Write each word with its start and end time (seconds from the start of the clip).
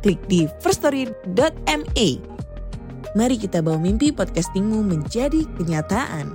klik 0.00 0.20
di 0.26 0.48
firststory.me. 0.64 2.08
Mari 3.12 3.36
kita 3.36 3.60
bawa 3.60 3.76
mimpi 3.76 4.10
podcastingmu 4.10 4.80
menjadi 4.80 5.44
kenyataan. 5.60 6.32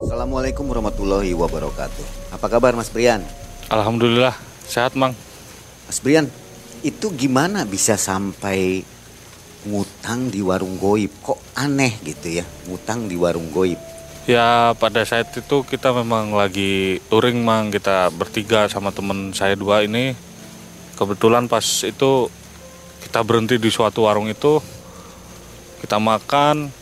Assalamualaikum 0.00 0.64
warahmatullahi 0.70 1.36
wabarakatuh. 1.36 2.32
Apa 2.32 2.46
kabar 2.48 2.72
Mas 2.72 2.88
Brian? 2.88 3.20
Alhamdulillah 3.68 4.32
sehat 4.64 4.96
mang. 4.96 5.12
Mas 5.84 5.98
Brian, 6.00 6.30
itu 6.80 7.10
gimana 7.12 7.66
bisa 7.66 7.98
sampai 7.98 8.86
ngutang 9.66 10.30
di 10.30 10.40
warung 10.40 10.78
goib? 10.78 11.10
Kok 11.20 11.58
aneh 11.58 11.98
gitu 12.06 12.40
ya, 12.40 12.44
ngutang 12.70 13.10
di 13.10 13.18
warung 13.18 13.50
goib? 13.50 13.95
Ya 14.26 14.74
pada 14.82 15.06
saat 15.06 15.30
itu 15.38 15.62
kita 15.62 15.94
memang 15.94 16.34
lagi 16.34 16.98
touring 17.06 17.46
mang. 17.46 17.70
Kita 17.70 18.10
bertiga 18.10 18.66
sama 18.66 18.90
temen 18.90 19.30
saya 19.30 19.54
dua 19.54 19.86
ini. 19.86 20.18
Kebetulan 20.98 21.46
pas 21.46 21.62
itu 21.86 22.26
kita 23.06 23.22
berhenti 23.22 23.54
di 23.54 23.70
suatu 23.70 24.10
warung 24.10 24.26
itu. 24.26 24.58
Kita 25.78 26.02
makan. 26.02 26.74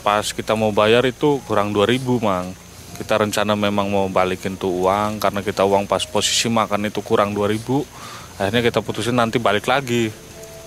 Pas 0.00 0.24
kita 0.32 0.56
mau 0.56 0.72
bayar 0.72 1.04
itu 1.04 1.36
kurang 1.44 1.76
2000 1.76 2.00
mang. 2.24 2.56
Kita 2.96 3.20
rencana 3.20 3.52
memang 3.52 3.92
mau 3.92 4.08
balikin 4.08 4.56
tuh 4.56 4.88
uang. 4.88 5.20
Karena 5.20 5.44
kita 5.44 5.68
uang 5.68 5.84
pas 5.84 6.00
posisi 6.08 6.48
makan 6.48 6.88
itu 6.88 7.04
kurang 7.04 7.36
2000 7.36 8.16
akhirnya 8.36 8.60
kita 8.68 8.80
putusin 8.80 9.16
nanti 9.16 9.36
balik 9.36 9.68
lagi. 9.68 10.08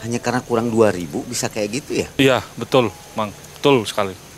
Hanya 0.06 0.22
karena 0.22 0.46
kurang 0.46 0.70
2000 0.70 1.26
bisa 1.26 1.50
kayak 1.50 1.70
gitu 1.82 1.92
ya? 2.06 2.08
iya 2.22 2.40
betul 2.54 2.94
mang. 3.18 3.34
Betul 3.58 3.86
sekali 3.90 4.29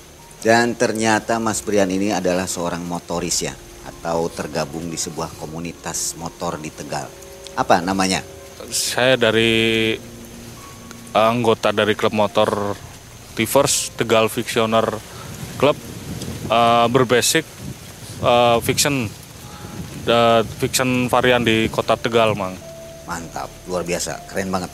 Dan 0.41 0.73
ternyata 0.73 1.37
Mas 1.37 1.61
Brian 1.61 1.89
ini 1.93 2.09
adalah 2.09 2.49
seorang 2.49 2.81
motoris 2.81 3.45
ya 3.45 3.53
atau 3.85 4.25
tergabung 4.29 4.89
di 4.89 4.97
sebuah 4.97 5.37
komunitas 5.37 6.17
motor 6.17 6.57
di 6.57 6.73
Tegal. 6.73 7.05
Apa 7.53 7.77
namanya? 7.81 8.41
saya 8.71 9.19
dari 9.19 9.99
anggota 11.11 11.75
dari 11.75 11.91
klub 11.91 12.15
motor 12.15 12.73
Tivers 13.35 13.91
Tegal 13.99 14.31
Fictioner 14.31 14.87
Club 15.59 15.75
eh, 16.47 16.87
berbasic 16.87 17.43
eh, 18.23 18.57
fiction 18.63 19.11
the 20.07 20.41
fiction 20.57 21.11
varian 21.11 21.43
di 21.43 21.67
kota 21.67 21.99
Tegal 21.99 22.33
mang 22.33 22.55
Mantap, 23.05 23.51
luar 23.67 23.83
biasa, 23.83 24.23
keren 24.31 24.47
banget. 24.47 24.71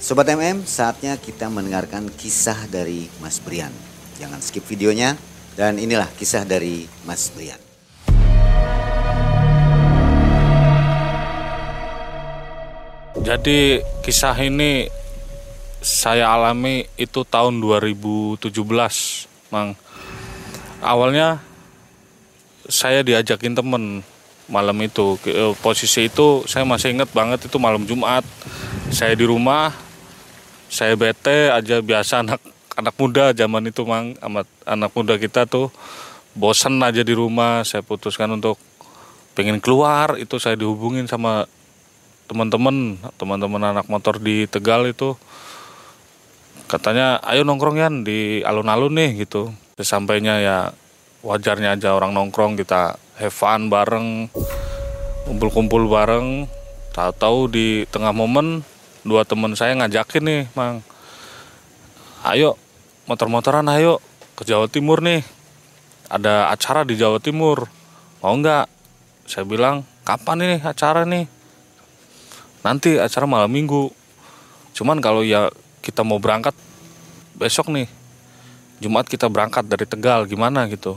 Sobat 0.00 0.24
MM, 0.32 0.64
saatnya 0.64 1.20
kita 1.20 1.52
mendengarkan 1.52 2.08
kisah 2.08 2.64
dari 2.64 3.12
Mas 3.20 3.36
Brian. 3.44 3.89
Jangan 4.20 4.38
skip 4.44 4.62
videonya. 4.68 5.16
Dan 5.56 5.80
inilah 5.80 6.06
kisah 6.14 6.44
dari 6.46 6.86
Mas 7.08 7.32
Brian. 7.32 7.58
jadi 13.30 13.84
kisah 14.02 14.34
ini 14.42 14.90
saya 15.78 16.34
alami 16.34 16.88
itu 16.98 17.22
tahun 17.22 17.62
2017 17.62 18.50
mang. 19.54 19.78
Awalnya 20.82 21.38
saya 22.66 23.06
diajakin 23.06 23.54
temen 23.54 24.02
malam 24.50 24.76
itu. 24.82 25.14
Eh, 25.30 25.54
posisi 25.62 26.10
itu 26.10 26.42
saya 26.50 26.66
masih 26.66 26.96
ingat 26.96 27.14
banget 27.14 27.46
itu 27.46 27.56
malam 27.62 27.86
Jumat. 27.86 28.26
Saya 28.90 29.14
di 29.14 29.22
rumah 29.22 29.72
saya 30.66 30.98
bete 30.98 31.54
aja 31.54 31.78
biasa 31.78 32.26
anak 32.26 32.40
anak 32.80 32.96
muda 32.96 33.36
zaman 33.36 33.68
itu 33.68 33.84
mang 33.84 34.16
amat 34.24 34.48
anak 34.64 34.90
muda 34.96 35.20
kita 35.20 35.44
tuh 35.44 35.68
bosen 36.34 36.80
aja 36.80 37.04
di 37.04 37.14
rumah. 37.14 37.62
Saya 37.66 37.84
putuskan 37.84 38.32
untuk 38.32 38.56
pengen 39.36 39.60
keluar. 39.60 40.16
Itu 40.16 40.40
saya 40.40 40.56
dihubungin 40.56 41.06
sama 41.06 41.46
teman-teman 42.30 42.98
teman-teman 43.18 43.62
anak 43.74 43.86
motor 43.90 44.16
di 44.16 44.46
Tegal 44.48 44.88
itu. 44.88 45.18
Katanya 46.70 47.18
ayo 47.26 47.42
nongkrong 47.42 47.76
ya 47.76 47.90
di 47.90 48.40
alun-alun 48.46 48.94
nih 48.94 49.26
gitu. 49.26 49.50
Sesampainya 49.74 50.38
ya 50.38 50.58
wajarnya 51.20 51.76
aja 51.76 51.92
orang 51.92 52.14
nongkrong 52.16 52.56
kita 52.56 52.96
have 53.18 53.34
fun 53.34 53.68
bareng 53.68 54.30
kumpul-kumpul 55.26 55.90
bareng. 55.90 56.46
Tahu-tahu 56.94 57.50
di 57.50 57.86
tengah 57.90 58.14
momen 58.14 58.62
dua 59.02 59.26
teman 59.26 59.54
saya 59.58 59.74
ngajakin 59.78 60.22
nih 60.22 60.42
mang. 60.54 60.82
Ayo 62.22 62.54
motor-motoran 63.10 63.66
ayo 63.74 63.98
ke 64.38 64.46
Jawa 64.46 64.70
Timur 64.70 65.02
nih. 65.02 65.26
Ada 66.06 66.54
acara 66.54 66.86
di 66.86 66.94
Jawa 66.94 67.18
Timur. 67.18 67.66
Mau 68.22 68.38
nggak? 68.38 68.70
Saya 69.26 69.42
bilang 69.42 69.82
kapan 70.06 70.46
nih 70.46 70.62
acara 70.62 71.02
nih? 71.02 71.26
Nanti 72.62 73.02
acara 73.02 73.26
malam 73.26 73.50
minggu. 73.50 73.90
Cuman 74.78 75.02
kalau 75.02 75.26
ya 75.26 75.50
kita 75.82 76.06
mau 76.06 76.22
berangkat 76.22 76.54
besok 77.34 77.74
nih. 77.74 77.90
Jumat 78.78 79.10
kita 79.10 79.26
berangkat 79.26 79.66
dari 79.66 79.90
Tegal 79.90 80.30
gimana 80.30 80.70
gitu. 80.70 80.94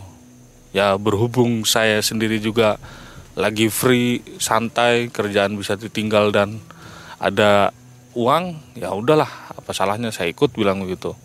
Ya 0.70 0.94
berhubung 1.02 1.66
saya 1.66 1.98
sendiri 2.06 2.38
juga 2.38 2.78
lagi 3.34 3.74
free 3.74 4.22
santai 4.38 5.10
kerjaan 5.10 5.58
bisa 5.58 5.74
ditinggal 5.74 6.30
dan 6.30 6.62
ada 7.18 7.74
uang 8.14 8.78
ya 8.78 8.94
udahlah 8.94 9.30
apa 9.58 9.74
salahnya 9.74 10.14
saya 10.14 10.30
ikut 10.30 10.54
bilang 10.54 10.86
begitu 10.86 11.18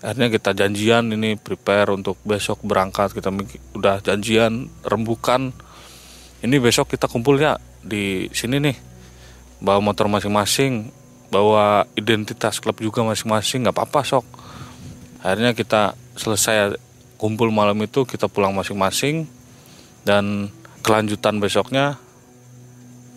akhirnya 0.00 0.32
kita 0.32 0.56
janjian 0.56 1.12
ini 1.12 1.36
prepare 1.36 1.92
untuk 1.92 2.16
besok 2.24 2.64
berangkat. 2.64 3.12
Kita 3.12 3.28
udah 3.76 4.00
janjian 4.00 4.68
rembukan. 4.84 5.52
Ini 6.40 6.56
besok 6.56 6.96
kita 6.96 7.04
kumpul 7.06 7.36
ya 7.36 7.60
di 7.84 8.28
sini 8.32 8.56
nih. 8.60 8.76
Bawa 9.60 9.84
motor 9.84 10.08
masing-masing 10.08 10.88
bawa 11.30 11.86
identitas 11.94 12.58
klub 12.58 12.80
juga 12.80 13.04
masing-masing. 13.04 13.68
Nggak 13.68 13.76
apa-apa 13.76 14.00
sok. 14.02 14.26
Akhirnya 15.20 15.52
kita 15.52 15.94
selesai 16.16 16.80
kumpul 17.20 17.52
malam 17.52 17.76
itu 17.84 18.08
kita 18.08 18.26
pulang 18.26 18.56
masing-masing. 18.56 19.28
Dan 20.00 20.48
kelanjutan 20.80 21.36
besoknya 21.38 22.00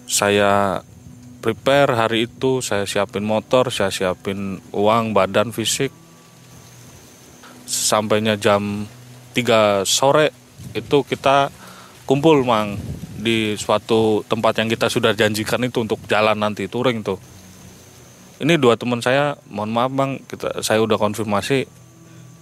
saya 0.03 0.83
prepare 1.39 1.95
hari 1.95 2.27
itu 2.27 2.59
saya 2.59 2.83
siapin 2.83 3.23
motor 3.23 3.71
saya 3.71 3.87
siapin 3.87 4.59
uang 4.75 5.15
badan 5.15 5.55
fisik 5.55 6.02
sampainya 7.73 8.37
jam 8.37 8.85
3 9.33 9.81
sore 9.81 10.29
itu 10.77 11.01
kita 11.01 11.49
kumpul 12.05 12.45
mang 12.45 12.77
di 13.17 13.55
suatu 13.57 14.21
tempat 14.29 14.61
yang 14.61 14.69
kita 14.69 14.91
sudah 14.91 15.15
janjikan 15.17 15.63
itu 15.65 15.81
untuk 15.81 15.97
jalan 16.05 16.37
nanti 16.37 16.69
touring 16.69 17.01
tuh. 17.01 17.17
Ini 18.43 18.59
dua 18.59 18.75
teman 18.75 18.99
saya 18.99 19.39
mohon 19.47 19.71
maaf 19.71 19.89
bang 19.95 20.19
kita 20.27 20.59
saya 20.59 20.83
udah 20.83 20.99
konfirmasi 20.99 21.63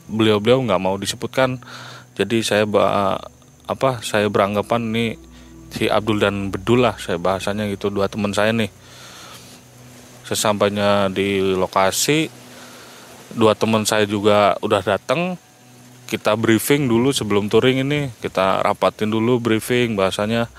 beliau-beliau 0.10 0.66
nggak 0.66 0.82
mau 0.82 0.98
disebutkan. 0.98 1.62
Jadi 2.18 2.44
saya 2.44 2.66
apa 3.70 4.04
saya 4.04 4.28
beranggapan 4.28 4.82
ini 4.92 5.06
si 5.72 5.88
Abdul 5.88 6.20
dan 6.20 6.52
Bedul 6.52 6.84
lah 6.84 6.98
saya 7.00 7.22
bahasanya 7.22 7.70
gitu 7.70 7.94
dua 7.94 8.10
teman 8.10 8.34
saya 8.34 8.52
nih. 8.52 8.74
Sesampainya 10.26 11.08
di 11.14 11.40
lokasi 11.40 12.41
dua 13.36 13.56
teman 13.56 13.84
saya 13.88 14.04
juga 14.08 14.56
udah 14.60 14.82
datang 14.84 15.36
kita 16.12 16.36
briefing 16.36 16.92
dulu 16.92 17.16
sebelum 17.16 17.48
touring 17.48 17.88
ini. 17.88 18.12
Kita 18.20 18.60
rapatin 18.60 19.08
dulu 19.08 19.40
briefing 19.40 19.96
bahasanya 19.96 20.52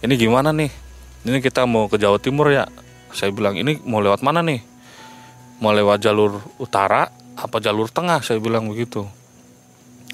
ini 0.00 0.16
gimana 0.16 0.56
nih? 0.56 0.72
Ini 1.28 1.38
kita 1.44 1.68
mau 1.68 1.90
ke 1.90 2.00
Jawa 2.00 2.16
Timur 2.16 2.48
ya? 2.48 2.64
Saya 3.12 3.28
bilang 3.32 3.56
ini 3.60 3.76
mau 3.84 4.00
lewat 4.00 4.24
mana 4.24 4.40
nih? 4.40 4.64
Mau 5.60 5.72
lewat 5.72 6.00
jalur 6.00 6.40
utara 6.56 7.12
apa 7.36 7.56
jalur 7.60 7.92
tengah? 7.92 8.24
Saya 8.24 8.40
bilang 8.40 8.68
begitu. 8.72 9.04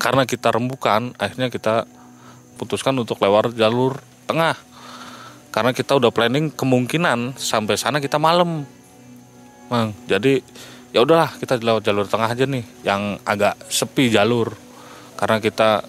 Karena 0.03 0.27
kita 0.27 0.51
rembukan 0.51 1.15
akhirnya 1.15 1.47
kita 1.47 1.87
putuskan 2.59 2.99
untuk 2.99 3.23
lewat 3.23 3.55
jalur 3.55 4.03
tengah. 4.27 4.59
Karena 5.53 5.71
kita 5.71 5.95
udah 6.01 6.11
planning 6.11 6.49
kemungkinan 6.51 7.39
sampai 7.39 7.77
sana 7.79 8.01
kita 8.01 8.17
malam. 8.17 8.65
Mang, 9.69 9.95
jadi 10.09 10.41
ya 10.93 11.01
udahlah 11.01 11.33
kita 11.41 11.57
lewat 11.59 11.83
jalur 11.89 12.05
tengah 12.05 12.29
aja 12.29 12.45
nih 12.45 12.65
yang 12.85 13.17
agak 13.25 13.57
sepi 13.73 14.13
jalur. 14.13 14.53
Karena 15.17 15.41
kita 15.41 15.83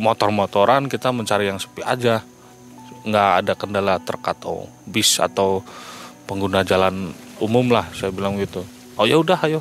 motor-motoran 0.00 0.88
kita 0.88 1.12
mencari 1.12 1.52
yang 1.52 1.60
sepi 1.60 1.84
aja. 1.84 2.24
Nggak 3.04 3.30
ada 3.44 3.52
kendala 3.54 3.94
truk 4.02 4.24
atau 4.24 4.66
bis 4.88 5.20
atau 5.20 5.62
pengguna 6.24 6.64
jalan 6.64 7.12
umum 7.38 7.68
lah 7.70 7.86
saya 7.94 8.10
bilang 8.10 8.40
gitu. 8.40 8.64
Oh 8.98 9.04
ya 9.04 9.20
udah 9.20 9.38
ayo. 9.46 9.60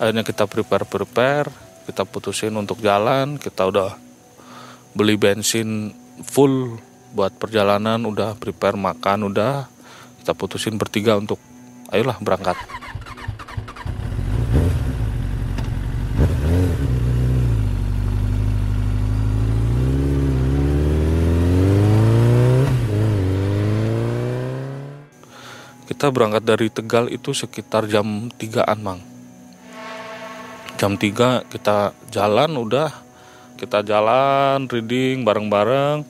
Akhirnya 0.00 0.24
kita 0.24 0.48
prepare 0.48 0.88
prepare 0.88 1.48
kita 1.84 2.08
putusin 2.08 2.54
untuk 2.56 2.80
jalan 2.80 3.36
kita 3.36 3.66
udah 3.66 3.98
beli 4.94 5.18
bensin 5.18 5.92
full 6.22 6.78
buat 7.10 7.34
perjalanan 7.36 8.00
udah 8.08 8.34
prepare 8.40 8.80
makan 8.80 9.28
udah. 9.30 9.68
Kita 10.20 10.36
putusin 10.36 10.76
bertiga 10.76 11.16
untuk 11.16 11.40
ayolah 11.88 12.20
berangkat 12.20 12.79
kita 26.00 26.16
berangkat 26.16 26.48
dari 26.48 26.72
Tegal 26.72 27.12
itu 27.12 27.36
sekitar 27.36 27.84
jam 27.84 28.32
3an 28.32 28.80
mang. 28.80 29.04
Jam 30.80 30.96
3 30.96 31.44
kita 31.44 31.92
jalan 32.08 32.56
udah. 32.56 32.88
Kita 33.60 33.84
jalan 33.84 34.64
reading 34.64 35.28
bareng-bareng. 35.28 36.08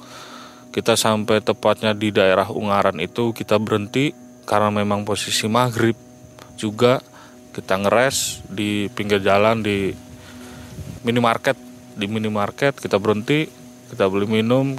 Kita 0.70 0.94
sampai 0.94 1.42
tepatnya 1.42 1.90
di 1.90 2.14
daerah 2.14 2.54
Ungaran 2.54 3.02
itu 3.02 3.34
kita 3.34 3.58
berhenti 3.58 4.14
karena 4.46 4.70
memang 4.70 5.02
posisi 5.02 5.50
maghrib 5.50 5.98
juga 6.54 7.02
kita 7.50 7.82
ngeres 7.82 8.46
di 8.46 8.86
pinggir 8.90 9.18
jalan 9.22 9.62
di 9.62 9.90
minimarket. 11.02 11.58
Di 11.98 12.06
minimarket 12.06 12.78
kita 12.78 12.96
berhenti 12.96 13.50
kita 13.90 14.06
beli 14.06 14.30
minum. 14.30 14.78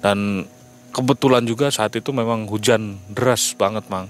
Dan 0.00 0.46
kebetulan 0.94 1.44
juga 1.44 1.68
saat 1.68 1.92
itu 1.98 2.10
memang 2.14 2.48
hujan 2.48 2.96
deras 3.12 3.52
banget 3.52 3.84
mang. 3.92 4.08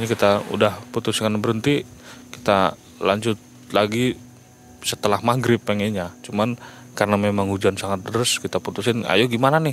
Ini 0.00 0.06
kita 0.08 0.48
udah 0.48 0.80
putuskan 0.94 1.36
berhenti 1.38 1.84
kita 2.32 2.72
lanjut 3.04 3.36
lagi 3.70 4.16
setelah 4.80 5.20
maghrib 5.20 5.60
pengennya. 5.60 6.08
Cuman 6.24 6.56
karena 6.96 7.16
memang 7.16 7.48
hujan 7.52 7.78
sangat 7.78 8.02
deras 8.04 8.36
kita 8.40 8.58
putusin 8.58 9.06
ayo 9.06 9.30
gimana 9.30 9.62
nih 9.62 9.72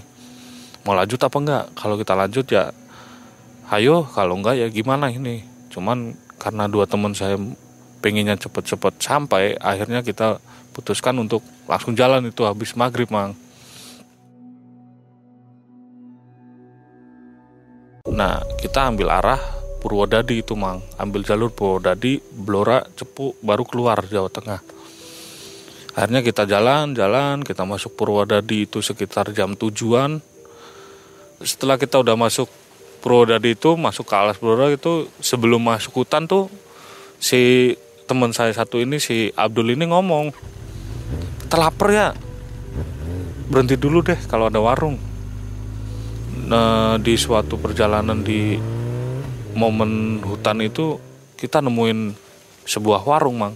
mau 0.87 0.95
lanjut 0.95 1.19
apa 1.19 1.35
enggak? 1.35 1.65
Kalau 1.75 1.99
kita 1.99 2.15
lanjut 2.15 2.47
ya 2.47 2.71
ayo. 3.75 4.07
Kalau 4.07 4.39
enggak 4.39 4.55
ya 4.55 4.71
gimana 4.71 5.11
ini? 5.11 5.43
Cuman 5.67 6.15
karena 6.39 6.71
dua 6.71 6.87
teman 6.87 7.11
saya 7.11 7.35
pengennya 7.99 8.39
cepet-cepet 8.39 9.03
sampai 9.03 9.59
akhirnya 9.59 9.99
kita 9.99 10.39
putuskan 10.71 11.19
untuk 11.19 11.43
langsung 11.67 11.91
jalan 11.91 12.31
itu 12.31 12.47
habis 12.47 12.71
maghrib 12.79 13.11
mang. 13.11 13.35
Nah 18.07 18.39
kita 18.63 18.87
ambil 18.87 19.11
arah 19.11 19.41
Purwodadi 19.83 20.39
itu 20.39 20.55
mang. 20.55 20.79
Ambil 20.95 21.27
jalur 21.27 21.51
Purwodadi 21.51 22.23
Blora 22.31 22.79
Cepu 22.95 23.35
baru 23.43 23.67
keluar 23.67 23.99
Jawa 24.07 24.31
Tengah. 24.31 24.61
Akhirnya 25.97 26.21
kita 26.23 26.47
jalan-jalan 26.47 27.43
kita 27.43 27.67
masuk 27.67 27.97
Purwodadi 27.97 28.69
itu 28.69 28.79
sekitar 28.79 29.35
jam 29.35 29.57
tujuan 29.57 30.23
setelah 31.41 31.77
kita 31.77 32.01
udah 32.01 32.17
masuk 32.17 32.49
Purwodadi 32.97 33.53
itu 33.53 33.77
masuk 33.77 34.09
ke 34.09 34.15
alas 34.17 34.41
Blora 34.41 34.73
itu 34.73 35.05
sebelum 35.21 35.61
masuk 35.61 36.01
hutan 36.03 36.25
tuh 36.25 36.49
si 37.21 37.73
teman 38.09 38.33
saya 38.33 38.49
satu 38.51 38.81
ini 38.81 38.97
si 38.97 39.29
Abdul 39.37 39.77
ini 39.77 39.85
ngomong 39.85 40.33
lapar 41.53 41.89
ya. 41.93 42.07
Berhenti 43.47 43.79
dulu 43.79 44.03
deh 44.03 44.19
kalau 44.27 44.51
ada 44.51 44.59
warung. 44.59 44.99
Nah, 46.47 46.99
di 46.99 47.15
suatu 47.15 47.55
perjalanan 47.55 48.19
di 48.21 48.59
momen 49.55 50.19
hutan 50.21 50.59
itu 50.59 50.99
kita 51.39 51.63
nemuin 51.63 52.11
sebuah 52.67 53.07
warung 53.07 53.37
mang. 53.39 53.55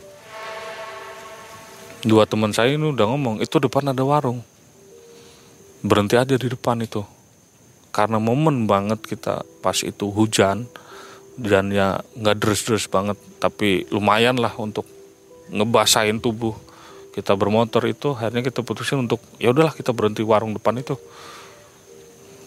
Dua 2.01 2.24
teman 2.25 2.56
saya 2.56 2.74
ini 2.74 2.88
udah 2.89 3.06
ngomong 3.10 3.44
itu 3.44 3.57
depan 3.60 3.92
ada 3.92 4.01
warung. 4.01 4.42
Berhenti 5.84 6.16
aja 6.16 6.34
di 6.38 6.48
depan 6.48 6.80
itu 6.81 7.04
karena 7.92 8.18
momen 8.18 8.66
banget 8.68 9.04
kita 9.04 9.44
pas 9.60 9.76
itu 9.84 10.12
hujan 10.12 10.68
dan 11.36 11.72
ya 11.72 12.04
nggak 12.16 12.36
deres-deres 12.40 12.88
banget 12.92 13.16
tapi 13.40 13.88
lumayan 13.92 14.40
lah 14.40 14.52
untuk 14.60 14.88
ngebasahin 15.52 16.24
tubuh 16.24 16.56
kita 17.12 17.36
bermotor 17.36 17.84
itu. 17.86 18.16
Akhirnya 18.16 18.42
kita 18.42 18.64
putusin 18.64 19.04
untuk 19.04 19.20
ya 19.38 19.52
udahlah 19.52 19.76
kita 19.76 19.92
berhenti 19.92 20.24
warung 20.24 20.56
depan 20.56 20.80
itu. 20.80 20.96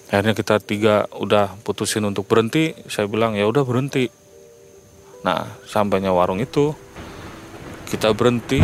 Akhirnya 0.09 0.33
kita 0.33 0.61
tiga 0.61 1.05
udah 1.13 1.53
putusin 1.63 2.05
untuk 2.09 2.25
berhenti. 2.25 2.73
Saya 2.89 3.05
bilang 3.05 3.37
ya 3.37 3.45
udah 3.45 3.63
berhenti. 3.63 4.09
Nah 5.25 5.61
sampainya 5.69 6.13
warung 6.17 6.41
itu 6.41 6.73
kita 7.89 8.17
berhenti 8.17 8.59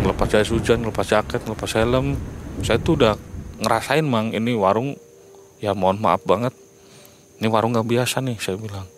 ngelepas 0.00 0.30
jas 0.30 0.48
hujan 0.54 0.86
ngelepas 0.86 1.06
jaket 1.06 1.42
ngelepas 1.42 1.70
helm. 1.74 2.14
Saya 2.62 2.78
tuh 2.78 2.96
udah 3.02 3.14
ngerasain 3.60 4.06
mang 4.06 4.30
ini 4.32 4.54
warung 4.54 4.94
ya 5.60 5.72
mohon 5.72 6.00
maaf 6.00 6.22
banget. 6.24 6.52
Ini 7.36 7.46
warung 7.52 7.76
nggak 7.76 7.88
biasa 7.88 8.24
nih 8.24 8.36
saya 8.40 8.56
bilang. 8.56 8.88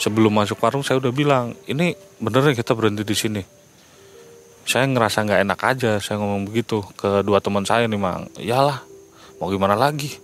Sebelum 0.00 0.32
masuk 0.34 0.58
warung 0.60 0.82
saya 0.82 0.98
udah 0.98 1.12
bilang 1.14 1.54
ini 1.70 1.94
bener 2.18 2.42
nih 2.50 2.56
kita 2.58 2.72
berhenti 2.72 3.04
di 3.04 3.16
sini. 3.16 3.42
Saya 4.64 4.88
ngerasa 4.88 5.28
nggak 5.28 5.40
enak 5.44 5.60
aja 5.60 5.92
saya 6.00 6.16
ngomong 6.16 6.48
begitu 6.48 6.80
ke 6.96 7.20
dua 7.20 7.38
teman 7.44 7.68
saya 7.68 7.84
nih 7.84 8.00
mang 8.00 8.26
iyalah 8.40 8.80
mau 9.38 9.52
gimana 9.52 9.76
lagi? 9.76 10.16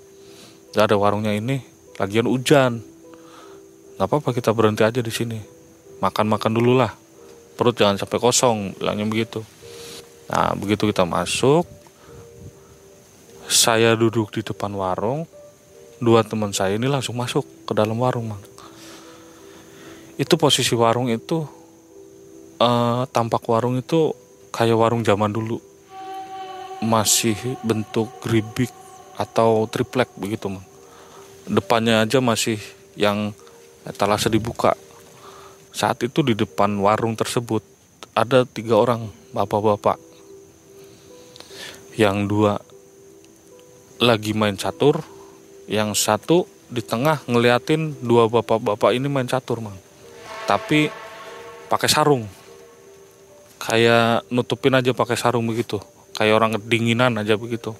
Gak 0.70 0.90
ada 0.90 0.96
warungnya 0.96 1.34
ini 1.34 1.60
lagian 2.00 2.30
hujan. 2.30 2.80
Nggak 4.00 4.06
apa-apa 4.06 4.30
kita 4.32 4.50
berhenti 4.56 4.82
aja 4.86 5.04
di 5.04 5.12
sini. 5.12 5.36
Makan-makan 6.00 6.52
dulu 6.56 6.80
lah. 6.80 6.94
Perut 7.60 7.76
jangan 7.76 8.00
sampai 8.00 8.16
kosong 8.16 8.80
bilangnya 8.80 9.04
begitu. 9.04 9.44
Nah 10.32 10.56
begitu 10.56 10.88
kita 10.88 11.04
masuk 11.04 11.68
saya 13.50 13.98
duduk 13.98 14.30
di 14.30 14.46
depan 14.46 14.70
warung. 14.78 15.26
Dua 15.98 16.22
teman 16.22 16.54
saya 16.54 16.78
ini 16.78 16.86
langsung 16.86 17.18
masuk 17.18 17.44
ke 17.66 17.74
dalam 17.74 17.98
warung 17.98 18.32
mang. 18.32 18.40
Itu 20.16 20.38
posisi 20.38 20.72
warung 20.78 21.10
itu 21.10 21.44
eh, 22.62 23.02
tampak 23.10 23.42
warung 23.50 23.76
itu 23.76 24.14
kayak 24.54 24.78
warung 24.78 25.02
zaman 25.02 25.34
dulu. 25.34 25.58
Masih 26.80 27.36
bentuk 27.66 28.08
geribik 28.22 28.70
atau 29.18 29.66
triplek 29.66 30.08
begitu 30.14 30.46
mang. 30.46 30.64
Depannya 31.50 32.06
aja 32.06 32.22
masih 32.22 32.56
yang 32.94 33.34
etalase 33.82 34.30
dibuka. 34.30 34.78
Saat 35.74 36.06
itu 36.06 36.22
di 36.22 36.38
depan 36.38 36.70
warung 36.78 37.18
tersebut 37.18 37.66
ada 38.14 38.46
tiga 38.46 38.78
orang 38.78 39.10
bapak-bapak. 39.34 39.98
Yang 41.98 42.16
dua 42.30 42.69
lagi 44.00 44.32
main 44.32 44.56
catur 44.56 45.04
yang 45.68 45.92
satu 45.92 46.48
di 46.72 46.80
tengah 46.80 47.20
ngeliatin 47.28 48.00
dua 48.00 48.26
bapak-bapak 48.32 48.96
ini 48.96 49.12
main 49.12 49.28
catur 49.28 49.60
mang. 49.60 49.76
Tapi 50.48 50.88
pakai 51.68 51.88
sarung. 51.92 52.24
Kayak 53.60 54.24
nutupin 54.32 54.72
aja 54.72 54.96
pakai 54.96 55.20
sarung 55.20 55.44
begitu. 55.44 55.76
Kayak 56.16 56.40
orang 56.40 56.56
kedinginan 56.56 57.20
aja 57.20 57.36
begitu. 57.36 57.76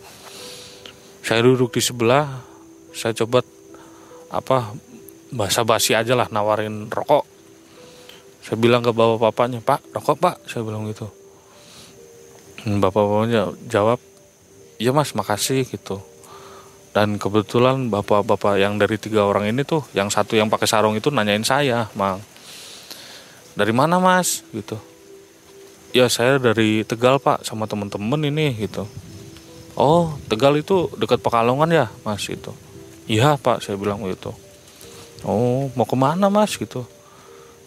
Saya 1.24 1.40
duduk 1.40 1.72
di 1.72 1.80
sebelah 1.80 2.44
saya 2.92 3.16
coba 3.16 3.40
apa 4.28 4.76
bahasa 5.32 5.64
basi 5.64 5.96
aja 5.96 6.12
lah 6.12 6.28
nawarin 6.28 6.92
rokok. 6.92 7.24
Saya 8.44 8.60
bilang 8.60 8.84
ke 8.84 8.92
bapak 8.92 9.18
bapaknya 9.24 9.64
pak 9.64 9.80
rokok 9.96 10.16
pak 10.20 10.36
saya 10.44 10.68
bilang 10.68 10.84
gitu. 10.84 11.08
Bapak 12.60 13.08
bapaknya 13.08 13.56
jawab 13.72 14.02
iya 14.76 14.92
mas 14.92 15.16
makasih 15.16 15.64
gitu 15.64 16.09
dan 16.90 17.22
kebetulan 17.22 17.86
bapak-bapak 17.86 18.58
yang 18.58 18.74
dari 18.74 18.98
tiga 18.98 19.22
orang 19.22 19.46
ini 19.46 19.62
tuh 19.62 19.86
yang 19.94 20.10
satu 20.10 20.34
yang 20.34 20.50
pakai 20.50 20.66
sarung 20.66 20.98
itu 20.98 21.14
nanyain 21.14 21.46
saya 21.46 21.86
mang 21.94 22.18
dari 23.54 23.70
mana 23.70 24.02
mas? 24.02 24.42
Gitu. 24.50 24.78
Ya 25.90 26.06
saya 26.06 26.38
dari 26.38 26.86
Tegal 26.86 27.18
pak 27.18 27.42
sama 27.46 27.66
temen-temen 27.66 28.30
ini 28.30 28.54
gitu. 28.58 28.86
Oh 29.78 30.18
Tegal 30.26 30.58
itu 30.58 30.90
dekat 30.98 31.22
Pekalongan 31.22 31.70
ya 31.70 31.86
mas? 32.02 32.26
Itu 32.26 32.54
iya 33.06 33.38
pak 33.38 33.62
saya 33.62 33.78
bilang 33.78 34.02
gitu. 34.10 34.34
Oh 35.22 35.70
mau 35.78 35.86
ke 35.86 35.94
mana 35.94 36.26
mas? 36.26 36.58
Gitu. 36.58 36.82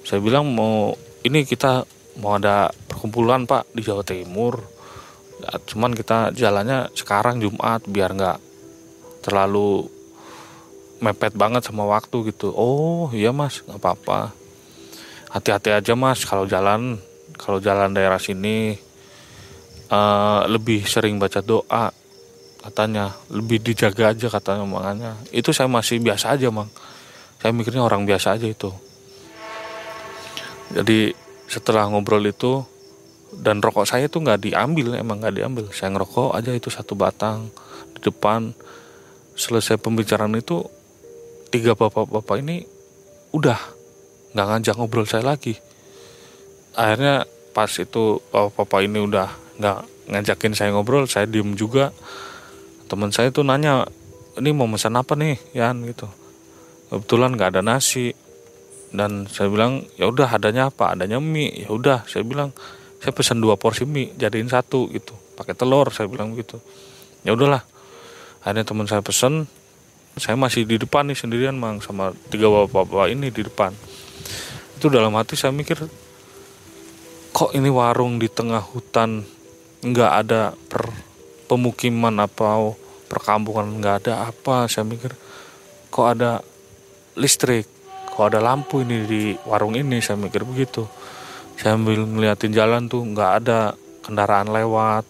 Saya 0.04 0.20
bilang 0.20 0.52
mau 0.52 1.00
ini 1.24 1.48
kita 1.48 1.88
mau 2.20 2.36
ada 2.36 2.76
perkumpulan 2.92 3.48
pak 3.48 3.72
di 3.72 3.88
Jawa 3.88 4.04
Timur. 4.04 4.60
Ya, 5.40 5.60
cuman 5.64 5.96
kita 5.96 6.36
jalannya 6.36 6.92
sekarang 6.92 7.40
Jumat 7.40 7.84
biar 7.88 8.16
nggak 8.16 8.53
terlalu 9.24 9.88
mepet 11.00 11.36
banget 11.36 11.64
sama 11.68 11.88
waktu 11.88 12.32
gitu. 12.32 12.52
Oh 12.52 13.08
iya 13.16 13.32
mas 13.32 13.64
nggak 13.64 13.80
apa-apa. 13.80 14.32
Hati-hati 15.32 15.72
aja 15.72 15.94
mas 15.96 16.24
kalau 16.28 16.48
jalan 16.48 17.00
kalau 17.40 17.58
jalan 17.58 17.92
daerah 17.92 18.22
sini 18.22 18.78
uh, 19.92 20.46
lebih 20.48 20.84
sering 20.88 21.20
baca 21.20 21.44
doa 21.44 21.92
katanya. 22.64 23.16
Lebih 23.28 23.60
dijaga 23.60 24.16
aja 24.16 24.28
katanya 24.32 24.64
makanya. 24.64 25.12
Itu 25.32 25.52
saya 25.52 25.68
masih 25.68 26.00
biasa 26.00 26.40
aja 26.40 26.48
mang. 26.52 26.72
Saya 27.44 27.52
mikirnya 27.52 27.84
orang 27.84 28.08
biasa 28.08 28.40
aja 28.40 28.48
itu. 28.48 28.72
Jadi 30.72 31.12
setelah 31.52 31.86
ngobrol 31.92 32.24
itu 32.24 32.64
dan 33.34 33.62
rokok 33.62 33.86
saya 33.86 34.08
tuh 34.08 34.24
nggak 34.24 34.40
diambil 34.48 34.96
emang 34.96 35.20
nggak 35.20 35.36
diambil. 35.36 35.66
Saya 35.76 35.92
ngerokok 35.92 36.32
aja 36.32 36.56
itu 36.56 36.72
satu 36.72 36.96
batang 36.96 37.52
di 37.92 38.00
depan 38.00 38.56
selesai 39.34 39.82
pembicaraan 39.82 40.34
itu 40.38 40.66
tiga 41.50 41.78
bapak-bapak 41.78 42.42
ini 42.42 42.66
udah 43.34 43.58
nggak 44.34 44.48
ngajak 44.50 44.76
ngobrol 44.78 45.06
saya 45.06 45.26
lagi. 45.26 45.58
Akhirnya 46.74 47.26
pas 47.54 47.70
itu 47.70 48.22
bapak-bapak 48.34 48.80
ini 48.86 49.00
udah 49.06 49.30
nggak 49.62 49.80
ngajakin 50.10 50.54
saya 50.58 50.70
ngobrol 50.74 51.06
saya 51.06 51.30
diem 51.30 51.54
juga. 51.54 51.94
Teman 52.90 53.14
saya 53.14 53.30
tuh 53.30 53.46
nanya 53.46 53.86
ini 54.38 54.50
mau 54.54 54.66
pesan 54.70 54.98
apa 54.98 55.14
nih 55.14 55.38
Yan? 55.54 55.86
gitu. 55.86 56.10
Kebetulan 56.90 57.38
nggak 57.38 57.58
ada 57.58 57.62
nasi. 57.62 58.14
Dan 58.94 59.26
saya 59.26 59.50
bilang 59.50 59.82
ya 59.98 60.06
udah 60.06 60.30
adanya 60.30 60.70
apa? 60.70 60.94
Adanya 60.94 61.18
mie. 61.18 61.66
Ya 61.66 61.70
udah 61.74 62.06
saya 62.06 62.22
bilang. 62.22 62.54
Saya 63.02 63.12
pesan 63.12 63.44
dua 63.44 63.60
porsi 63.60 63.84
mie 63.84 64.16
jadiin 64.16 64.48
satu 64.48 64.88
gitu. 64.94 65.12
Pakai 65.36 65.58
telur 65.58 65.90
saya 65.90 66.08
bilang 66.08 66.38
gitu. 66.38 66.62
Ya 67.26 67.34
udahlah 67.34 67.66
akhirnya 68.44 68.68
teman 68.68 68.86
saya 68.86 69.00
pesen 69.00 69.48
saya 70.14 70.38
masih 70.38 70.70
di 70.70 70.78
depan 70.78 71.10
nih 71.10 71.18
sendirian 71.18 71.58
mang 71.58 71.82
sama 71.82 72.14
tiga 72.30 72.46
bapak-bapak 72.46 73.10
ini 73.10 73.34
di 73.34 73.42
depan. 73.42 73.74
Itu 74.78 74.94
dalam 74.94 75.18
hati 75.18 75.34
saya 75.34 75.50
mikir 75.50 75.90
kok 77.34 77.50
ini 77.58 77.66
warung 77.74 78.22
di 78.22 78.30
tengah 78.30 78.62
hutan 78.62 79.26
nggak 79.82 80.12
ada 80.14 80.54
per 80.70 80.94
pemukiman 81.50 82.14
apa 82.22 82.78
perkampungan 83.10 83.82
nggak 83.82 83.96
ada 84.06 84.30
apa? 84.30 84.70
Saya 84.70 84.86
mikir 84.86 85.18
kok 85.90 86.08
ada 86.14 86.46
listrik? 87.18 87.66
Kok 88.14 88.30
ada 88.30 88.38
lampu 88.38 88.86
ini 88.86 89.10
di 89.10 89.22
warung 89.50 89.74
ini? 89.74 89.98
Saya 89.98 90.22
mikir 90.22 90.46
begitu. 90.46 90.86
Saya 91.58 91.74
ambil 91.74 92.06
ngeliatin 92.06 92.54
jalan 92.54 92.86
tuh 92.86 93.02
nggak 93.02 93.32
ada 93.42 93.74
kendaraan 94.06 94.54
lewat. 94.54 95.10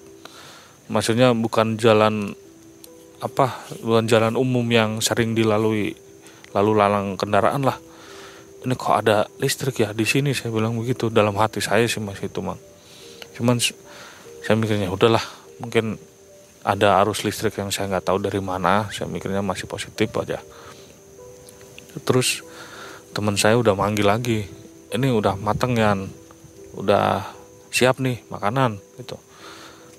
Maksudnya 0.88 1.36
bukan 1.36 1.75
jalan 1.75 2.40
apa 3.24 3.72
jalan 4.03 4.36
umum 4.36 4.68
yang 4.68 5.00
sering 5.00 5.32
dilalui 5.32 5.96
lalu 6.51 6.72
lalang 6.75 7.15
kendaraan 7.15 7.63
lah. 7.63 7.80
Ini 8.63 8.75
kok 8.75 8.96
ada 8.96 9.27
listrik 9.39 9.84
ya 9.84 9.96
di 9.96 10.03
sini? 10.08 10.32
Saya 10.32 10.51
bilang 10.51 10.75
begitu. 10.75 11.08
Dalam 11.08 11.36
hati 11.36 11.60
saya 11.60 11.88
sih 11.88 12.00
masih 12.00 12.32
itu 12.32 12.39
mang. 12.39 12.60
Cuman 13.36 13.60
saya 13.60 14.56
mikirnya 14.60 14.92
udahlah 14.92 15.24
mungkin 15.60 16.00
ada 16.63 17.00
arus 17.03 17.27
listrik 17.27 17.60
yang 17.60 17.72
saya 17.72 17.92
nggak 17.92 18.08
tahu 18.08 18.24
dari 18.24 18.39
mana. 18.39 18.88
Saya 18.92 19.08
mikirnya 19.12 19.44
masih 19.44 19.68
positif 19.68 20.08
aja. 20.15 20.39
Terus 22.08 22.44
teman 23.12 23.36
saya 23.36 23.60
udah 23.60 23.75
manggil 23.75 24.08
lagi. 24.08 24.48
Ini 24.94 25.08
udah 25.12 25.36
mateng 25.36 25.75
ya 25.75 25.96
udah 26.75 27.24
siap 27.74 28.00
nih 28.00 28.24
makanan 28.32 28.80
gitu. 29.01 29.20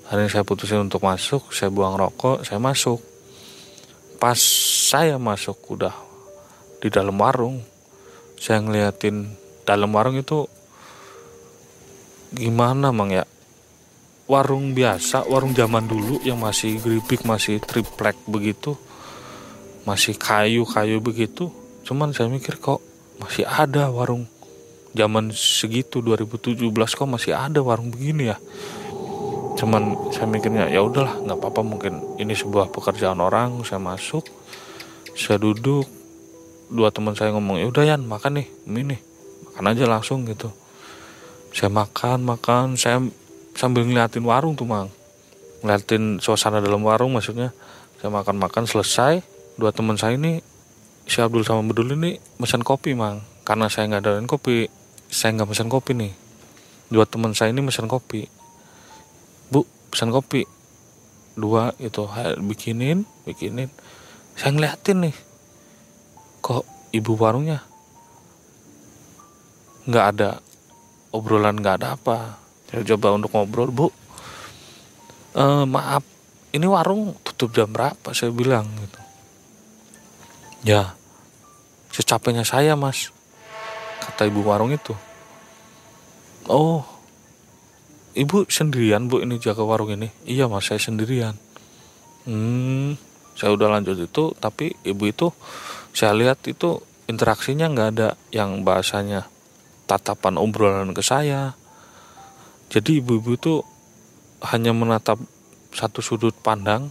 Hari 0.09 0.25
ini 0.25 0.29
saya 0.31 0.45
putusin 0.45 0.85
untuk 0.85 1.05
masuk 1.05 1.49
saya 1.53 1.73
buang 1.73 1.97
rokok 1.97 2.45
saya 2.45 2.61
masuk 2.61 3.01
pas 4.15 4.39
saya 4.89 5.19
masuk 5.19 5.75
udah 5.75 5.95
di 6.79 6.87
dalam 6.87 7.15
warung 7.19 7.59
saya 8.39 8.61
ngeliatin 8.61 9.27
dalam 9.67 9.91
warung 9.91 10.19
itu 10.19 10.45
gimana 12.35 12.91
mang 12.91 13.11
ya 13.11 13.25
warung 14.25 14.73
biasa, 14.73 15.29
warung 15.29 15.53
zaman 15.53 15.85
dulu 15.85 16.17
yang 16.25 16.41
masih 16.41 16.81
geripik, 16.81 17.21
masih 17.25 17.61
triplek 17.61 18.17
begitu, 18.25 18.73
masih 19.85 20.17
kayu-kayu 20.17 20.97
begitu. 20.97 21.53
Cuman 21.85 22.09
saya 22.09 22.29
mikir 22.29 22.57
kok 22.57 22.81
masih 23.21 23.45
ada 23.45 23.87
warung 23.93 24.25
zaman 24.97 25.29
segitu 25.29 26.01
2017 26.01 26.57
kok 26.73 27.09
masih 27.09 27.37
ada 27.37 27.61
warung 27.61 27.93
begini 27.93 28.33
ya. 28.33 28.37
Cuman 29.55 30.11
saya 30.11 30.27
mikirnya 30.27 30.67
ya 30.67 30.83
udahlah 30.83 31.23
nggak 31.23 31.39
apa-apa 31.39 31.61
mungkin 31.63 31.93
ini 32.19 32.35
sebuah 32.35 32.69
pekerjaan 32.75 33.23
orang. 33.23 33.63
Saya 33.63 33.79
masuk, 33.79 34.27
saya 35.15 35.39
duduk, 35.39 35.87
dua 36.67 36.91
teman 36.91 37.15
saya 37.15 37.31
ngomong 37.31 37.63
ya 37.63 37.71
udah 37.71 37.83
Yan 37.87 38.03
makan 38.03 38.43
nih 38.43 38.47
ini 38.67 38.81
nih 38.95 38.99
makan 39.47 39.63
aja 39.71 39.83
langsung 39.87 40.27
gitu. 40.27 40.51
Saya 41.55 41.71
makan 41.71 42.27
makan 42.27 42.75
saya 42.75 42.99
sambil 43.55 43.87
ngeliatin 43.87 44.27
warung 44.27 44.59
tuh 44.59 44.67
mang. 44.67 44.91
Ngeliatin 45.63 46.19
suasana 46.19 46.59
dalam 46.59 46.83
warung 46.83 47.15
maksudnya. 47.15 47.55
Saya 48.03 48.11
makan-makan 48.11 48.67
selesai. 48.67 49.23
Dua 49.55 49.71
teman 49.71 49.95
saya 49.95 50.19
ini 50.19 50.43
si 51.07 51.23
Abdul 51.23 51.47
sama 51.47 51.63
Bedul 51.63 51.95
ini 51.95 52.19
pesan 52.35 52.59
kopi 52.59 52.91
mang. 52.91 53.23
Karena 53.47 53.71
saya 53.71 53.87
nggak 53.87 54.03
ada 54.03 54.19
kopi 54.27 54.67
saya 55.07 55.31
nggak 55.39 55.47
pesan 55.55 55.71
kopi 55.71 55.95
nih. 55.95 56.11
Dua 56.91 57.07
teman 57.07 57.31
saya 57.31 57.55
ini 57.55 57.63
pesan 57.63 57.87
kopi 57.87 58.27
pesan 59.95 60.11
kopi. 60.11 60.43
Dua 61.39 61.71
itu 61.79 62.03
bikinin 62.43 63.07
bikinin. 63.23 63.71
Saya 64.35 64.51
ngeliatin 64.51 65.07
nih 65.07 65.15
kok 66.43 66.67
ibu 66.91 67.15
warungnya 67.15 67.63
nggak 69.87 70.05
ada 70.11 70.43
obrolan 71.15 71.55
nggak 71.55 71.79
ada 71.79 71.87
apa. 71.95 72.35
Saya 72.67 72.83
coba 72.91 73.15
untuk 73.15 73.31
ngobrol 73.31 73.71
bu 73.71 73.87
e, 75.31 75.43
maaf 75.63 76.03
ini 76.51 76.67
warung 76.67 77.15
tutup 77.23 77.55
jam 77.55 77.71
berapa? 77.71 78.11
Saya 78.11 78.35
bilang 78.35 78.67
gitu. 78.83 78.99
Ya 80.67 80.91
secapeknya 81.95 82.43
saya 82.43 82.75
mas 82.75 83.15
kata 84.03 84.27
ibu 84.27 84.43
warung 84.43 84.75
itu. 84.75 84.91
Oh 86.51 86.94
ibu 88.15 88.47
sendirian 88.47 89.11
bu 89.11 89.21
ini 89.21 89.37
jaga 89.37 89.61
warung 89.61 89.91
ini? 89.91 90.09
Iya 90.23 90.47
mas 90.47 90.71
saya 90.71 90.79
sendirian. 90.79 91.35
Hmm 92.25 92.95
saya 93.35 93.51
udah 93.51 93.67
lanjut 93.67 93.99
itu 93.99 94.31
tapi 94.39 94.71
ibu 94.87 95.03
itu 95.05 95.27
saya 95.91 96.15
lihat 96.15 96.39
itu 96.47 96.79
interaksinya 97.11 97.67
nggak 97.67 97.89
ada 97.95 98.09
yang 98.31 98.63
bahasanya 98.63 99.27
tatapan 99.85 100.39
obrolan 100.39 100.95
ke 100.95 101.03
saya. 101.03 101.53
Jadi 102.71 103.03
ibu-ibu 103.03 103.37
itu 103.37 103.53
hanya 104.41 104.73
menatap 104.73 105.21
satu 105.69 106.01
sudut 106.01 106.33
pandang 106.33 106.89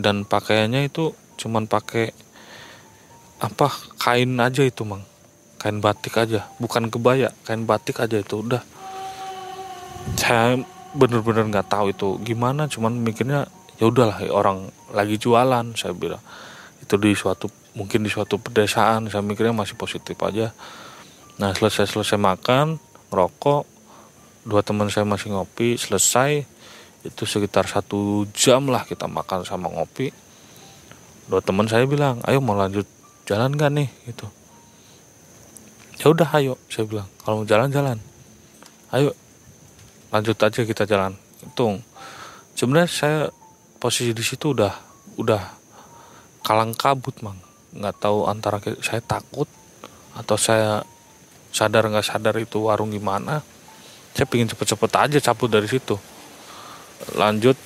dan 0.00 0.24
pakaiannya 0.24 0.88
itu 0.88 1.12
cuman 1.36 1.68
pakai 1.68 2.14
apa 3.42 3.68
kain 4.00 4.38
aja 4.38 4.62
itu 4.64 4.86
mang. 4.86 5.04
Kain 5.60 5.78
batik 5.78 6.18
aja 6.18 6.50
bukan 6.58 6.90
kebaya 6.90 7.30
kain 7.46 7.62
batik 7.62 8.02
aja 8.02 8.18
itu 8.18 8.42
udah 8.42 8.62
saya 10.18 10.60
bener-bener 10.92 11.48
nggak 11.48 11.68
tahu 11.72 11.90
itu 11.92 12.08
gimana 12.20 12.68
cuman 12.68 12.92
mikirnya 13.00 13.48
ya 13.80 13.88
udahlah 13.88 14.20
orang 14.28 14.68
lagi 14.92 15.16
jualan 15.16 15.72
saya 15.74 15.96
bilang. 15.96 16.20
Itu 16.82 17.00
di 17.00 17.16
suatu 17.16 17.48
mungkin 17.72 18.04
di 18.04 18.10
suatu 18.12 18.36
pedesaan 18.36 19.08
saya 19.08 19.24
mikirnya 19.24 19.56
masih 19.56 19.74
positif 19.74 20.16
aja. 20.20 20.52
Nah 21.40 21.56
selesai 21.56 21.88
selesai 21.88 22.20
makan 22.20 22.76
rokok 23.08 23.64
dua 24.44 24.60
teman 24.60 24.90
saya 24.92 25.06
masih 25.06 25.32
ngopi 25.32 25.78
selesai 25.78 26.44
itu 27.02 27.22
sekitar 27.26 27.66
satu 27.66 28.26
jam 28.30 28.68
lah 28.68 28.84
kita 28.84 29.08
makan 29.08 29.42
sama 29.42 29.72
ngopi. 29.72 30.12
Dua 31.26 31.40
teman 31.40 31.66
saya 31.66 31.88
bilang 31.88 32.20
ayo 32.28 32.38
mau 32.44 32.54
lanjut 32.54 32.84
jalan 33.24 33.54
gak 33.56 33.72
nih? 33.72 33.88
Gitu. 34.06 34.26
Ya 36.02 36.06
udah 36.10 36.28
ayo 36.36 36.58
saya 36.68 36.84
bilang. 36.84 37.08
Kalau 37.24 37.42
mau 37.42 37.46
jalan-jalan 37.48 37.98
ayo 38.92 39.16
lanjut 40.12 40.36
aja 40.36 40.60
kita 40.62 40.84
jalan. 40.84 41.16
Hitung 41.42 41.80
sebenarnya 42.54 42.88
saya 42.88 43.18
posisi 43.80 44.12
di 44.12 44.22
situ 44.22 44.52
udah 44.54 44.72
udah 45.18 45.42
kalang 46.44 46.76
kabut 46.76 47.18
mang. 47.24 47.40
Nggak 47.72 47.96
tahu 47.98 48.28
antara 48.28 48.60
saya 48.84 49.00
takut 49.00 49.48
atau 50.12 50.36
saya 50.36 50.84
sadar 51.50 51.88
nggak 51.88 52.04
sadar 52.04 52.36
itu 52.36 52.68
warung 52.68 52.92
gimana 52.92 53.40
saya 54.12 54.28
pingin 54.28 54.48
cepet-cepet 54.48 54.92
aja 54.92 55.18
cabut 55.32 55.48
dari 55.48 55.64
situ. 55.66 55.96
Lanjut 57.16 57.56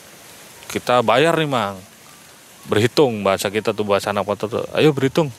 kita 0.71 1.03
bayar 1.03 1.35
nih 1.35 1.51
mang. 1.51 1.77
Berhitung 2.67 3.23
bahasa 3.23 3.47
kita 3.51 3.71
tuh 3.71 3.87
bahasa 3.87 4.11
anak 4.11 4.27
kota 4.27 4.47
tuh. 4.47 4.67
Ayo 4.75 4.95
berhitung. 4.95 5.31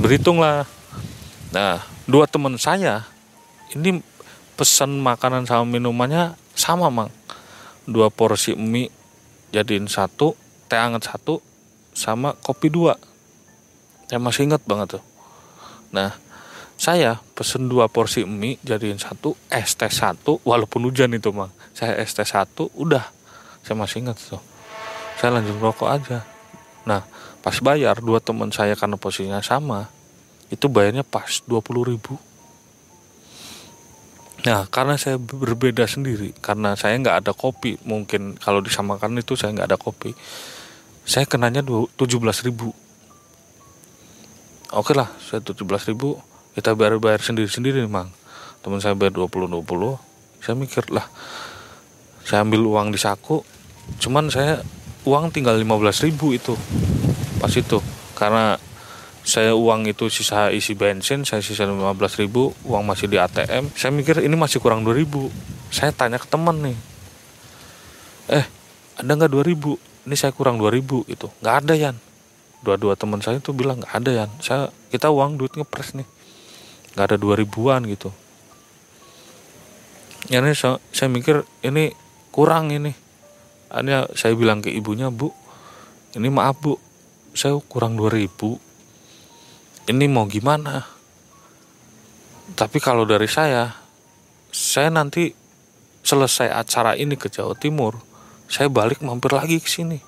Berhitung 0.00 0.40
lah 0.40 0.64
nah 1.54 1.78
dua 2.10 2.26
teman 2.26 2.58
saya 2.58 3.06
ini 3.72 4.02
pesan 4.56 4.98
makanan 5.04 5.44
sama 5.44 5.68
minumannya 5.68 6.34
sama 6.56 6.88
mang. 6.88 7.12
Dua 7.86 8.08
porsi 8.08 8.56
mie 8.56 8.90
jadiin 9.54 9.86
satu 9.86 10.34
teh 10.66 10.80
hangat 10.80 11.06
satu 11.06 11.38
sama 11.94 12.34
kopi 12.40 12.72
dua. 12.72 12.98
Saya 14.08 14.18
masih 14.18 14.48
ingat 14.50 14.64
banget 14.64 14.98
tuh. 14.98 15.04
Nah 15.92 16.16
saya 16.76 17.20
pesen 17.36 17.68
dua 17.70 17.86
porsi 17.86 18.24
mie 18.26 18.58
jadiin 18.64 18.98
satu 18.98 19.36
es 19.52 19.76
teh 19.76 19.92
satu 19.92 20.42
walaupun 20.42 20.82
hujan 20.88 21.12
itu 21.14 21.30
mang. 21.30 21.52
Saya 21.76 22.00
es 22.00 22.16
teh 22.16 22.26
satu 22.26 22.72
udah. 22.74 23.06
Saya 23.62 23.76
masih 23.78 24.02
ingat 24.02 24.18
tuh. 24.18 24.42
Saya 25.20 25.38
lanjut 25.38 25.56
rokok 25.60 25.88
aja. 25.92 26.24
Nah 26.88 27.06
pas 27.44 27.54
bayar 27.62 28.02
dua 28.02 28.18
teman 28.18 28.50
saya 28.50 28.74
karena 28.74 28.98
posisinya 28.98 29.38
sama 29.38 29.86
itu 30.50 30.66
bayarnya 30.66 31.06
pas 31.06 31.42
dua 31.46 31.62
puluh 31.62 31.86
ribu 31.86 32.18
Nah, 34.46 34.62
karena 34.70 34.94
saya 34.94 35.18
berbeda 35.18 35.90
sendiri, 35.90 36.30
karena 36.38 36.78
saya 36.78 36.94
nggak 37.02 37.26
ada 37.26 37.32
kopi, 37.34 37.82
mungkin 37.82 38.38
kalau 38.38 38.62
disamakan 38.62 39.18
itu 39.18 39.34
saya 39.34 39.50
nggak 39.50 39.74
ada 39.74 39.78
kopi, 39.80 40.14
saya 41.02 41.26
kenanya 41.26 41.66
17 41.66 41.98
ribu. 42.46 42.70
Oke 44.70 44.94
lah, 44.94 45.10
saya 45.18 45.42
17 45.42 45.66
ribu, 45.90 46.22
kita 46.54 46.78
bayar 46.78 47.02
bayar 47.02 47.26
sendiri 47.26 47.50
sendiri 47.50 47.82
mang. 47.90 48.14
Teman 48.62 48.78
saya 48.78 48.94
bayar 48.94 49.18
20 49.18 49.50
20, 49.50 49.98
saya 50.38 50.54
mikir 50.54 50.94
lah, 50.94 51.10
saya 52.22 52.46
ambil 52.46 52.70
uang 52.70 52.94
di 52.94 53.02
saku, 53.02 53.42
cuman 53.98 54.30
saya 54.30 54.62
uang 55.02 55.34
tinggal 55.34 55.58
15 55.58 56.06
ribu 56.06 56.38
itu, 56.38 56.54
pas 57.42 57.50
itu, 57.50 57.82
karena 58.14 58.62
saya 59.26 59.58
uang 59.58 59.90
itu 59.90 60.06
sisa 60.06 60.54
isi 60.54 60.78
bensin 60.78 61.26
saya 61.26 61.42
sisa 61.42 61.66
15 61.66 61.82
ribu 62.22 62.54
uang 62.62 62.86
masih 62.86 63.10
di 63.10 63.18
ATM 63.18 63.74
saya 63.74 63.90
mikir 63.90 64.22
ini 64.22 64.38
masih 64.38 64.62
kurang 64.62 64.86
2 64.86 64.94
ribu. 64.94 65.34
Saya 65.66 65.90
tanya 65.90 66.22
ke 66.22 66.30
teman 66.30 66.62
nih 66.62 66.78
eh 68.30 68.46
ada 69.02 69.10
nggak 69.10 69.34
2 69.34 69.42
ribu? 69.42 69.74
Ini 70.06 70.14
saya 70.14 70.30
kurang 70.30 70.62
2 70.62 70.70
ribu 70.70 71.02
itu 71.10 71.26
nggak 71.42 71.56
ada 71.66 71.74
Yan. 71.74 71.98
Dua-dua 72.62 72.94
teman 72.94 73.18
saya 73.18 73.42
itu 73.42 73.50
bilang 73.50 73.82
nggak 73.82 73.94
ada 73.98 74.10
Yan. 74.14 74.30
Saya 74.38 74.70
kita 74.94 75.10
uang 75.10 75.42
duit 75.42 75.58
ngepres 75.58 75.98
nih. 75.98 76.06
Nggak 76.94 77.04
ada 77.10 77.16
2 77.18 77.34
ribuan 77.42 77.82
gitu. 77.90 78.14
Ya 80.30 80.38
ini 80.38 80.54
saya, 80.54 80.78
saya 80.94 81.10
mikir 81.10 81.42
ini 81.66 81.90
kurang 82.30 82.70
ini. 82.70 82.94
Hanya 83.74 84.06
saya 84.14 84.38
bilang 84.38 84.62
ke 84.62 84.70
ibunya 84.70 85.10
bu 85.10 85.34
ini 86.14 86.30
maaf 86.30 86.62
bu. 86.62 86.78
Saya 87.34 87.58
kurang 87.66 87.98
2 87.98 88.06
ribu 88.06 88.62
ini 89.86 90.06
mau 90.10 90.26
gimana? 90.26 90.82
Tapi 92.54 92.78
kalau 92.78 93.06
dari 93.06 93.26
saya 93.30 93.74
saya 94.50 94.90
nanti 94.90 95.30
selesai 96.06 96.50
acara 96.50 96.94
ini 96.94 97.18
ke 97.18 97.26
Jawa 97.26 97.58
Timur 97.58 97.98
saya 98.46 98.70
balik 98.70 99.02
mampir 99.02 99.34
lagi 99.34 99.58
ke 99.58 99.66
sini. 99.66 99.98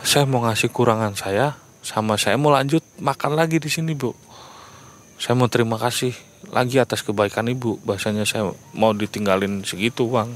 Saya 0.00 0.24
mau 0.24 0.40
ngasih 0.44 0.72
kurangan 0.72 1.12
saya 1.12 1.60
sama 1.84 2.16
saya 2.16 2.40
mau 2.40 2.52
lanjut 2.52 2.80
makan 3.00 3.36
lagi 3.36 3.60
di 3.60 3.68
sini 3.68 3.92
bu. 3.92 4.16
Saya 5.20 5.36
mau 5.36 5.50
terima 5.52 5.76
kasih 5.76 6.16
lagi 6.48 6.80
atas 6.80 7.04
kebaikan 7.04 7.50
ibu. 7.52 7.76
Bahasanya 7.84 8.24
saya 8.24 8.48
mau 8.72 8.96
ditinggalin 8.96 9.66
segitu 9.66 10.08
bang. 10.08 10.32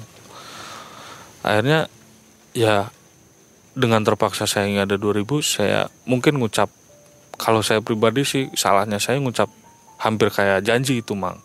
Akhirnya 1.41 1.89
ya 2.53 2.93
dengan 3.73 4.05
terpaksa 4.05 4.45
saya 4.45 4.69
nggak 4.69 4.87
ada 4.93 4.97
2000 5.01 5.25
saya 5.41 5.89
mungkin 6.05 6.37
ngucap 6.37 6.69
kalau 7.43 7.59
saya 7.59 7.83
pribadi 7.83 8.23
sih 8.23 8.47
salahnya 8.55 9.03
saya 9.03 9.19
ngucap 9.19 9.51
hampir 9.99 10.31
kayak 10.31 10.63
janji 10.63 11.03
itu 11.03 11.19
mang. 11.19 11.43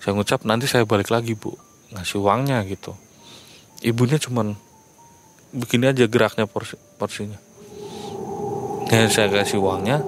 Saya 0.00 0.16
ngucap 0.16 0.48
nanti 0.48 0.64
saya 0.64 0.88
balik 0.88 1.12
lagi 1.12 1.36
bu. 1.36 1.52
Ngasih 1.92 2.16
uangnya 2.16 2.64
gitu. 2.64 2.96
Ibunya 3.84 4.16
cuman 4.16 4.56
begini 5.52 5.92
aja 5.92 6.08
geraknya 6.08 6.48
porsi, 6.48 6.80
porsinya. 6.96 7.36
Ya 8.88 9.04
saya 9.12 9.28
kasih 9.28 9.60
uangnya. 9.60 10.00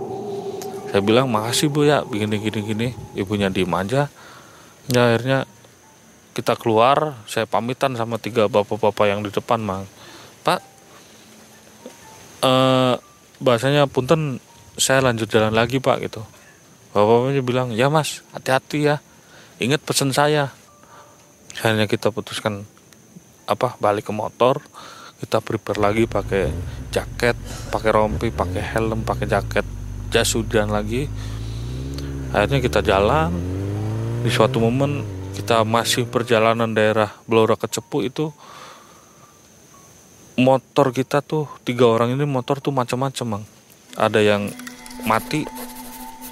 Saya 0.89 1.05
bilang 1.05 1.29
makasih 1.29 1.69
bu 1.69 1.85
ya. 1.85 2.01
Begini 2.01 2.41
gini 2.41 2.61
gini. 2.65 2.89
Ibunya 3.13 3.53
diem 3.53 3.73
aja. 3.77 4.09
Ya 4.89 5.01
akhirnya 5.13 5.45
kita 6.33 6.57
keluar. 6.57 7.21
Saya 7.29 7.45
pamitan 7.45 7.93
sama 7.93 8.17
tiga 8.17 8.49
bapak-bapak 8.49 9.05
yang 9.05 9.21
di 9.21 9.29
depan 9.29 9.61
mang. 9.61 9.85
Pak 10.49 10.61
eh, 12.41 12.95
bahasanya 13.41 13.85
punten 13.85 14.41
saya 14.75 15.03
lanjut 15.03 15.31
jalan 15.31 15.55
lagi 15.55 15.79
pak 15.79 16.03
gitu. 16.03 16.23
Bapak-bapaknya 16.95 17.43
bilang 17.43 17.69
ya 17.75 17.91
mas 17.91 18.23
hati-hati 18.35 18.91
ya. 18.91 18.97
Ingat 19.63 19.83
pesan 19.83 20.11
saya. 20.11 20.51
Hanya 21.63 21.87
kita 21.87 22.11
putuskan 22.11 22.67
apa 23.47 23.79
balik 23.79 24.11
ke 24.11 24.13
motor. 24.15 24.63
Kita 25.23 25.39
prepare 25.39 25.79
lagi 25.79 26.05
pakai 26.11 26.51
jaket 26.91 27.39
pakai 27.71 27.91
rompi 27.91 28.29
pakai 28.31 28.63
helm 28.63 29.03
pakai 29.07 29.27
jaket 29.31 29.67
jas 30.11 30.35
hujan 30.35 30.71
lagi. 30.71 31.07
Akhirnya 32.35 32.59
kita 32.59 32.83
jalan. 32.83 33.31
Di 34.25 34.31
suatu 34.33 34.57
momen 34.59 35.05
kita 35.37 35.67
masih 35.67 36.09
perjalanan 36.09 36.73
daerah 36.73 37.13
Blora 37.29 37.59
ke 37.59 37.69
Cepu 37.69 38.07
itu 38.07 38.33
motor 40.35 40.91
kita 40.91 41.23
tuh 41.23 41.47
tiga 41.63 41.87
orang 41.87 42.15
ini 42.15 42.27
motor 42.27 42.59
tuh 42.59 42.75
macam-macam 42.75 43.45
ada 43.95 44.19
yang 44.19 44.51
mati 45.03 45.43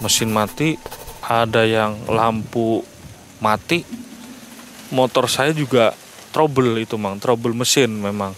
mesin 0.03 0.31
mati 0.31 0.79
ada 1.23 1.63
yang 1.63 1.95
lampu 2.11 2.83
mati. 3.39 3.87
Motor 4.93 5.31
saya 5.31 5.55
juga 5.55 5.95
trouble 6.35 6.83
itu 6.83 6.99
mang. 6.99 7.17
Trouble 7.23 7.55
mesin 7.55 7.89
memang. 7.89 8.35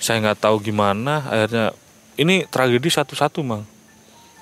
Saya 0.00 0.24
nggak 0.24 0.48
tahu 0.48 0.60
gimana 0.60 1.24
akhirnya 1.28 1.72
ini 2.16 2.48
tragedi 2.48 2.88
satu-satu 2.88 3.44
mang. 3.44 3.62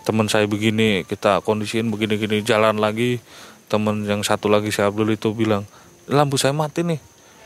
Teman 0.06 0.30
saya 0.30 0.46
begini 0.46 1.02
kita 1.04 1.42
kondisiin 1.42 1.90
begini-gini 1.90 2.40
jalan 2.46 2.78
lagi. 2.78 3.18
Teman 3.66 4.06
yang 4.06 4.22
satu 4.22 4.46
lagi 4.46 4.70
saya 4.70 4.88
Abdul 4.88 5.18
itu 5.18 5.34
bilang 5.34 5.66
lampu 6.06 6.38
saya 6.38 6.54
mati 6.54 6.86
nih. 6.86 7.02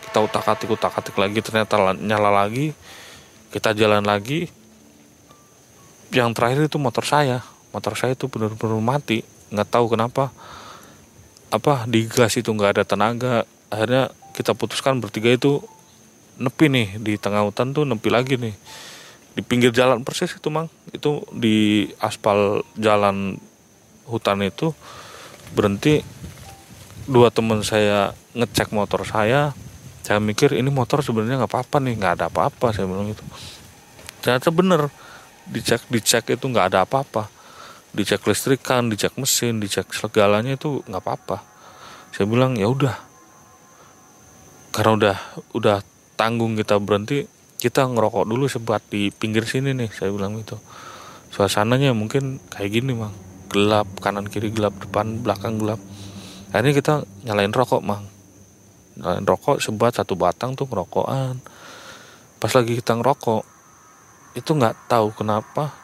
Kita 0.08 0.24
utak 0.24 0.46
atik 0.46 0.68
utak 0.70 0.94
atik 0.94 1.16
lagi 1.16 1.40
ternyata 1.40 1.80
nyala 1.96 2.30
lagi. 2.30 2.76
Kita 3.50 3.72
jalan 3.72 4.04
lagi. 4.04 4.52
Yang 6.08 6.30
terakhir 6.36 6.60
itu 6.72 6.76
motor 6.80 7.04
saya 7.04 7.44
motor 7.72 7.94
saya 7.96 8.16
itu 8.16 8.28
benar-benar 8.28 8.80
mati. 8.80 9.24
Nggak 9.52 9.68
tahu 9.68 9.92
kenapa. 9.92 10.32
Apa 11.48 11.88
di 11.88 12.04
gas 12.08 12.36
itu 12.36 12.52
nggak 12.52 12.78
ada 12.78 12.84
tenaga. 12.84 13.34
Akhirnya 13.72 14.12
kita 14.36 14.52
putuskan 14.56 15.00
bertiga 15.00 15.32
itu 15.32 15.60
nepi 16.40 16.68
nih. 16.68 16.88
Di 17.00 17.12
tengah 17.20 17.44
hutan 17.44 17.72
tuh 17.72 17.84
nepi 17.84 18.08
lagi 18.08 18.36
nih. 18.40 18.54
Di 19.36 19.40
pinggir 19.44 19.72
jalan 19.72 20.04
persis 20.04 20.32
itu 20.32 20.48
mang. 20.48 20.68
Itu 20.92 21.24
di 21.32 21.88
aspal 22.00 22.64
jalan 22.76 23.36
hutan 24.08 24.44
itu 24.44 24.72
berhenti. 25.52 26.04
Dua 27.08 27.32
teman 27.32 27.64
saya 27.64 28.12
ngecek 28.36 28.72
motor 28.72 29.04
saya. 29.08 29.56
Saya 30.04 30.24
mikir 30.24 30.56
ini 30.56 30.72
motor 30.72 31.04
sebenarnya 31.04 31.44
nggak 31.44 31.52
apa-apa 31.52 31.76
nih. 31.84 31.94
Nggak 31.96 32.12
ada 32.20 32.26
apa-apa 32.32 32.72
saya 32.72 32.88
bilang 32.88 33.12
itu 33.12 33.24
ternyata 34.20 34.52
bener. 34.52 34.92
Dicek 35.48 35.88
dicek 35.88 36.36
itu 36.36 36.44
nggak 36.44 36.76
ada 36.76 36.84
apa-apa 36.84 37.37
dicek 37.92 38.24
listrikan 38.28 38.92
dicek 38.92 39.16
mesin 39.16 39.60
dicek 39.60 39.88
segalanya 39.96 40.56
itu 40.56 40.84
nggak 40.84 41.02
apa-apa. 41.02 41.40
Saya 42.12 42.28
bilang 42.28 42.56
ya 42.56 42.68
udah. 42.68 42.96
Karena 44.72 44.92
udah 44.94 45.16
udah 45.56 45.76
tanggung 46.18 46.54
kita 46.58 46.76
berhenti 46.78 47.24
kita 47.58 47.90
ngerokok 47.90 48.24
dulu 48.28 48.46
sebat 48.46 48.82
di 48.86 49.10
pinggir 49.10 49.42
sini 49.42 49.74
nih 49.74 49.90
saya 49.90 50.14
bilang 50.14 50.38
itu 50.38 50.54
suasananya 51.34 51.90
mungkin 51.96 52.38
kayak 52.52 52.70
gini 52.70 52.94
mang. 52.94 53.14
Gelap 53.48 53.88
kanan 54.04 54.28
kiri 54.28 54.52
gelap 54.52 54.76
depan 54.76 55.24
belakang 55.24 55.56
gelap. 55.58 55.80
Akhirnya 56.52 56.74
kita 56.76 56.94
nyalain 57.24 57.52
rokok 57.52 57.80
mang. 57.80 58.04
Nyalain 59.00 59.24
rokok 59.24 59.58
sebat 59.58 59.96
satu 59.96 60.14
batang 60.14 60.52
tuh 60.54 60.68
ngerokokan. 60.68 61.40
Pas 62.38 62.52
lagi 62.54 62.78
kita 62.78 62.94
ngerokok 62.94 63.42
itu 64.36 64.50
nggak 64.54 64.86
tahu 64.86 65.10
kenapa 65.16 65.74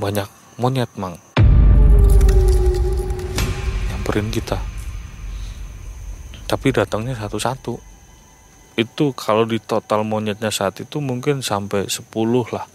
banyak 0.00 0.41
monyet 0.60 0.90
mang. 1.00 1.16
Nyamperin 3.88 4.28
kita. 4.28 4.60
Tapi 6.44 6.68
datangnya 6.74 7.16
satu-satu. 7.16 7.80
Itu 8.76 9.12
kalau 9.16 9.48
di 9.48 9.60
total 9.60 10.04
monyetnya 10.04 10.52
saat 10.52 10.80
itu 10.80 11.00
mungkin 11.00 11.40
sampai 11.40 11.88
10 11.88 12.08
lah. 12.52 12.68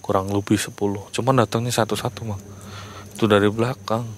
Kurang 0.00 0.32
lebih 0.32 0.56
10 0.56 1.12
cuman 1.12 1.44
datangnya 1.44 1.72
satu-satu 1.72 2.20
mang. 2.24 2.40
Itu 3.12 3.28
dari 3.28 3.52
belakang 3.52 4.08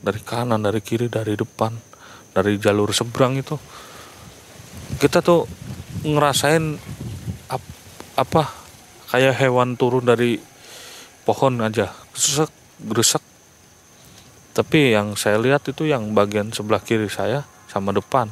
dari 0.00 0.20
kanan 0.20 0.64
dari 0.64 0.80
kiri 0.80 1.08
dari 1.08 1.36
depan 1.36 1.72
dari 2.32 2.60
jalur 2.60 2.92
seberang 2.92 3.40
itu. 3.40 3.56
Kita 5.00 5.24
tuh 5.24 5.48
ngerasain 6.04 6.76
ap, 7.48 7.62
apa 8.16 8.42
kayak 9.12 9.36
hewan 9.40 9.76
turun 9.80 10.04
dari 10.04 10.49
pohon 11.30 11.62
aja 11.62 11.94
gresek 12.10 12.50
gresek 12.82 13.22
tapi 14.50 14.98
yang 14.98 15.14
saya 15.14 15.38
lihat 15.38 15.62
itu 15.70 15.86
yang 15.86 16.10
bagian 16.10 16.50
sebelah 16.50 16.82
kiri 16.82 17.06
saya 17.06 17.46
sama 17.70 17.94
depan. 17.94 18.26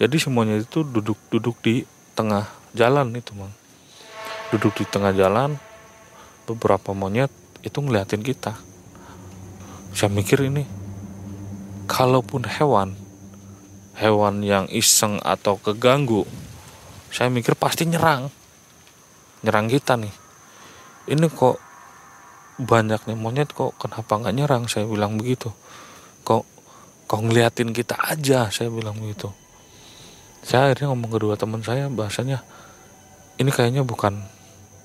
Jadi 0.00 0.16
semuanya 0.16 0.56
itu 0.56 0.80
duduk-duduk 0.80 1.60
di 1.60 1.84
tengah 2.16 2.48
jalan 2.72 3.12
itu 3.12 3.36
mang. 3.36 3.52
Duduk 4.48 4.72
di 4.80 4.84
tengah 4.88 5.12
jalan 5.12 5.60
beberapa 6.48 6.96
monyet 6.96 7.28
itu 7.60 7.78
ngeliatin 7.78 8.24
kita. 8.24 8.56
Saya 9.92 10.08
mikir 10.08 10.48
ini 10.48 10.64
kalaupun 11.84 12.48
hewan 12.48 12.96
hewan 14.00 14.40
yang 14.40 14.64
iseng 14.72 15.20
atau 15.20 15.60
keganggu 15.60 16.24
saya 17.12 17.28
mikir 17.28 17.52
pasti 17.60 17.84
nyerang. 17.84 18.32
Nyerang 19.44 19.68
kita 19.68 20.00
nih. 20.00 20.14
Ini 21.12 21.28
kok 21.28 21.71
banyak 22.60 23.08
nih 23.08 23.16
monyet 23.16 23.48
kok 23.52 23.72
kenapa 23.80 24.20
nggak 24.20 24.34
nyerang? 24.36 24.62
Saya 24.68 24.84
bilang 24.84 25.16
begitu. 25.16 25.48
Kok 26.26 26.44
kok 27.08 27.20
ngeliatin 27.20 27.72
kita 27.72 27.96
aja? 27.96 28.52
Saya 28.52 28.68
bilang 28.68 28.98
begitu. 29.00 29.32
Saya 30.42 30.68
akhirnya 30.68 30.92
ngomong 30.92 31.10
kedua 31.12 31.34
teman 31.38 31.62
saya 31.62 31.86
bahasanya 31.86 32.42
ini 33.38 33.48
kayaknya 33.48 33.86
bukan 33.86 34.20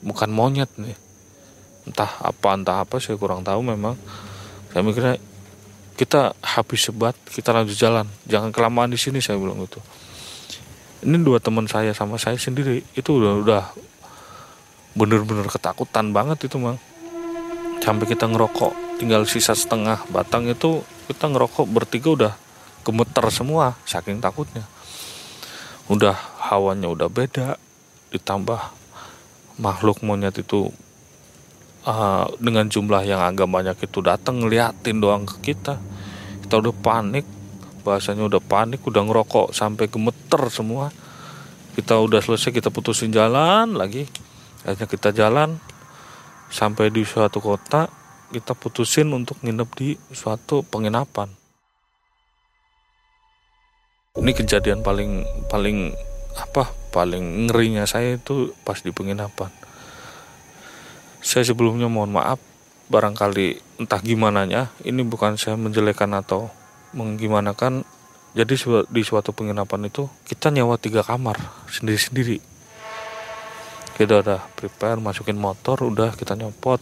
bukan 0.06 0.30
monyet 0.32 0.72
nih. 0.80 0.96
Entah 1.88 2.12
apa 2.24 2.48
entah 2.56 2.84
apa 2.84 3.02
saya 3.04 3.20
kurang 3.20 3.44
tahu 3.44 3.60
memang. 3.66 4.00
Saya 4.72 4.84
mikirnya 4.86 5.16
kita 5.98 6.38
habis 6.40 6.88
sebat 6.88 7.18
kita 7.28 7.52
lanjut 7.52 7.76
jalan. 7.76 8.08
Jangan 8.30 8.54
kelamaan 8.54 8.94
di 8.94 9.00
sini 9.02 9.20
saya 9.20 9.36
bilang 9.42 9.60
gitu. 9.66 9.82
Ini 11.04 11.20
dua 11.22 11.42
teman 11.44 11.68
saya 11.68 11.92
sama 11.92 12.16
saya 12.16 12.40
sendiri 12.40 12.82
itu 12.96 13.10
udah 13.12 13.34
udah 13.44 13.64
bener-bener 14.98 15.46
ketakutan 15.46 16.10
banget 16.10 16.50
itu 16.50 16.58
mang 16.58 16.82
sampai 17.88 18.04
kita 18.04 18.28
ngerokok 18.28 19.00
tinggal 19.00 19.24
sisa 19.24 19.56
setengah 19.56 20.04
batang 20.12 20.44
itu 20.52 20.84
kita 21.08 21.32
ngerokok 21.32 21.64
bertiga 21.72 22.10
udah 22.12 22.34
gemeter 22.84 23.24
semua 23.32 23.80
saking 23.88 24.20
takutnya. 24.20 24.68
Udah 25.88 26.20
hawanya 26.52 26.92
udah 26.92 27.08
beda 27.08 27.56
ditambah 28.12 28.60
makhluk 29.64 30.04
monyet 30.04 30.36
itu 30.36 30.68
uh, 31.88 32.28
dengan 32.44 32.68
jumlah 32.68 33.08
yang 33.08 33.24
agak 33.24 33.48
banyak 33.48 33.80
itu 33.80 34.04
datang 34.04 34.44
ngeliatin 34.44 35.00
doang 35.00 35.24
ke 35.24 35.56
kita. 35.56 35.80
Kita 36.44 36.60
udah 36.60 36.76
panik 36.76 37.24
bahasanya 37.88 38.28
udah 38.28 38.44
panik 38.44 38.84
udah 38.84 39.00
ngerokok 39.08 39.56
sampai 39.56 39.88
gemeter 39.88 40.44
semua. 40.52 40.92
Kita 41.72 42.04
udah 42.04 42.20
selesai 42.20 42.52
kita 42.52 42.68
putusin 42.68 43.16
jalan 43.16 43.80
lagi. 43.80 44.04
Akhirnya 44.68 44.88
kita 44.92 45.16
jalan 45.16 45.77
sampai 46.48 46.92
di 46.92 47.04
suatu 47.04 47.44
kota 47.44 47.92
kita 48.32 48.52
putusin 48.56 49.08
untuk 49.16 49.40
nginep 49.40 49.70
di 49.76 49.90
suatu 50.12 50.64
penginapan. 50.64 51.32
Ini 54.18 54.32
kejadian 54.34 54.82
paling 54.82 55.24
paling 55.48 55.94
apa 56.36 56.74
paling 56.92 57.48
ngerinya 57.48 57.86
saya 57.86 58.18
itu 58.18 58.52
pas 58.66 58.82
di 58.82 58.92
penginapan. 58.92 59.54
Saya 61.22 61.46
sebelumnya 61.46 61.88
mohon 61.88 62.12
maaf 62.12 62.42
barangkali 62.88 63.80
entah 63.84 64.02
gimana 64.02 64.48
nya 64.48 64.72
ini 64.88 65.04
bukan 65.04 65.38
saya 65.38 65.56
menjelekan 65.56 66.12
atau 66.18 66.50
menggimanakan. 66.98 67.86
Jadi 68.38 68.54
di 68.92 69.02
suatu 69.02 69.34
penginapan 69.34 69.90
itu 69.90 70.06
kita 70.30 70.54
nyawa 70.54 70.78
tiga 70.78 71.02
kamar 71.02 71.42
sendiri-sendiri 71.74 72.57
kita 73.98 74.22
udah 74.22 74.46
prepare 74.54 75.02
masukin 75.02 75.34
motor 75.34 75.82
udah 75.82 76.14
kita 76.14 76.38
nyopot. 76.38 76.78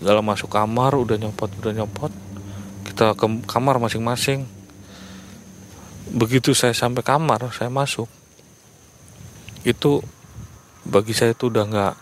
Segala 0.00 0.24
masuk 0.24 0.48
kamar 0.48 0.96
udah 0.96 1.20
nyopot 1.20 1.52
udah 1.60 1.76
nyopot. 1.76 2.08
Kita 2.88 3.12
ke 3.12 3.26
kamar 3.44 3.76
masing-masing. 3.76 4.48
Begitu 6.08 6.56
saya 6.56 6.72
sampai 6.72 7.04
kamar 7.04 7.52
saya 7.52 7.68
masuk. 7.68 8.08
Itu 9.60 10.00
bagi 10.88 11.12
saya 11.12 11.36
itu 11.36 11.52
udah 11.52 11.68
nggak 11.68 11.94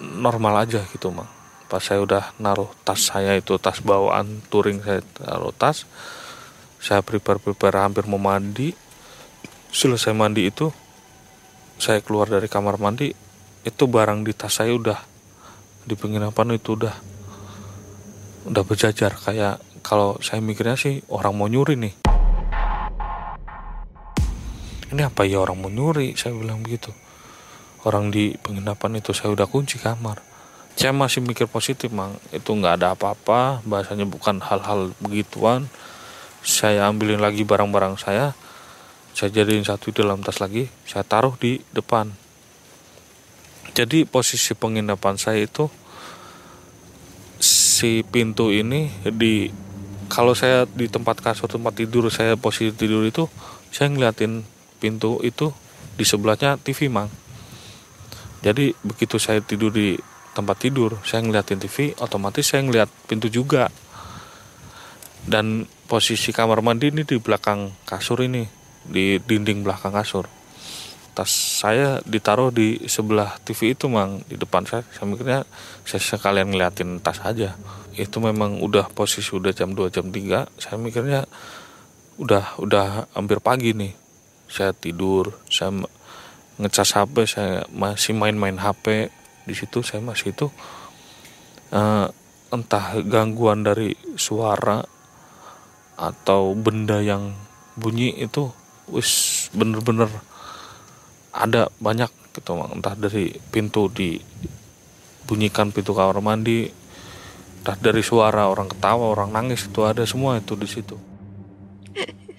normal 0.00 0.64
aja 0.64 0.80
gitu 0.88 1.12
mang. 1.12 1.28
Pas 1.68 1.84
saya 1.84 2.00
udah 2.00 2.32
naruh 2.40 2.72
tas 2.88 3.12
saya 3.12 3.36
itu 3.36 3.60
tas 3.60 3.84
bawaan 3.84 4.40
touring 4.48 4.80
saya 4.80 5.04
taruh 5.04 5.52
tas 5.52 5.84
saya 6.80 7.04
prepare 7.04 7.36
prepare 7.36 7.76
hampir 7.76 8.08
mau 8.08 8.16
mandi. 8.16 8.72
Selesai 9.68 10.16
mandi 10.16 10.48
itu 10.48 10.72
saya 11.76 12.00
keluar 12.00 12.32
dari 12.32 12.48
kamar 12.48 12.80
mandi 12.80 13.31
itu 13.62 13.86
barang 13.86 14.26
di 14.26 14.34
tas 14.34 14.58
saya 14.58 14.74
udah 14.74 14.98
di 15.86 15.94
penginapan 15.94 16.58
itu 16.58 16.74
udah 16.74 16.94
udah 18.50 18.62
berjajar. 18.66 19.14
Kayak 19.14 19.62
kalau 19.86 20.18
saya 20.18 20.42
mikirnya 20.42 20.74
sih 20.74 21.02
orang 21.10 21.34
mau 21.34 21.46
nyuri 21.46 21.78
nih. 21.78 21.94
Ini 24.92 25.08
apa 25.08 25.24
ya 25.24 25.40
orang 25.40 25.62
mau 25.62 25.70
nyuri? 25.70 26.18
Saya 26.18 26.34
bilang 26.34 26.60
begitu. 26.60 26.90
Orang 27.86 28.10
di 28.10 28.34
penginapan 28.38 28.98
itu 28.98 29.14
saya 29.14 29.30
udah 29.34 29.46
kunci 29.46 29.78
kamar. 29.78 30.22
Saya 30.74 30.90
masih 30.94 31.20
mikir 31.22 31.46
positif 31.46 31.92
mang 31.92 32.18
itu 32.34 32.50
nggak 32.50 32.82
ada 32.82 32.98
apa-apa. 32.98 33.62
Bahasanya 33.62 34.06
bukan 34.06 34.42
hal-hal 34.42 34.90
begituan. 34.98 35.70
Saya 36.42 36.90
ambilin 36.90 37.22
lagi 37.22 37.46
barang-barang 37.46 37.94
saya. 37.98 38.34
Saya 39.14 39.30
jadiin 39.30 39.62
satu 39.62 39.94
dalam 39.94 40.18
tas 40.22 40.42
lagi. 40.42 40.66
Saya 40.82 41.06
taruh 41.06 41.38
di 41.38 41.62
depan 41.70 42.21
jadi 43.70 44.04
posisi 44.04 44.58
penginapan 44.58 45.14
saya 45.14 45.46
itu 45.46 45.70
si 47.38 48.02
pintu 48.02 48.50
ini 48.50 48.90
di 49.06 49.48
kalau 50.12 50.36
saya 50.36 50.68
di 50.68 50.90
tempat 50.92 51.24
kasur 51.24 51.48
tempat 51.48 51.78
tidur 51.78 52.10
saya 52.12 52.36
posisi 52.36 52.74
tidur 52.74 53.06
itu 53.06 53.30
saya 53.72 53.88
ngeliatin 53.88 54.44
pintu 54.76 55.22
itu 55.24 55.54
di 55.96 56.04
sebelahnya 56.04 56.60
TV 56.60 56.92
mang. 56.92 57.08
Jadi 58.44 58.74
begitu 58.84 59.16
saya 59.16 59.40
tidur 59.40 59.72
di 59.72 59.96
tempat 60.36 60.68
tidur 60.68 61.00
saya 61.06 61.24
ngeliatin 61.24 61.62
TV 61.62 61.96
otomatis 62.02 62.44
saya 62.44 62.60
ngeliat 62.66 62.92
pintu 63.08 63.32
juga. 63.32 63.72
Dan 65.22 65.64
posisi 65.86 66.34
kamar 66.34 66.60
mandi 66.60 66.90
ini 66.90 67.06
di 67.06 67.16
belakang 67.22 67.72
kasur 67.86 68.26
ini 68.26 68.42
di 68.82 69.22
dinding 69.22 69.62
belakang 69.62 69.94
kasur 69.94 70.41
tas 71.12 71.28
saya 71.60 72.00
ditaruh 72.08 72.48
di 72.48 72.80
sebelah 72.88 73.36
TV 73.44 73.76
itu 73.76 73.88
mang 73.88 74.24
di 74.24 74.40
depan 74.40 74.64
saya. 74.64 74.82
Saya 74.92 75.06
mikirnya 75.08 75.44
saya 75.84 76.00
sekalian 76.00 76.52
ngeliatin 76.52 77.00
tas 77.04 77.20
aja. 77.20 77.56
Itu 77.92 78.24
memang 78.24 78.64
udah 78.64 78.88
posisi 78.92 79.36
udah 79.36 79.52
jam 79.52 79.76
2 79.76 79.92
jam 79.92 80.08
3 80.08 80.60
saya 80.60 80.76
mikirnya 80.80 81.28
udah 82.16 82.56
udah 82.60 83.12
hampir 83.12 83.44
pagi 83.44 83.76
nih. 83.76 83.92
Saya 84.48 84.72
tidur 84.72 85.36
saya 85.52 85.72
ngecas 86.60 86.96
HP 86.96 87.14
saya 87.28 87.64
masih 87.72 88.16
main-main 88.16 88.56
HP 88.60 89.08
di 89.48 89.54
situ 89.56 89.82
saya 89.82 90.00
masih 90.04 90.32
itu 90.32 90.46
uh, 91.72 92.06
entah 92.52 93.00
gangguan 93.02 93.64
dari 93.64 93.96
suara 94.14 94.84
atau 95.96 96.52
benda 96.52 97.00
yang 97.00 97.32
bunyi 97.76 98.12
itu 98.20 98.52
wis 98.92 99.48
bener-bener 99.56 100.08
ada 101.32 101.72
banyak 101.80 102.12
gitu 102.36 102.56
entah 102.56 102.96
dari 102.96 103.32
pintu 103.52 103.88
dibunyikan 103.92 105.72
pintu 105.72 105.92
kamar 105.96 106.20
mandi 106.20 106.68
entah 107.62 107.76
dari 107.76 108.04
suara 108.04 108.48
orang 108.48 108.68
ketawa 108.68 109.12
orang 109.12 109.32
nangis 109.32 109.68
itu 109.68 109.80
ada 109.84 110.04
semua 110.04 110.40
itu 110.40 110.54
di 110.56 110.68
situ. 110.68 110.96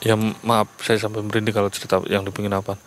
Ya 0.00 0.16
maaf 0.16 0.80
saya 0.80 0.96
sampai 0.96 1.20
merinding 1.20 1.52
kalau 1.52 1.68
cerita 1.68 2.00
yang 2.08 2.24
di 2.24 2.32
penginapan 2.32 2.80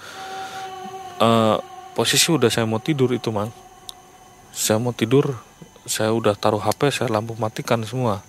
uh, 1.21 1.61
posisi 1.93 2.33
udah 2.33 2.49
saya 2.49 2.65
mau 2.65 2.81
tidur 2.81 3.13
itu 3.13 3.29
mang. 3.29 3.53
Saya 4.49 4.81
mau 4.81 4.97
tidur 4.97 5.37
saya 5.83 6.15
udah 6.15 6.35
taruh 6.35 6.63
HP 6.63 6.91
saya 6.91 7.09
lampu 7.11 7.35
matikan 7.35 7.83
semua. 7.83 8.23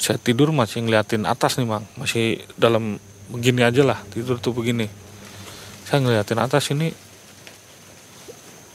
Saya 0.00 0.16
tidur 0.16 0.52
masih 0.52 0.84
ngeliatin 0.84 1.24
atas 1.28 1.56
nih 1.60 1.68
mang. 1.68 1.84
Masih 1.96 2.40
dalam 2.56 3.00
begini 3.32 3.64
aja 3.64 3.84
lah 3.84 4.00
tidur 4.12 4.40
tuh 4.40 4.52
begini. 4.52 4.88
Saya 5.88 6.04
ngeliatin 6.04 6.40
atas 6.40 6.72
ini. 6.72 6.92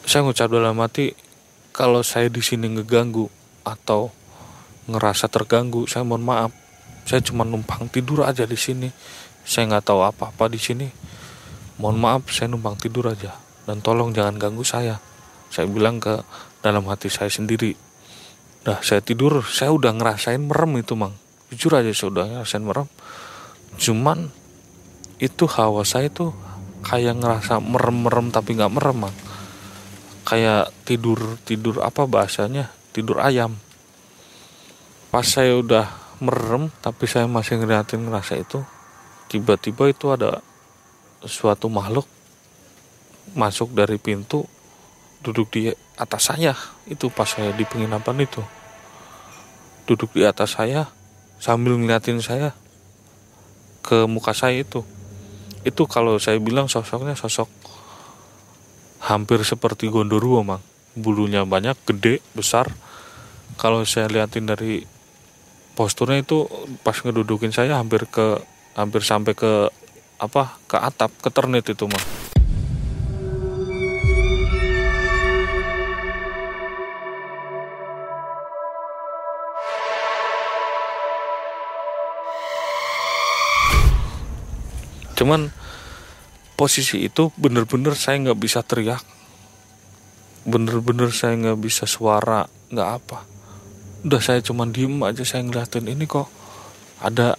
Saya 0.06 0.22
ngucap 0.22 0.54
dalam 0.54 0.78
hati 0.82 1.18
kalau 1.74 2.06
saya 2.06 2.30
di 2.30 2.42
sini 2.46 2.70
ngeganggu 2.70 3.26
atau 3.66 4.14
ngerasa 4.86 5.26
terganggu 5.30 5.90
saya 5.90 6.06
mohon 6.06 6.26
maaf. 6.26 6.54
Saya 7.06 7.22
cuma 7.22 7.46
numpang 7.46 7.90
tidur 7.90 8.26
aja 8.26 8.46
di 8.46 8.58
sini. 8.58 8.90
Saya 9.46 9.70
nggak 9.70 9.86
tahu 9.86 10.02
apa-apa 10.02 10.50
di 10.50 10.58
sini. 10.58 10.90
Mohon 11.78 11.98
maaf 12.02 12.22
saya 12.34 12.50
numpang 12.50 12.78
tidur 12.78 13.14
aja. 13.14 13.38
Dan 13.66 13.82
tolong 13.82 14.14
jangan 14.14 14.38
ganggu 14.38 14.66
saya. 14.66 14.98
Saya 15.50 15.70
bilang 15.70 16.02
ke 16.02 16.22
dalam 16.66 16.90
hati 16.90 17.14
saya 17.14 17.30
sendiri. 17.30 17.78
Nah 18.66 18.82
saya 18.82 19.06
tidur 19.06 19.46
saya 19.46 19.70
udah 19.70 19.94
ngerasain 19.94 20.42
merem 20.42 20.82
itu 20.82 20.98
mang. 20.98 21.14
Jujur 21.54 21.78
aja 21.78 21.94
saya 21.94 22.10
udah 22.10 22.26
ngerasain 22.26 22.66
merem. 22.66 22.90
Cuman 23.78 24.34
itu 25.22 25.46
hawa 25.46 25.86
saya 25.86 26.10
tuh 26.10 26.34
kayak 26.82 27.22
ngerasa 27.22 27.62
merem-merem 27.62 28.34
tapi 28.34 28.58
nggak 28.58 28.74
merem 28.74 28.98
mang. 29.06 29.16
Kayak 30.26 30.74
tidur 30.90 31.38
tidur 31.46 31.86
apa 31.86 32.10
bahasanya? 32.10 32.74
Tidur 32.90 33.22
ayam. 33.22 33.62
Pas 35.14 35.30
saya 35.30 35.54
udah 35.62 36.18
merem 36.18 36.74
tapi 36.82 37.06
saya 37.06 37.30
masih 37.30 37.62
ngeliatin 37.62 38.10
ngerasa 38.10 38.42
itu 38.42 38.66
Tiba-tiba 39.26 39.90
itu 39.90 40.14
ada 40.14 40.40
suatu 41.26 41.66
makhluk 41.66 42.06
masuk 43.34 43.74
dari 43.74 43.98
pintu 43.98 44.46
duduk 45.26 45.50
di 45.50 45.74
atas 45.98 46.30
saya. 46.30 46.54
Itu 46.86 47.10
pas 47.10 47.26
saya 47.26 47.50
di 47.58 47.66
penginapan 47.66 48.22
itu. 48.22 48.46
Duduk 49.90 50.14
di 50.14 50.22
atas 50.22 50.54
saya 50.62 50.86
sambil 51.42 51.74
ngeliatin 51.82 52.22
saya 52.22 52.54
ke 53.82 54.06
muka 54.06 54.38
saya 54.38 54.62
itu. 54.62 54.86
Itu 55.66 55.90
kalau 55.90 56.22
saya 56.22 56.38
bilang 56.38 56.70
sosoknya 56.70 57.18
sosok 57.18 57.50
hampir 59.02 59.42
seperti 59.42 59.90
gondoruo 59.90 60.46
mang. 60.46 60.62
Bulunya 60.94 61.42
banyak 61.42 61.76
gede 61.90 62.22
besar. 62.38 62.70
Kalau 63.58 63.82
saya 63.84 64.06
liatin 64.06 64.46
dari 64.46 64.86
posturnya 65.76 66.24
itu 66.24 66.48
pas 66.86 66.96
ngedudukin 66.96 67.52
saya 67.52 67.82
hampir 67.82 68.08
ke 68.08 68.40
hampir 68.80 69.04
sampai 69.04 69.36
ke 69.36 69.68
apa 70.16 70.56
ke 70.72 70.80
atap 70.80 71.12
ke 71.20 71.28
ternit 71.28 71.68
itu 71.68 71.84
mah 71.92 72.35
cuman 85.16 85.52
posisi 86.56 87.04
itu 87.04 87.32
bener-bener 87.36 87.96
saya 87.96 88.20
nggak 88.24 88.40
bisa 88.40 88.64
teriak. 88.64 89.04
Bener-bener 90.48 91.12
saya 91.12 91.36
nggak 91.36 91.60
bisa 91.60 91.84
suara 91.88 92.48
nggak 92.72 92.90
apa. 92.90 93.20
Udah 94.06 94.22
saya 94.22 94.40
cuman 94.40 94.72
diem 94.72 94.96
aja 95.04 95.24
saya 95.28 95.44
ngeliatin 95.44 95.90
ini 95.90 96.06
kok 96.08 96.32
ada 97.04 97.36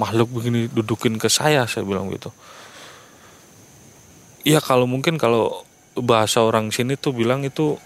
makhluk 0.00 0.32
begini 0.32 0.66
dudukin 0.66 1.20
ke 1.20 1.30
saya 1.30 1.68
saya 1.70 1.86
bilang 1.86 2.10
gitu. 2.10 2.34
Ya 4.42 4.58
kalau 4.64 4.88
mungkin 4.88 5.20
kalau 5.20 5.68
bahasa 6.00 6.40
orang 6.40 6.72
sini 6.72 6.96
tuh 6.96 7.12
bilang 7.12 7.44
itu 7.44 7.76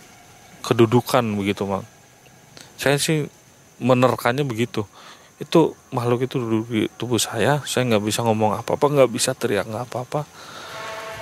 kedudukan 0.62 1.26
begitu 1.34 1.66
mang. 1.66 1.84
Saya 2.78 2.96
sih 2.96 3.26
menerkannya 3.82 4.46
begitu 4.46 4.86
itu 5.44 5.76
makhluk 5.92 6.24
itu 6.24 6.40
duduk 6.40 6.66
di 6.72 6.82
tubuh 6.96 7.20
saya 7.20 7.60
saya 7.68 7.84
nggak 7.92 8.04
bisa 8.08 8.24
ngomong 8.24 8.56
apa-apa 8.56 8.84
nggak 8.88 9.10
bisa 9.12 9.36
teriak 9.36 9.68
nggak 9.68 9.92
apa-apa. 9.92 10.24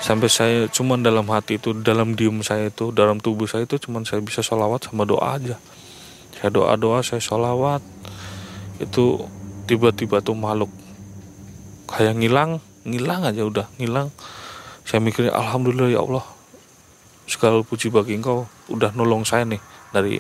Sampai 0.03 0.27
saya 0.27 0.67
cuman 0.67 1.03
dalam 1.03 1.27
hati 1.31 1.63
itu 1.63 1.75
dalam 1.79 2.19
diem 2.19 2.43
saya 2.43 2.71
itu 2.71 2.91
dalam 2.91 3.23
tubuh 3.23 3.47
saya 3.47 3.67
itu 3.67 3.79
cuman 3.79 4.03
saya 4.03 4.19
bisa 4.19 4.43
sholawat 4.43 4.91
sama 4.91 5.07
doa 5.07 5.39
aja. 5.39 5.59
Saya 6.35 6.51
doa 6.51 6.75
doa 6.75 7.03
saya 7.03 7.23
sholawat. 7.23 7.83
Itu 8.83 9.27
tiba-tiba 9.67 10.19
tuh 10.23 10.35
makhluk 10.35 10.71
kayak 11.87 12.19
ngilang 12.19 12.59
ngilang 12.83 13.27
aja 13.27 13.43
udah 13.47 13.67
ngilang. 13.79 14.11
Saya 14.83 14.99
mikirnya 14.99 15.35
alhamdulillah 15.35 15.91
ya 15.95 16.03
Allah 16.03 16.27
segala 17.31 17.63
puji 17.63 17.95
bagi 17.95 18.19
engkau. 18.19 18.51
Udah 18.71 18.91
nolong 18.95 19.23
saya 19.23 19.47
nih 19.47 19.63
dari 19.95 20.19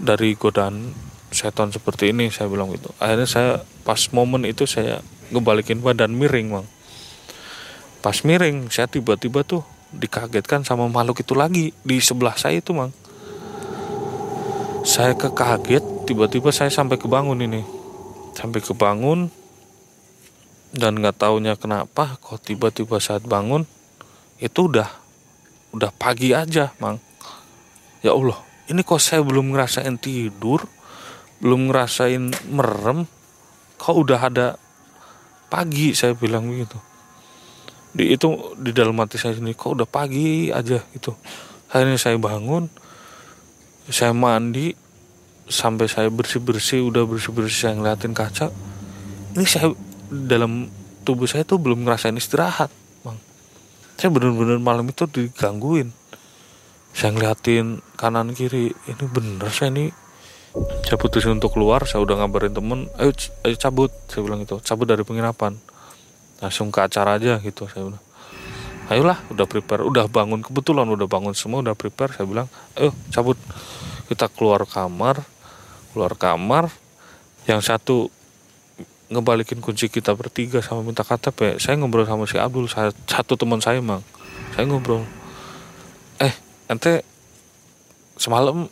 dari 0.00 0.32
godaan 0.32 0.96
setan 1.32 1.72
seperti 1.72 2.12
ini 2.12 2.28
saya 2.28 2.46
bilang 2.52 2.70
gitu. 2.70 2.92
Akhirnya 3.00 3.28
saya 3.28 3.50
pas 3.82 4.00
momen 4.12 4.44
itu 4.44 4.68
saya 4.68 5.00
ngebalikin 5.32 5.80
badan 5.80 6.12
miring 6.12 6.60
bang. 6.60 6.66
Pas 8.04 8.20
miring 8.22 8.68
saya 8.68 8.86
tiba-tiba 8.86 9.42
tuh 9.42 9.64
dikagetkan 9.92 10.64
sama 10.64 10.88
makhluk 10.88 11.24
itu 11.24 11.32
lagi 11.36 11.72
di 11.84 12.00
sebelah 12.00 12.36
saya 12.36 12.60
itu 12.60 12.72
bang 12.72 12.88
saya 14.82 15.14
kekaget 15.14 16.10
tiba-tiba 16.10 16.50
saya 16.50 16.66
sampai 16.66 16.98
kebangun 16.98 17.38
ini. 17.38 17.62
Sampai 18.34 18.58
kebangun 18.58 19.30
dan 20.74 20.98
nggak 20.98 21.22
taunya 21.22 21.54
kenapa 21.54 22.18
kok 22.18 22.42
tiba-tiba 22.42 22.98
saat 22.98 23.22
bangun 23.22 23.62
itu 24.42 24.66
udah 24.66 24.90
udah 25.70 25.90
pagi 25.94 26.34
aja 26.34 26.74
mang. 26.82 26.98
Ya 28.02 28.10
Allah 28.10 28.42
ini 28.66 28.82
kok 28.82 28.98
saya 28.98 29.22
belum 29.22 29.54
ngerasain 29.54 29.94
tidur 30.02 30.66
belum 31.42 31.68
ngerasain 31.68 32.30
merem 32.54 33.04
kok 33.74 33.98
udah 33.98 34.20
ada 34.30 34.46
pagi 35.50 35.90
saya 35.92 36.14
bilang 36.14 36.46
begitu. 36.46 36.78
Di 37.92 38.14
itu 38.14 38.54
di 38.56 38.70
dalam 38.70 38.96
hati 39.02 39.18
saya 39.18 39.34
sendiri 39.34 39.58
kok 39.58 39.74
udah 39.74 39.88
pagi 39.90 40.54
aja 40.54 40.78
gitu. 40.94 41.18
Akhirnya 41.74 41.98
saya 41.98 42.16
bangun 42.16 42.70
saya 43.90 44.14
mandi 44.14 44.70
sampai 45.50 45.90
saya 45.90 46.06
bersih 46.08 46.38
bersih 46.38 46.86
udah 46.86 47.02
bersih 47.02 47.34
bersih 47.34 47.58
saya 47.68 47.74
ngeliatin 47.74 48.14
kaca. 48.14 48.54
Ini 49.34 49.44
saya 49.44 49.74
dalam 50.08 50.70
tubuh 51.02 51.26
saya 51.26 51.42
tuh 51.42 51.58
belum 51.58 51.82
ngerasain 51.82 52.14
istirahat 52.14 52.70
bang. 53.02 53.18
Saya 53.98 54.14
bener-bener 54.14 54.62
malam 54.62 54.86
itu 54.86 55.10
digangguin. 55.10 55.90
Saya 56.94 57.18
ngeliatin 57.18 57.82
kanan 57.98 58.30
kiri 58.30 58.70
ini 58.70 59.04
bener 59.10 59.50
saya 59.50 59.74
ini 59.74 59.90
saya 60.84 61.00
putusin 61.00 61.40
untuk 61.40 61.56
keluar 61.56 61.88
saya 61.88 62.04
udah 62.04 62.20
ngabarin 62.20 62.52
temen 62.52 62.84
ayo, 63.00 63.12
ayo 63.48 63.56
cabut 63.56 63.88
saya 64.12 64.20
bilang 64.20 64.44
gitu. 64.44 64.60
Cabut 64.60 64.84
dari 64.84 65.00
penginapan. 65.00 65.56
Langsung 66.44 66.68
ke 66.68 66.84
acara 66.84 67.16
aja 67.16 67.40
gitu 67.40 67.64
saya 67.72 67.88
bilang. 67.88 68.02
Ayolah 68.92 69.18
udah 69.32 69.46
prepare 69.48 69.86
udah 69.86 70.04
bangun 70.12 70.44
kebetulan 70.44 70.84
udah 70.84 71.08
bangun 71.08 71.32
semua 71.32 71.64
udah 71.64 71.72
prepare 71.72 72.12
saya 72.12 72.28
bilang. 72.28 72.52
Ayo 72.76 72.92
cabut. 73.08 73.40
Kita 74.12 74.28
keluar 74.28 74.68
kamar 74.68 75.24
keluar 75.92 76.12
kamar. 76.16 76.72
Yang 77.42 77.60
satu 77.68 77.96
ngebalikin 79.12 79.60
kunci 79.60 79.92
kita 79.92 80.16
bertiga 80.16 80.64
sama 80.64 80.80
minta 80.80 81.04
KTP 81.04 81.60
saya 81.60 81.76
ngobrol 81.76 82.08
sama 82.08 82.24
si 82.24 82.40
Abdul 82.40 82.64
saya, 82.64 82.88
satu 83.04 83.36
teman 83.36 83.60
saya 83.60 83.80
mang. 83.84 84.00
Saya 84.56 84.64
ngobrol. 84.68 85.04
Eh 86.16 86.32
ente 86.68 87.04
semalam 88.16 88.68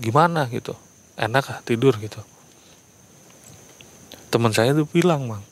gimana? 0.00 0.48
gitu. 0.48 0.72
Enak 1.18 1.44
ah 1.52 1.58
tidur 1.60 1.98
gitu. 2.00 2.20
Teman 4.32 4.54
saya 4.56 4.72
tuh 4.72 4.88
bilang 4.88 5.28
mang 5.28 5.44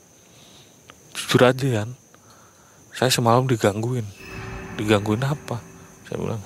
jujur 1.12 1.44
aja 1.44 1.84
kan 1.84 1.90
saya 2.96 3.12
semalam 3.12 3.44
digangguin. 3.44 4.04
Digangguin 4.80 5.20
apa? 5.24 5.60
Saya 6.08 6.16
bilang 6.16 6.42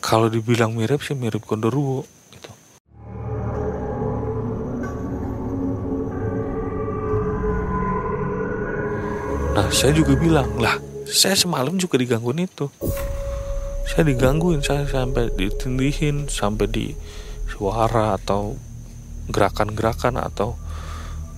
kalau 0.00 0.30
dibilang 0.30 0.72
mirip 0.72 1.02
sih 1.02 1.18
mirip 1.18 1.42
kondoruo 1.44 2.06
gitu. 2.32 2.52
Nah 9.56 9.68
saya 9.74 9.92
juga 9.92 10.14
bilang 10.16 10.48
lah 10.56 10.78
saya 11.06 11.38
semalam 11.38 11.74
juga 11.78 11.98
digangguin 11.98 12.46
itu 12.46 12.66
saya 13.86 14.02
digangguin 14.02 14.60
saya 14.66 14.84
sampai 14.84 15.30
ditindihin 15.38 16.26
sampai 16.26 16.66
di 16.66 16.86
suara 17.46 18.18
atau 18.18 18.58
gerakan-gerakan 19.30 20.18
atau 20.18 20.58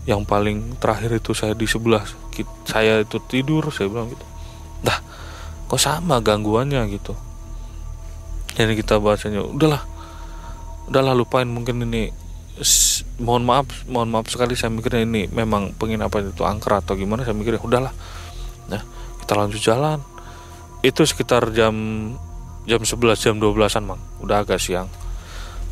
yang 0.09 0.25
paling 0.25 0.81
terakhir 0.81 1.21
itu 1.21 1.37
saya 1.37 1.53
di 1.53 1.69
sebelah 1.69 2.05
saya 2.65 3.05
itu 3.05 3.21
tidur 3.29 3.69
saya 3.69 3.93
bilang 3.93 4.09
gitu 4.09 4.25
dah 4.81 4.99
kok 5.69 5.77
sama 5.77 6.25
gangguannya? 6.25 6.81
gitu. 6.89 7.13
Jadi 8.57 8.73
kita 8.73 8.97
bahasanya 8.97 9.45
udahlah 9.45 9.85
udahlah 10.89 11.13
lupain 11.13 11.45
mungkin 11.45 11.85
ini 11.85 12.09
mohon 13.21 13.45
maaf 13.45 13.69
mohon 13.87 14.09
maaf 14.09 14.33
sekali 14.33 14.57
saya 14.57 14.73
mikirnya 14.73 15.05
ini 15.05 15.29
memang 15.29 15.77
penginapan 15.77 16.33
itu 16.33 16.43
angker 16.43 16.81
atau 16.81 16.97
gimana 16.97 17.23
saya 17.23 17.37
mikirnya 17.37 17.61
udahlah 17.63 17.93
nah 18.73 18.81
kita 19.21 19.33
lanjut 19.37 19.61
jalan. 19.61 20.01
Itu 20.81 21.05
sekitar 21.05 21.53
jam 21.53 21.75
jam 22.69 22.85
11 22.85 23.17
jam 23.17 23.35
12an 23.41 23.85
mang. 23.89 24.01
Udah 24.21 24.45
agak 24.45 24.61
siang. 24.61 24.93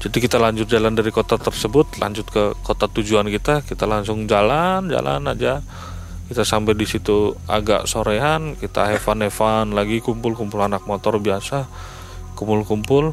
Jadi 0.00 0.16
kita 0.24 0.40
lanjut 0.40 0.68
jalan 0.68 0.92
dari 0.92 1.08
kota 1.12 1.36
tersebut 1.36 2.00
lanjut 2.00 2.24
ke 2.32 2.56
kota 2.64 2.88
tujuan 2.88 3.28
kita. 3.28 3.60
Kita 3.60 3.84
langsung 3.84 4.24
jalan 4.24 4.88
jalan 4.88 5.28
aja. 5.28 5.60
Kita 6.26 6.42
sampai 6.42 6.74
di 6.74 6.88
situ 6.88 7.36
agak 7.46 7.86
sorean 7.86 8.58
kita 8.58 8.90
hevan 8.90 9.22
hevan 9.22 9.76
lagi 9.76 10.02
kumpul 10.02 10.32
kumpul 10.32 10.64
anak 10.64 10.88
motor 10.88 11.20
biasa. 11.20 11.68
Kumpul 12.32 12.64
kumpul 12.64 13.12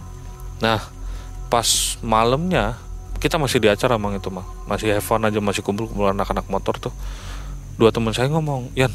nah 0.63 0.79
pas 1.51 1.99
malamnya 1.99 2.79
kita 3.19 3.35
masih 3.35 3.59
di 3.59 3.67
acara 3.67 3.99
mang 3.99 4.15
itu 4.15 4.31
mah 4.31 4.47
masih 4.65 4.95
hevan 4.95 5.27
aja 5.27 5.43
masih 5.43 5.61
kumpul 5.61 5.91
kumpul 5.91 6.07
anak 6.07 6.31
anak 6.31 6.47
motor 6.47 6.79
tuh. 6.79 6.95
Dua 7.75 7.91
teman 7.91 8.15
saya 8.15 8.31
ngomong 8.31 8.71
Yan 8.79 8.91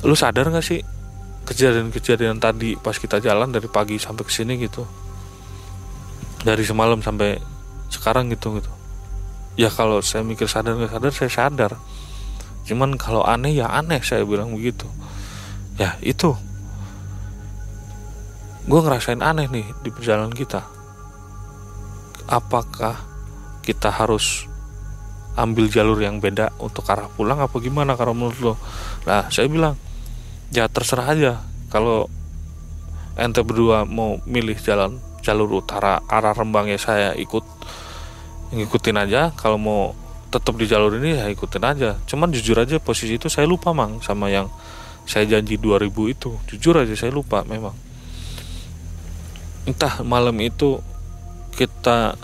lu 0.00 0.16
sadar 0.16 0.48
gak 0.48 0.64
sih 0.64 0.80
kejadian-kejadian 1.50 2.38
tadi 2.38 2.78
pas 2.78 2.94
kita 2.94 3.18
jalan 3.18 3.50
dari 3.50 3.66
pagi 3.66 3.98
sampai 3.98 4.22
ke 4.22 4.30
sini 4.30 4.54
gitu. 4.54 4.86
Dari 6.46 6.62
semalam 6.62 7.02
sampai 7.02 7.34
sekarang 7.90 8.30
gitu 8.30 8.54
gitu. 8.62 8.70
Ya 9.58 9.66
kalau 9.66 9.98
saya 9.98 10.22
mikir 10.22 10.46
sadar 10.46 10.78
nggak 10.78 10.94
sadar 10.94 11.10
saya 11.10 11.30
sadar. 11.30 11.72
Cuman 12.62 12.94
kalau 12.94 13.26
aneh 13.26 13.58
ya 13.58 13.66
aneh 13.66 13.98
saya 13.98 14.22
bilang 14.22 14.54
begitu. 14.54 14.86
Ya 15.74 15.98
itu. 16.06 16.38
Gue 18.70 18.80
ngerasain 18.86 19.18
aneh 19.18 19.50
nih 19.50 19.66
di 19.82 19.90
perjalanan 19.90 20.30
kita. 20.30 20.62
Apakah 22.30 22.94
kita 23.66 23.90
harus 23.90 24.46
ambil 25.34 25.66
jalur 25.66 25.98
yang 25.98 26.22
beda 26.22 26.54
untuk 26.62 26.86
arah 26.86 27.10
pulang 27.10 27.42
apa 27.42 27.58
gimana 27.58 27.98
kalau 27.98 28.14
menurut 28.14 28.38
lo? 28.38 28.54
Nah 29.02 29.26
saya 29.34 29.50
bilang 29.50 29.89
ya 30.50 30.66
terserah 30.66 31.06
aja. 31.14 31.32
Kalau 31.70 32.10
ente 33.14 33.42
berdua 33.42 33.86
mau 33.86 34.18
milih 34.26 34.58
jalan 34.58 34.98
jalur 35.20 35.60
utara 35.60 36.00
arah 36.08 36.32
Rembang 36.32 36.66
ya 36.66 36.78
saya 36.78 37.14
ikut 37.14 37.42
ngikutin 38.54 38.96
aja. 38.98 39.30
Kalau 39.38 39.58
mau 39.58 39.94
tetap 40.30 40.54
di 40.58 40.66
jalur 40.66 40.94
ini 40.98 41.18
ya 41.18 41.26
ikutin 41.30 41.64
aja. 41.66 41.98
Cuman 42.06 42.30
jujur 42.30 42.58
aja 42.58 42.78
posisi 42.78 43.18
itu 43.18 43.26
saya 43.26 43.46
lupa 43.46 43.74
mang 43.74 43.98
sama 44.02 44.30
yang 44.30 44.50
saya 45.06 45.26
janji 45.26 45.58
2000 45.58 45.90
itu. 46.10 46.30
Jujur 46.50 46.78
aja 46.78 46.94
saya 46.94 47.10
lupa 47.10 47.42
memang. 47.46 47.74
Entah 49.66 50.02
malam 50.02 50.34
itu 50.42 50.78
kita 51.54 52.14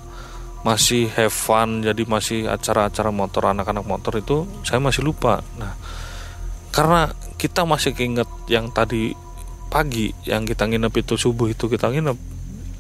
masih 0.67 1.07
have 1.15 1.31
fun 1.31 1.87
jadi 1.87 2.03
masih 2.03 2.51
acara-acara 2.51 3.15
motor 3.15 3.55
anak-anak 3.55 3.87
motor 3.87 4.19
itu 4.19 4.47
saya 4.67 4.83
masih 4.83 5.07
lupa. 5.07 5.43
Nah 5.59 5.79
karena 6.77 7.09
kita 7.41 7.65
masih 7.65 7.97
keinget 7.97 8.29
yang 8.53 8.69
tadi 8.69 9.17
pagi 9.73 10.13
yang 10.29 10.45
kita 10.45 10.69
nginep 10.69 10.93
itu 10.93 11.17
subuh 11.17 11.49
itu 11.49 11.73
kita 11.73 11.89
nginep. 11.89 12.19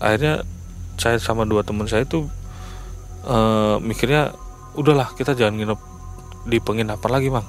Akhirnya 0.04 0.44
saya 1.00 1.16
sama 1.16 1.48
dua 1.48 1.64
teman 1.64 1.88
saya 1.88 2.04
itu 2.04 2.28
uh, 3.24 3.80
mikirnya 3.80 4.36
udahlah 4.76 5.16
kita 5.16 5.32
jangan 5.32 5.56
nginep 5.56 5.80
di 6.46 6.58
penginapan 6.60 7.10
lagi 7.10 7.28
bang 7.32 7.46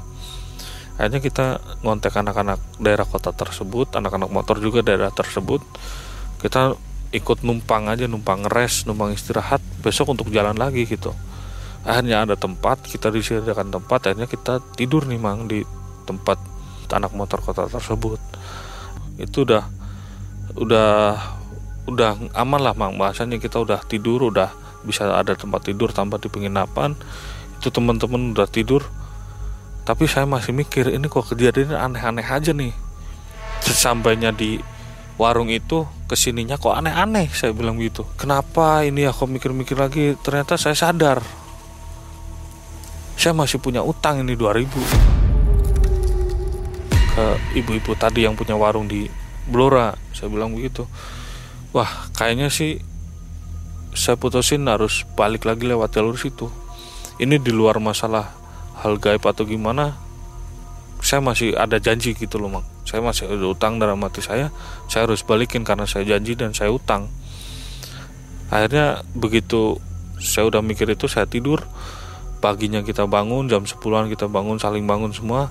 akhirnya 0.98 1.22
kita 1.22 1.46
ngontek 1.86 2.18
anak-anak 2.18 2.58
daerah 2.82 3.06
kota 3.06 3.30
tersebut 3.30 3.94
anak-anak 3.94 4.34
motor 4.34 4.58
juga 4.58 4.82
daerah 4.82 5.14
tersebut. 5.14 5.62
Kita 6.42 6.74
ikut 7.14 7.46
numpang 7.46 7.88
aja 7.88 8.10
numpang 8.10 8.46
ngeres 8.46 8.90
numpang 8.90 9.14
istirahat 9.14 9.62
besok 9.86 10.18
untuk 10.18 10.34
jalan 10.34 10.58
lagi 10.58 10.90
gitu. 10.90 11.14
Akhirnya 11.86 12.26
ada 12.26 12.34
tempat 12.36 12.82
kita 12.84 13.14
disediakan 13.14 13.70
tempat 13.70 14.10
akhirnya 14.10 14.26
kita 14.28 14.60
tidur 14.74 15.06
nih 15.06 15.22
mang 15.22 15.46
di 15.46 15.62
tempat 16.08 16.40
anak 16.96 17.12
motor 17.12 17.44
kota 17.44 17.68
tersebut. 17.68 18.20
Itu 19.20 19.44
udah 19.44 19.68
udah 20.56 20.92
udah 21.92 22.10
aman 22.32 22.62
lah 22.64 22.74
mang. 22.74 22.96
Bahasanya 22.96 23.38
kita 23.38 23.60
udah 23.60 23.84
tidur 23.84 24.32
udah 24.32 24.52
bisa 24.88 25.04
ada 25.12 25.36
tempat 25.36 25.68
tidur 25.68 25.92
tanpa 25.92 26.16
di 26.16 26.32
penginapan 26.32 26.96
itu 27.60 27.68
teman-teman 27.68 28.32
udah 28.32 28.48
tidur. 28.48 28.86
Tapi 29.84 30.04
saya 30.08 30.28
masih 30.28 30.52
mikir 30.52 30.92
ini 30.92 31.08
kok 31.08 31.32
kejadiannya 31.32 31.76
aneh-aneh 31.76 32.28
aja 32.28 32.52
nih. 32.56 32.72
Sesampainya 33.64 34.32
di 34.32 34.60
warung 35.18 35.50
itu 35.50 35.84
ke 36.06 36.14
sininya 36.14 36.62
kok 36.62 36.78
aneh-aneh 36.78 37.26
saya 37.34 37.50
bilang 37.50 37.82
gitu 37.82 38.06
kenapa 38.22 38.86
ini 38.86 39.10
aku 39.10 39.26
mikir-mikir 39.26 39.76
lagi? 39.76 40.14
Ternyata 40.22 40.56
saya 40.56 40.78
sadar. 40.78 41.20
Saya 43.18 43.34
masih 43.34 43.58
punya 43.58 43.82
utang 43.82 44.22
ini 44.22 44.38
2000 44.38 45.17
ke 47.18 47.58
ibu-ibu 47.58 47.98
tadi 47.98 48.30
yang 48.30 48.38
punya 48.38 48.54
warung 48.54 48.86
di 48.86 49.10
Blora 49.50 49.98
saya 50.14 50.30
bilang 50.30 50.54
begitu. 50.54 50.86
Wah 51.74 51.90
kayaknya 52.14 52.54
sih 52.54 52.78
saya 53.98 54.14
putusin 54.14 54.70
harus 54.70 55.02
balik 55.18 55.50
lagi 55.50 55.66
lewat 55.66 55.98
jalur 55.98 56.14
situ. 56.14 56.46
Ini 57.18 57.42
di 57.42 57.50
luar 57.50 57.82
masalah 57.82 58.38
hal 58.86 59.02
gaib 59.02 59.26
atau 59.26 59.50
gimana 59.50 59.98
saya 61.02 61.18
masih 61.18 61.58
ada 61.58 61.82
janji 61.82 62.14
gitu 62.14 62.38
loh 62.38 62.54
mang. 62.54 62.66
Saya 62.86 63.02
masih 63.02 63.26
ada 63.26 63.50
utang 63.50 63.82
dalam 63.82 63.98
hati 64.06 64.22
saya 64.22 64.54
saya 64.86 65.10
harus 65.10 65.26
balikin 65.26 65.66
karena 65.66 65.90
saya 65.90 66.06
janji 66.06 66.38
dan 66.38 66.54
saya 66.54 66.70
utang. 66.70 67.10
Akhirnya 68.54 69.02
begitu 69.18 69.82
saya 70.22 70.54
udah 70.54 70.62
mikir 70.62 70.86
itu 70.94 71.10
saya 71.10 71.26
tidur. 71.26 71.66
Paginya 72.38 72.86
kita 72.86 73.10
bangun 73.10 73.50
jam 73.50 73.66
10an 73.66 74.14
kita 74.14 74.30
bangun 74.30 74.62
saling 74.62 74.86
bangun 74.86 75.10
semua 75.10 75.50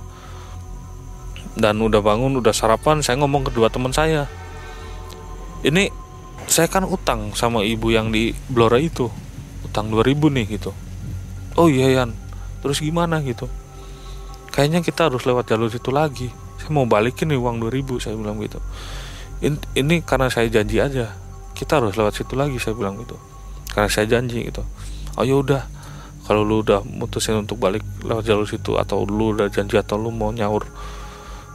dan 1.56 1.80
udah 1.80 2.04
bangun 2.04 2.36
udah 2.36 2.52
sarapan 2.52 3.00
saya 3.00 3.16
ngomong 3.24 3.48
ke 3.48 3.50
dua 3.56 3.72
teman 3.72 3.90
saya. 3.90 4.28
Ini 5.64 5.88
saya 6.46 6.68
kan 6.68 6.84
utang 6.84 7.32
sama 7.32 7.64
ibu 7.64 7.88
yang 7.90 8.12
di 8.12 8.36
Blora 8.46 8.76
itu. 8.78 9.08
Utang 9.66 9.90
2000 9.90 10.30
nih 10.30 10.46
gitu. 10.60 10.70
Oh 11.58 11.66
iya 11.66 11.90
Yan. 12.00 12.14
Terus 12.62 12.78
gimana 12.84 13.18
gitu? 13.24 13.50
Kayaknya 14.52 14.80
kita 14.84 15.10
harus 15.10 15.26
lewat 15.26 15.50
jalur 15.50 15.72
itu 15.72 15.90
lagi. 15.90 16.28
Saya 16.60 16.70
mau 16.70 16.86
balikin 16.86 17.32
nih 17.32 17.40
uang 17.40 17.60
2000 17.66 17.98
saya 17.98 18.14
bilang 18.14 18.38
gitu. 18.40 18.60
Ini, 19.42 19.56
ini 19.76 19.94
karena 20.04 20.30
saya 20.30 20.48
janji 20.48 20.80
aja. 20.80 21.12
Kita 21.56 21.80
harus 21.80 21.96
lewat 21.96 22.20
situ 22.20 22.36
lagi 22.36 22.56
saya 22.60 22.76
bilang 22.76 23.00
gitu. 23.00 23.16
Karena 23.72 23.88
saya 23.90 24.06
janji 24.06 24.44
gitu. 24.44 24.62
Oh 25.16 25.24
ya 25.24 25.40
udah. 25.40 25.66
Kalau 26.26 26.42
lu 26.42 26.60
udah 26.60 26.82
mutusin 26.82 27.38
untuk 27.38 27.58
balik 27.62 27.86
lewat 28.02 28.26
jalur 28.26 28.48
situ 28.48 28.74
atau 28.76 29.06
lu 29.06 29.36
udah 29.36 29.46
janji 29.48 29.78
atau 29.78 29.94
lu 29.94 30.10
mau 30.10 30.34
nyaur 30.34 30.66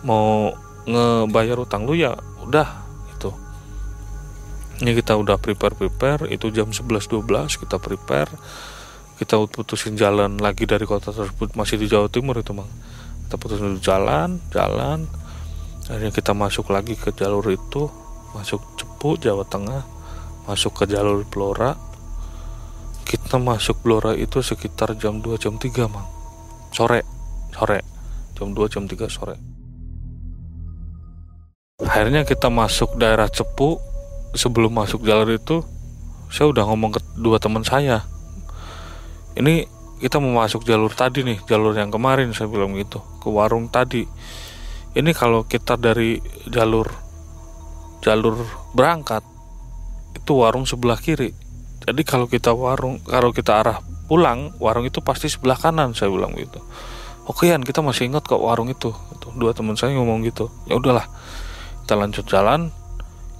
mau 0.02 0.54
ngebayar 0.86 1.62
utang 1.62 1.86
lu 1.86 1.94
ya 1.94 2.18
udah 2.42 2.68
gitu. 3.14 3.30
Ini 4.82 4.98
kita 4.98 5.14
udah 5.14 5.38
prepare 5.38 5.78
prepare 5.78 6.26
itu 6.34 6.50
jam 6.50 6.74
11.12 6.74 7.22
kita 7.62 7.78
prepare. 7.78 8.34
Kita 9.22 9.38
putusin 9.46 9.94
jalan 9.94 10.42
lagi 10.42 10.66
dari 10.66 10.82
kota 10.90 11.14
tersebut 11.14 11.54
masih 11.54 11.78
di 11.78 11.86
Jawa 11.86 12.10
Timur 12.10 12.34
itu 12.42 12.58
mang. 12.58 12.66
Kita 13.30 13.38
putusin 13.38 13.78
jalan 13.78 14.42
jalan. 14.50 15.06
Akhirnya 15.86 16.10
kita 16.10 16.34
masuk 16.34 16.74
lagi 16.74 16.98
ke 16.98 17.14
jalur 17.14 17.46
itu 17.54 17.86
masuk 18.34 18.64
Cepu 18.80 19.20
Jawa 19.22 19.46
Tengah 19.46 19.84
masuk 20.50 20.82
ke 20.82 20.90
jalur 20.90 21.22
Blora. 21.30 21.78
Kita 23.06 23.38
masuk 23.38 23.86
Blora 23.86 24.18
itu 24.18 24.42
sekitar 24.42 24.98
jam 24.98 25.22
2 25.22 25.38
jam 25.38 25.62
3 25.62 25.86
mang. 25.86 26.10
Sore 26.74 27.06
sore. 27.54 27.86
Jam 28.34 28.58
2 28.58 28.74
jam 28.74 28.90
3 28.90 29.06
sore 29.06 29.51
akhirnya 31.86 32.26
kita 32.26 32.48
masuk 32.50 32.98
daerah 32.98 33.30
Cepu. 33.30 33.78
Sebelum 34.32 34.72
masuk 34.72 35.04
jalur 35.04 35.28
itu 35.36 35.60
saya 36.32 36.48
udah 36.56 36.64
ngomong 36.72 36.96
ke 36.96 37.04
dua 37.20 37.36
teman 37.36 37.68
saya. 37.68 38.08
Ini 39.36 39.68
kita 40.00 40.24
mau 40.24 40.40
masuk 40.40 40.64
jalur 40.64 40.90
tadi 40.96 41.28
nih 41.28 41.44
jalur 41.46 41.76
yang 41.76 41.92
kemarin 41.92 42.32
saya 42.32 42.48
bilang 42.48 42.72
gitu 42.80 43.04
ke 43.20 43.28
warung 43.28 43.68
tadi. 43.68 44.08
Ini 44.96 45.12
kalau 45.12 45.44
kita 45.44 45.76
dari 45.76 46.24
jalur 46.48 46.88
jalur 48.00 48.40
berangkat 48.72 49.20
itu 50.16 50.32
warung 50.32 50.64
sebelah 50.64 50.96
kiri. 50.96 51.36
Jadi 51.84 52.02
kalau 52.08 52.32
kita 52.32 52.56
warung 52.56 53.04
kalau 53.04 53.36
kita 53.36 53.60
arah 53.60 53.84
pulang 54.08 54.56
warung 54.64 54.88
itu 54.88 55.04
pasti 55.04 55.28
sebelah 55.28 55.60
kanan 55.60 55.92
saya 55.92 56.08
bilang 56.08 56.40
gitu. 56.40 56.64
Oke 57.28 57.52
kan 57.52 57.68
kita 57.68 57.84
masih 57.84 58.08
ingat 58.08 58.24
kok 58.24 58.40
warung 58.40 58.72
itu. 58.72 58.96
Dua 59.36 59.52
teman 59.52 59.76
saya 59.76 59.92
ngomong 60.00 60.24
gitu. 60.24 60.48
Ya 60.72 60.80
udahlah 60.80 61.04
kita 61.92 62.00
lanjut 62.00 62.24
jalan. 62.24 62.72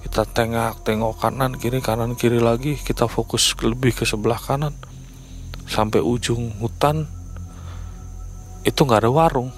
Kita 0.04 0.28
tengok 0.28 0.84
tengok 0.84 1.24
kanan 1.24 1.56
kiri 1.56 1.80
kanan 1.80 2.12
kiri 2.12 2.36
lagi. 2.36 2.76
Kita 2.76 3.08
fokus 3.08 3.56
lebih 3.64 3.96
ke 3.96 4.04
sebelah 4.04 4.36
kanan. 4.36 4.76
Sampai 5.64 6.04
ujung 6.04 6.60
hutan. 6.60 7.08
Itu 8.60 8.84
nggak 8.84 9.08
ada 9.08 9.08
warung. 9.08 9.48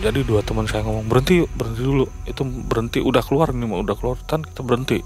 Jadi 0.00 0.24
dua 0.24 0.40
teman 0.40 0.64
saya 0.64 0.80
ngomong 0.88 1.12
berhenti 1.12 1.44
berhenti 1.44 1.84
dulu. 1.84 2.08
Itu 2.24 2.40
berhenti 2.48 3.04
udah 3.04 3.20
keluar 3.20 3.52
nih 3.52 3.68
udah 3.68 3.96
keluar 4.00 4.16
hutan 4.16 4.40
kita 4.48 4.64
berhenti. 4.64 5.04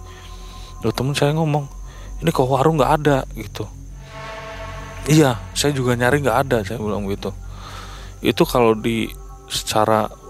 Dua 0.86 0.94
teman 0.94 1.18
saya 1.18 1.34
ngomong 1.34 1.66
ini 2.22 2.30
kok 2.30 2.46
warung 2.46 2.78
nggak 2.78 2.92
ada? 3.02 3.26
Gitu. 3.34 3.66
Iya 5.10 5.34
saya 5.58 5.74
juga 5.74 5.98
nyari 5.98 6.22
nggak 6.22 6.38
ada 6.46 6.62
saya 6.62 6.78
bilang 6.78 7.10
gitu 7.10 7.34
itu 8.22 8.46
kalau 8.46 8.78
di 8.78 9.10
secara 9.50 10.21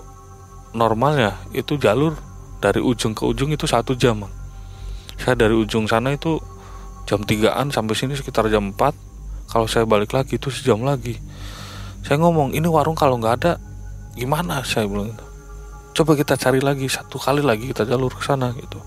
normalnya 0.73 1.37
itu 1.53 1.77
jalur 1.77 2.17
dari 2.59 2.81
ujung 2.81 3.13
ke 3.13 3.25
ujung 3.29 3.53
itu 3.53 3.69
satu 3.69 3.93
jam 3.97 4.25
saya 5.23 5.39
dari 5.39 5.55
ujung 5.55 5.87
sana 5.87 6.17
itu 6.17 6.43
jam 7.07 7.23
3an 7.23 7.71
sampai 7.71 7.95
sini 7.95 8.19
sekitar 8.19 8.51
jam 8.51 8.75
4 8.75 9.13
kalau 9.53 9.69
saya 9.69 9.85
balik 9.85 10.17
lagi 10.17 10.41
itu 10.41 10.49
sejam 10.49 10.81
lagi. 10.81 11.21
Saya 12.03 12.19
ngomong 12.19 12.57
ini 12.57 12.65
warung 12.67 12.97
kalau 12.97 13.21
nggak 13.21 13.35
ada 13.45 13.53
gimana? 14.17 14.65
Saya 14.65 14.89
bilang 14.89 15.13
gitu. 15.13 15.25
Coba 15.93 16.17
kita 16.17 16.41
cari 16.41 16.65
lagi 16.65 16.89
satu 16.89 17.21
kali 17.21 17.45
lagi 17.45 17.69
kita 17.69 17.85
jalur 17.85 18.11
ke 18.17 18.25
sana 18.25 18.51
gitu. 18.57 18.81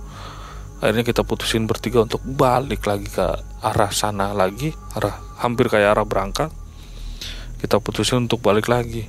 Akhirnya 0.82 1.06
kita 1.06 1.22
putusin 1.22 1.70
bertiga 1.70 2.02
untuk 2.02 2.20
balik 2.26 2.84
lagi 2.90 3.08
ke 3.08 3.26
arah 3.64 3.94
sana 3.94 4.36
lagi 4.36 4.76
arah 4.98 5.16
hampir 5.40 5.72
kayak 5.72 5.98
arah 5.98 6.06
berangkat 6.06 6.52
kita 7.64 7.80
putusin 7.82 8.28
untuk 8.28 8.44
balik 8.44 8.70
lagi 8.70 9.08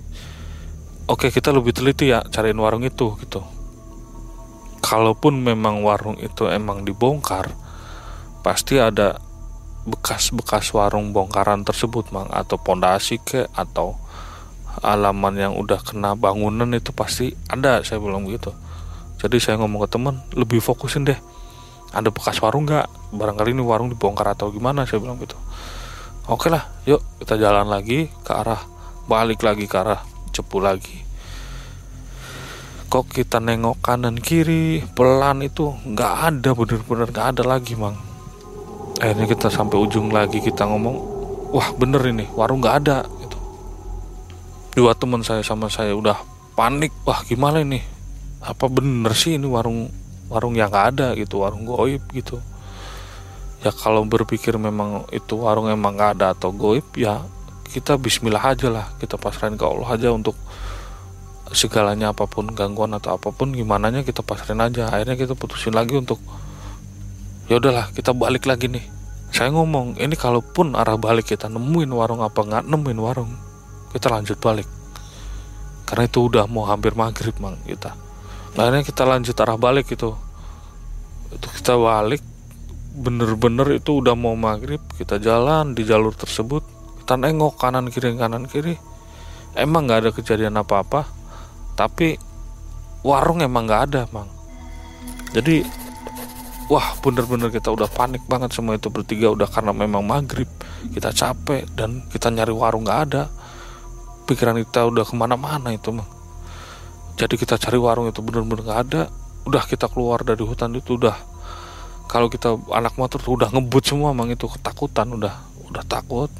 oke 1.06 1.30
kita 1.30 1.50
lebih 1.54 1.72
teliti 1.74 2.10
ya 2.12 2.22
cariin 2.26 2.58
warung 2.58 2.82
itu 2.86 3.14
gitu. 3.22 3.42
Kalaupun 4.82 5.42
memang 5.42 5.82
warung 5.82 6.14
itu 6.22 6.46
emang 6.46 6.86
dibongkar 6.86 7.50
pasti 8.46 8.78
ada 8.78 9.18
bekas-bekas 9.86 10.70
warung 10.74 11.10
bongkaran 11.10 11.66
tersebut 11.66 12.14
mang. 12.14 12.30
Atau 12.30 12.58
pondasi 12.58 13.18
ke 13.18 13.50
atau 13.54 13.98
alaman 14.84 15.34
yang 15.34 15.52
udah 15.56 15.80
kena 15.82 16.14
bangunan 16.14 16.68
itu 16.76 16.92
pasti 16.92 17.34
ada 17.50 17.82
saya 17.82 17.98
bilang 17.98 18.26
begitu. 18.26 18.54
Jadi 19.18 19.40
saya 19.40 19.56
ngomong 19.58 19.86
ke 19.86 19.88
teman 19.90 20.14
lebih 20.36 20.60
fokusin 20.60 21.08
deh 21.08 21.18
ada 21.96 22.12
bekas 22.12 22.36
warung 22.44 22.68
nggak? 22.68 23.14
Barangkali 23.16 23.56
ini 23.56 23.64
warung 23.64 23.88
dibongkar 23.88 24.36
atau 24.36 24.52
gimana 24.52 24.84
saya 24.84 25.00
bilang 25.00 25.16
gitu 25.22 25.38
oke 26.26 26.50
lah 26.50 26.66
yuk 26.84 26.98
kita 27.22 27.38
jalan 27.38 27.70
lagi 27.70 28.10
ke 28.26 28.32
arah 28.34 28.58
balik 29.06 29.46
lagi 29.46 29.70
ke 29.70 29.76
arah 29.78 30.02
cepu 30.36 30.60
lagi. 30.60 31.00
Kok 32.86 33.08
kita 33.08 33.40
nengok 33.40 33.80
kanan 33.80 34.20
kiri 34.20 34.84
pelan 34.92 35.40
itu 35.42 35.72
nggak 35.72 36.12
ada 36.28 36.50
bener-bener 36.52 37.08
nggak 37.08 37.28
ada 37.34 37.42
lagi 37.42 37.72
mang. 37.74 37.96
Akhirnya 39.00 39.26
kita 39.26 39.48
sampai 39.48 39.76
ujung 39.80 40.12
lagi 40.12 40.44
kita 40.44 40.68
ngomong 40.68 40.96
wah 41.50 41.68
bener 41.74 42.04
ini 42.06 42.28
warung 42.36 42.60
nggak 42.60 42.76
ada 42.84 43.08
gitu. 43.24 43.38
Dua 44.76 44.92
teman 44.92 45.24
saya 45.24 45.40
sama 45.40 45.72
saya 45.72 45.96
udah 45.96 46.20
panik 46.54 46.92
wah 47.08 47.24
gimana 47.24 47.64
ini? 47.64 47.80
Apa 48.44 48.68
bener 48.70 49.16
sih 49.16 49.34
ini 49.34 49.48
warung 49.50 49.90
warung 50.30 50.54
yang 50.54 50.70
nggak 50.70 50.86
ada? 50.94 51.06
gitu 51.18 51.42
warung 51.42 51.66
goib 51.66 52.06
gitu. 52.14 52.38
Ya 53.66 53.74
kalau 53.74 54.06
berpikir 54.06 54.54
memang 54.62 55.10
itu 55.10 55.42
warung 55.42 55.66
emang 55.66 55.98
nggak 55.98 56.22
ada 56.22 56.38
atau 56.38 56.54
goib 56.54 56.86
ya 56.94 57.26
kita 57.68 57.98
Bismillah 58.00 58.42
aja 58.54 58.70
lah 58.70 58.86
kita 58.96 59.18
pasrahin 59.20 59.58
ke 59.58 59.64
Allah 59.66 59.88
aja 59.92 60.08
untuk 60.14 60.34
segalanya 61.54 62.10
apa 62.10 62.26
pun 62.26 62.50
gangguan 62.50 62.90
atau 62.98 63.14
apa 63.14 63.30
pun 63.30 63.54
gimana 63.54 63.92
nya 63.92 64.02
kita 64.02 64.22
pasrahin 64.22 64.62
aja. 64.62 64.90
Akhirnya 64.90 65.14
kita 65.14 65.38
putusin 65.38 65.74
lagi 65.74 65.94
untuk 65.94 66.18
ya 67.46 67.58
udahlah 67.58 67.90
kita 67.94 68.10
balik 68.16 68.46
lagi 68.48 68.66
nih. 68.66 68.84
Saya 69.30 69.52
ngomong 69.52 69.98
ini 70.00 70.14
kalaupun 70.14 70.74
arah 70.78 70.96
balik 70.96 71.30
kita 71.34 71.50
nemuin 71.50 71.90
warung 71.92 72.22
apa 72.22 72.40
nggak 72.40 72.64
nemuin 72.66 72.98
warung 72.98 73.32
kita 73.94 74.10
lanjut 74.10 74.38
balik. 74.38 74.68
Karena 75.86 76.10
itu 76.10 76.18
udah 76.26 76.44
mau 76.50 76.66
hampir 76.66 76.98
maghrib 76.98 77.34
mang 77.38 77.56
kita. 77.62 77.94
Nah, 78.58 78.66
akhirnya 78.66 78.82
kita 78.82 79.06
lanjut 79.06 79.36
arah 79.38 79.54
balik 79.54 79.86
itu. 79.94 80.10
Itu 81.30 81.46
kita 81.46 81.78
balik 81.78 82.20
bener-bener 82.96 83.76
itu 83.76 84.00
udah 84.00 84.16
mau 84.16 84.32
maghrib 84.32 84.80
kita 84.96 85.20
jalan 85.20 85.76
di 85.76 85.84
jalur 85.84 86.16
tersebut 86.16 86.64
kita 87.06 87.22
nengok 87.22 87.54
kanan 87.54 87.86
kiri 87.86 88.18
kanan 88.18 88.50
kiri. 88.50 88.74
Emang 89.54 89.86
nggak 89.86 89.98
ada 90.02 90.10
kejadian 90.10 90.58
apa-apa. 90.58 91.06
Tapi 91.78 92.18
warung 93.06 93.38
emang 93.46 93.70
nggak 93.70 93.82
ada 93.86 94.10
mang. 94.10 94.26
Jadi 95.30 95.62
wah 96.66 96.98
bener-bener 96.98 97.54
kita 97.54 97.70
udah 97.70 97.86
panik 97.86 98.26
banget 98.26 98.58
semua 98.58 98.74
itu 98.74 98.90
bertiga. 98.90 99.30
Udah 99.30 99.46
karena 99.46 99.70
memang 99.70 100.02
maghrib 100.02 100.50
kita 100.90 101.14
capek 101.14 101.70
dan 101.78 102.02
kita 102.10 102.26
nyari 102.26 102.50
warung 102.50 102.82
nggak 102.82 103.00
ada. 103.06 103.30
Pikiran 104.26 104.58
kita 104.66 104.90
udah 104.90 105.06
ke 105.06 105.14
mana-mana 105.14 105.70
itu 105.70 105.94
mang. 105.94 106.10
Jadi 107.14 107.38
kita 107.38 107.54
cari 107.54 107.78
warung 107.78 108.10
itu 108.10 108.18
bener-bener 108.18 108.66
nggak 108.66 108.80
ada. 108.90 109.02
Udah 109.46 109.62
kita 109.62 109.86
keluar 109.86 110.26
dari 110.26 110.42
hutan 110.42 110.74
itu 110.74 110.98
udah 110.98 111.14
kalau 112.10 112.26
kita 112.26 112.58
anak 112.74 112.98
motor 112.98 113.22
tuh 113.22 113.38
udah 113.38 113.54
ngebut 113.54 113.94
semua 113.94 114.10
mang. 114.10 114.26
Itu 114.26 114.50
ketakutan 114.50 115.14
udah 115.14 115.54
udah 115.70 115.86
takut 115.86 116.34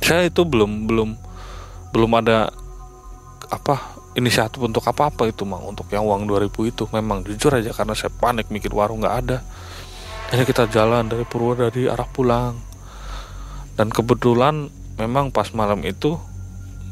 saya 0.00 0.26
itu 0.26 0.42
belum 0.48 0.88
belum 0.88 1.10
belum 1.92 2.10
ada 2.18 2.50
apa 3.50 4.00
inisiatif 4.14 4.58
untuk 4.62 4.82
apa-apa 4.86 5.30
itu 5.30 5.46
mang. 5.46 5.62
Untuk 5.66 5.90
yang 5.90 6.06
uang 6.06 6.26
2000 6.26 6.70
itu 6.70 6.84
memang 6.90 7.22
jujur 7.26 7.54
aja 7.54 7.70
karena 7.74 7.94
saya 7.94 8.10
panik 8.10 8.50
mikir 8.50 8.70
warung 8.74 9.02
nggak 9.02 9.16
ada. 9.26 9.38
Jadi 10.30 10.42
kita 10.46 10.70
jalan 10.70 11.10
dari 11.10 11.26
Purwodadi 11.26 11.90
arah 11.90 12.06
pulang. 12.06 12.54
Dan 13.74 13.90
kebetulan 13.90 14.70
memang 14.98 15.34
pas 15.34 15.50
malam 15.56 15.82
itu 15.86 16.18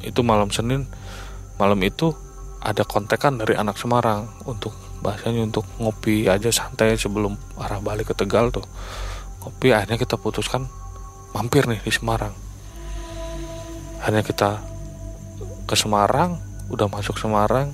itu 0.00 0.22
malam 0.22 0.48
Senin 0.54 0.86
malam 1.58 1.76
itu 1.82 2.14
ada 2.62 2.86
kontekan 2.86 3.36
dari 3.36 3.58
anak 3.58 3.76
Semarang 3.76 4.30
untuk 4.46 4.72
bahasanya 5.02 5.46
untuk 5.46 5.66
ngopi 5.78 6.26
aja 6.30 6.50
santai 6.50 6.94
sebelum 6.98 7.34
arah 7.58 7.82
balik 7.82 8.10
ke 8.10 8.14
Tegal 8.14 8.50
tuh. 8.50 8.64
Ngopi 9.42 9.74
akhirnya 9.74 9.98
kita 9.98 10.18
putuskan 10.18 10.66
mampir 11.34 11.66
nih 11.66 11.82
di 11.82 11.92
Semarang 11.92 12.47
akhirnya 13.98 14.24
kita 14.24 14.50
ke 15.68 15.74
Semarang 15.76 16.40
udah 16.72 16.88
masuk 16.88 17.20
Semarang 17.20 17.72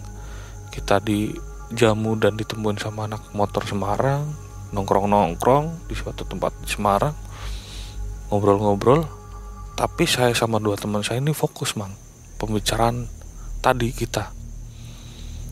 kita 0.75 0.99
dijamu 0.99 2.19
dan 2.19 2.35
ditemuin 2.35 2.83
sama 2.83 3.07
anak 3.07 3.31
motor 3.31 3.63
Semarang 3.63 4.27
nongkrong-nongkrong 4.75 5.87
di 5.87 5.95
suatu 5.95 6.27
tempat 6.27 6.51
di 6.59 6.69
Semarang 6.69 7.15
ngobrol-ngobrol. 8.35 9.07
Tapi 9.75 10.07
saya 10.07 10.31
sama 10.35 10.63
dua 10.63 10.79
teman 10.79 11.03
saya 11.03 11.19
ini 11.19 11.35
fokus 11.35 11.75
mang 11.75 11.91
pembicaraan 12.39 13.11
tadi 13.59 13.91
kita. 13.91 14.31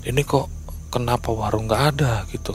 Ini 0.07 0.23
kok 0.23 0.47
kenapa 0.95 1.31
warung 1.35 1.67
nggak 1.67 1.83
ada 1.95 2.23
gitu. 2.31 2.55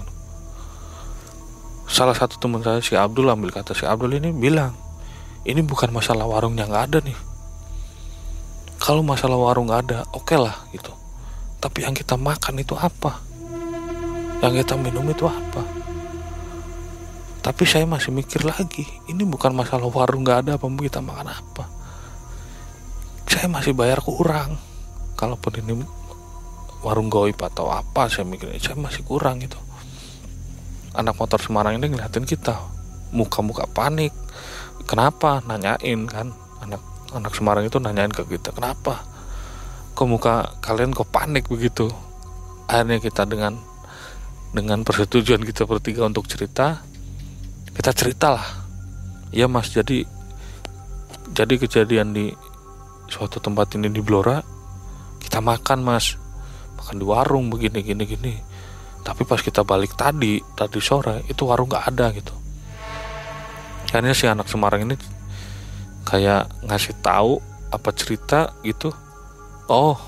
Salah 1.87 2.15
satu 2.15 2.39
teman 2.39 2.63
saya 2.63 2.83
si 2.83 2.95
Abdul 2.95 3.31
ambil 3.31 3.51
kata 3.51 3.71
si 3.71 3.87
Abdul 3.87 4.19
ini 4.19 4.31
bilang 4.35 4.75
ini 5.47 5.63
bukan 5.63 5.91
masalah 5.91 6.27
warungnya 6.27 6.67
nggak 6.67 6.85
ada 6.91 6.99
nih 7.03 7.15
kalau 8.87 9.03
masalah 9.03 9.35
warung 9.35 9.67
ada 9.67 10.07
oke 10.15 10.31
okay 10.31 10.39
lah 10.39 10.63
gitu. 10.71 10.95
Tapi 11.59 11.83
yang 11.83 11.91
kita 11.91 12.15
makan 12.15 12.55
itu 12.63 12.71
apa? 12.71 13.19
Yang 14.39 14.63
kita 14.63 14.79
minum 14.79 15.03
itu 15.11 15.27
apa? 15.27 15.59
Tapi 17.43 17.67
saya 17.67 17.83
masih 17.83 18.15
mikir 18.15 18.47
lagi 18.47 18.87
ini 19.11 19.27
bukan 19.27 19.51
masalah 19.51 19.91
warung 19.91 20.23
nggak 20.23 20.47
ada 20.47 20.51
apa 20.55 20.71
kita 20.71 21.03
makan 21.03 21.27
apa? 21.35 21.67
Saya 23.27 23.51
masih 23.51 23.75
bayar 23.75 23.99
kurang. 23.99 24.55
Kalaupun 25.19 25.51
ini 25.59 25.83
warung 26.79 27.11
goib 27.11 27.35
atau 27.43 27.67
apa 27.67 28.07
saya 28.07 28.23
mikir 28.23 28.55
saya 28.55 28.79
masih 28.79 29.03
kurang 29.03 29.43
gitu. 29.43 29.59
Anak 30.95 31.19
motor 31.19 31.43
Semarang 31.43 31.75
ini 31.75 31.91
ngeliatin 31.91 32.23
kita 32.23 32.55
muka-muka 33.11 33.67
panik. 33.67 34.15
Kenapa? 34.87 35.43
Nanyain 35.43 36.07
kan 36.07 36.46
anak 37.15 37.35
Semarang 37.35 37.63
itu 37.67 37.79
nanyain 37.79 38.11
ke 38.11 38.25
kita 38.27 38.51
kenapa? 38.51 39.05
Kok 39.95 40.07
muka 40.07 40.59
kalian 40.59 40.91
kok 40.91 41.07
panik 41.09 41.47
begitu? 41.47 41.87
Akhirnya 42.67 42.99
kita 42.99 43.23
dengan 43.23 43.55
dengan 44.51 44.83
persetujuan 44.83 45.43
kita 45.43 45.63
bertiga 45.67 46.07
untuk 46.07 46.27
cerita 46.27 46.83
kita 47.75 47.91
ceritalah. 47.93 48.65
Ya 49.31 49.45
mas 49.47 49.71
jadi 49.71 50.03
jadi 51.31 51.53
kejadian 51.59 52.15
di 52.15 52.31
suatu 53.07 53.39
tempat 53.39 53.75
ini 53.75 53.91
di 53.91 54.01
Blora 54.03 54.41
kita 55.23 55.39
makan 55.39 55.83
mas. 55.83 56.15
Makan 56.77 56.95
di 56.99 57.05
warung 57.07 57.49
begini 57.49 57.81
gini 57.83 58.03
gini. 58.03 58.33
Tapi 59.01 59.23
pas 59.23 59.39
kita 59.39 59.63
balik 59.63 59.95
tadi 59.95 60.43
tadi 60.53 60.79
sore 60.83 61.23
itu 61.31 61.47
warung 61.47 61.71
nggak 61.71 61.85
ada 61.87 62.11
gitu. 62.11 62.35
Akhirnya 63.87 64.11
si 64.11 64.27
anak 64.27 64.51
Semarang 64.51 64.83
ini 64.83 65.16
kayak 66.07 66.47
ngasih 66.63 66.95
tahu 67.03 67.43
apa 67.67 67.91
cerita 67.91 68.55
gitu. 68.63 68.95
Oh 69.67 69.99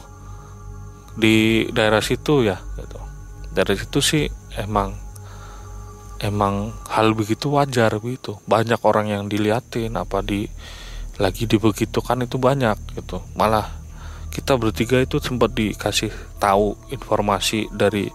di 1.19 1.67
daerah 1.75 1.99
situ 1.99 2.47
ya 2.47 2.55
gitu. 2.79 2.99
Dari 3.51 3.75
situ 3.75 3.99
sih 3.99 4.23
emang 4.55 4.95
emang 6.23 6.71
hal 6.87 7.11
begitu 7.11 7.51
wajar 7.51 7.99
begitu 7.99 8.39
banyak 8.47 8.79
orang 8.83 9.11
yang 9.11 9.23
diliatin 9.27 9.95
apa 9.95 10.23
di 10.23 10.47
lagi 11.19 11.43
dibegitukan 11.43 12.23
itu 12.23 12.39
banyak 12.39 12.79
gitu. 12.95 13.19
Malah 13.35 13.67
kita 14.31 14.55
bertiga 14.55 15.03
itu 15.03 15.19
sempat 15.19 15.51
dikasih 15.51 16.39
tahu 16.39 16.79
informasi 16.95 17.67
dari 17.75 18.07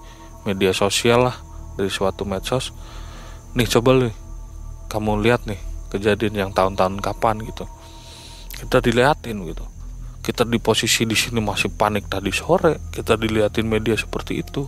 media 0.48 0.72
sosial 0.72 1.28
lah 1.28 1.36
dari 1.76 1.92
suatu 1.92 2.24
medsos. 2.24 2.72
Nih 3.52 3.68
coba 3.68 4.00
nih 4.00 4.14
kamu 4.88 5.20
lihat 5.20 5.44
nih 5.44 5.73
kejadian 5.94 6.34
yang 6.34 6.50
tahun-tahun 6.50 6.98
kapan 6.98 7.38
gitu. 7.46 7.70
Kita 8.58 8.82
dilihatin 8.82 9.46
gitu. 9.46 9.62
Kita 10.24 10.42
di 10.42 10.58
posisi 10.58 11.06
di 11.06 11.14
sini 11.14 11.38
masih 11.38 11.70
panik 11.70 12.10
tadi 12.10 12.34
sore 12.34 12.90
kita 12.90 13.14
dilihatin 13.14 13.68
media 13.68 13.94
seperti 13.94 14.42
itu. 14.42 14.66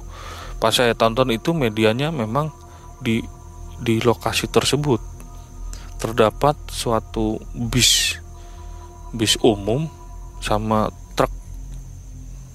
Pas 0.63 0.71
saya 0.71 0.95
tonton 0.95 1.33
itu 1.35 1.51
medianya 1.51 2.15
memang 2.15 2.55
di 3.03 3.25
di 3.83 3.99
lokasi 3.99 4.47
tersebut. 4.47 5.03
Terdapat 5.99 6.55
suatu 6.71 7.41
bis 7.53 8.21
bis 9.11 9.35
umum 9.43 9.89
sama 10.45 10.93
truk. 11.17 11.33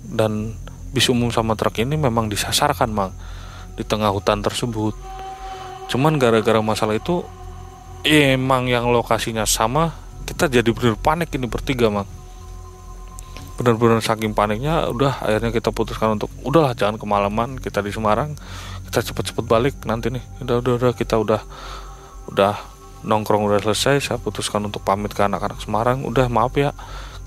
Dan 0.05 0.55
bis 0.93 1.09
umum 1.09 1.34
sama 1.34 1.57
truk 1.57 1.82
ini 1.82 1.97
memang 1.97 2.30
disasarkan 2.30 2.89
mang 2.93 3.11
di 3.76 3.84
tengah 3.84 4.13
hutan 4.13 4.45
tersebut. 4.45 4.93
Cuman 5.89 6.22
gara-gara 6.22 6.61
masalah 6.61 6.95
itu 6.95 7.26
emang 8.05 8.65
yang 8.65 8.89
lokasinya 8.89 9.45
sama 9.45 9.93
kita 10.25 10.47
jadi 10.47 10.69
bener 10.71 10.95
panik 10.97 11.33
ini 11.35 11.45
bertiga 11.45 11.91
mang. 11.91 12.07
Bener-bener 13.59 14.01
saking 14.01 14.33
paniknya 14.33 14.89
udah 14.89 15.21
akhirnya 15.21 15.51
kita 15.53 15.69
putuskan 15.69 16.17
untuk 16.17 16.31
udahlah 16.41 16.73
jangan 16.73 16.97
kemalaman 16.97 17.61
kita 17.61 17.83
di 17.83 17.93
Semarang 17.93 18.33
kita 18.89 19.05
cepet-cepet 19.05 19.45
balik 19.45 19.75
nanti 19.85 20.09
nih. 20.09 20.23
Udah 20.41 20.63
udah, 20.63 20.73
udah 20.81 20.91
kita 20.97 21.15
udah 21.19 21.41
udah 22.31 22.53
nongkrong 23.05 23.45
udah 23.49 23.59
selesai 23.61 23.95
saya 24.01 24.17
putuskan 24.17 24.65
untuk 24.65 24.81
pamit 24.81 25.13
ke 25.13 25.21
anak-anak 25.21 25.61
Semarang. 25.61 26.01
Udah 26.07 26.25
maaf 26.31 26.57
ya 26.57 26.73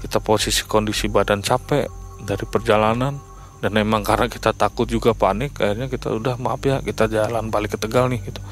kita 0.00 0.18
posisi 0.20 0.66
kondisi 0.66 1.06
badan 1.08 1.40
capek 1.40 1.88
dari 2.24 2.44
perjalanan 2.48 3.20
dan 3.64 3.72
emang 3.80 4.04
karena 4.04 4.28
kita 4.28 4.52
takut 4.52 4.84
juga 4.84 5.16
panik 5.16 5.56
akhirnya 5.56 5.88
kita 5.88 6.12
udah 6.12 6.36
maaf 6.36 6.60
ya 6.60 6.84
kita 6.84 7.08
jalan 7.08 7.48
balik 7.48 7.76
ke 7.76 7.78
Tegal 7.80 8.12
nih 8.12 8.20
gitu 8.20 8.44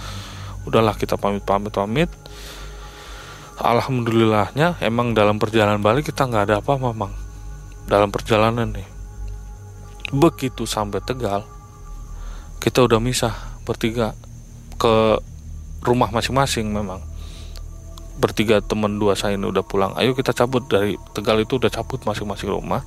udahlah 0.68 0.94
kita 0.94 1.18
pamit 1.18 1.42
pamit 1.42 1.74
pamit 1.74 2.10
alhamdulillahnya 3.58 4.82
emang 4.82 5.14
dalam 5.14 5.38
perjalanan 5.38 5.78
balik 5.78 6.10
kita 6.10 6.26
nggak 6.26 6.44
ada 6.50 6.56
apa-apa 6.58 6.90
mang. 6.94 7.14
Dalam 7.86 8.14
perjalanan 8.14 8.70
nih 8.70 8.88
begitu 10.12 10.68
sampai 10.68 11.00
Tegal 11.00 11.48
kita 12.60 12.84
udah 12.84 13.00
misah 13.02 13.32
bertiga 13.66 14.14
ke 14.78 15.18
rumah 15.82 16.14
masing-masing 16.14 16.70
memang. 16.70 17.02
Bertiga 18.22 18.62
teman 18.62 19.02
dua 19.02 19.18
saya 19.18 19.34
ini 19.34 19.50
udah 19.50 19.66
pulang. 19.66 19.98
Ayo 19.98 20.14
kita 20.14 20.30
cabut 20.30 20.62
dari 20.70 20.94
Tegal 21.10 21.42
itu 21.42 21.58
udah 21.58 21.70
cabut 21.72 21.98
masing-masing 22.06 22.54
rumah. 22.54 22.86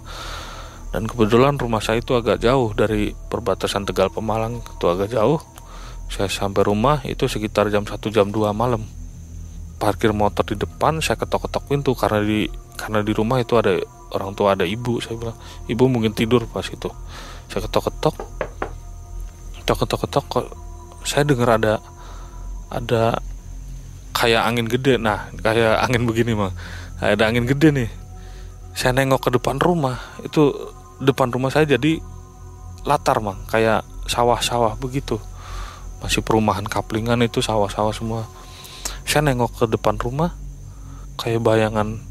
Dan 0.95 1.11
kebetulan 1.11 1.59
rumah 1.59 1.84
saya 1.84 1.99
itu 1.99 2.15
agak 2.15 2.39
jauh 2.39 2.71
dari 2.71 3.11
perbatasan 3.11 3.84
Tegal 3.84 4.07
Pemalang 4.15 4.63
itu 4.63 4.86
agak 4.88 5.11
jauh 5.11 5.43
saya 6.10 6.30
sampai 6.30 6.64
rumah 6.64 7.01
itu 7.03 7.26
sekitar 7.26 7.68
jam 7.74 7.84
1 7.84 7.97
jam 8.14 8.30
2 8.30 8.56
malam. 8.56 8.86
Parkir 9.76 10.16
motor 10.16 10.47
di 10.47 10.56
depan 10.56 11.03
saya 11.03 11.20
ketok-ketok 11.20 11.64
pintu 11.68 11.91
karena 11.97 12.24
di 12.24 12.47
karena 12.80 13.03
di 13.03 13.12
rumah 13.12 13.43
itu 13.43 13.60
ada 13.60 13.76
orang 14.16 14.32
tua 14.32 14.56
ada 14.56 14.64
ibu 14.64 15.03
saya 15.03 15.20
bilang. 15.20 15.38
Ibu 15.68 15.84
mungkin 15.91 16.16
tidur 16.16 16.47
pas 16.47 16.64
itu. 16.64 16.88
Saya 17.51 17.68
ketok-ketok 17.68 18.16
ketok-ketok 19.66 20.26
kok 20.30 20.47
saya 21.03 21.26
dengar 21.26 21.58
ada 21.60 21.74
ada 22.72 23.20
kayak 24.16 24.41
angin 24.47 24.72
gede. 24.72 24.95
Nah 24.95 25.28
kayak 25.36 25.84
angin 25.84 26.08
begini 26.08 26.32
mah 26.38 26.56
ada 27.03 27.28
angin 27.28 27.43
gede 27.43 27.76
nih. 27.76 27.89
Saya 28.72 28.95
nengok 28.95 29.28
ke 29.28 29.30
depan 29.36 29.60
rumah 29.60 29.99
itu 30.24 30.53
depan 31.03 31.28
rumah 31.34 31.51
saya 31.51 31.68
jadi 31.68 31.99
latar 32.88 33.20
mang. 33.20 33.43
Kayak 33.51 33.84
sawah-sawah 34.08 34.80
begitu 34.80 35.20
masih 36.04 36.22
perumahan 36.26 36.66
kaplingan 36.68 37.24
itu 37.24 37.39
sawah-sawah 37.39 37.93
semua. 37.96 38.28
Saya 39.06 39.28
nengok 39.30 39.64
ke 39.64 39.66
depan 39.70 39.96
rumah 40.02 40.34
kayak 41.20 41.43
bayangan 41.43 42.02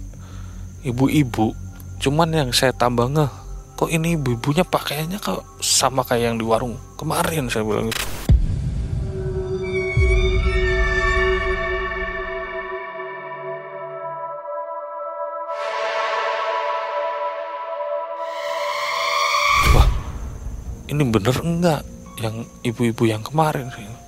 ibu-ibu. 0.85 1.57
Cuman 2.01 2.31
yang 2.33 2.51
saya 2.53 2.73
tambah 2.77 3.09
ngeh 3.09 3.33
kok 3.75 3.91
ini 3.91 4.15
ibu-ibunya 4.15 4.63
pakaiannya 4.63 5.19
kok 5.19 5.43
sama 5.59 6.07
kayak 6.07 6.31
yang 6.31 6.37
di 6.39 6.47
warung 6.47 6.79
kemarin 6.95 7.51
saya 7.51 7.67
bilang 7.67 7.91
gitu. 7.91 8.07
Ini 20.85 21.03
bener 21.11 21.35
enggak 21.43 21.83
yang 22.23 22.47
ibu-ibu 22.63 23.11
yang 23.11 23.23
kemarin 23.27 23.71
sih 23.75 24.05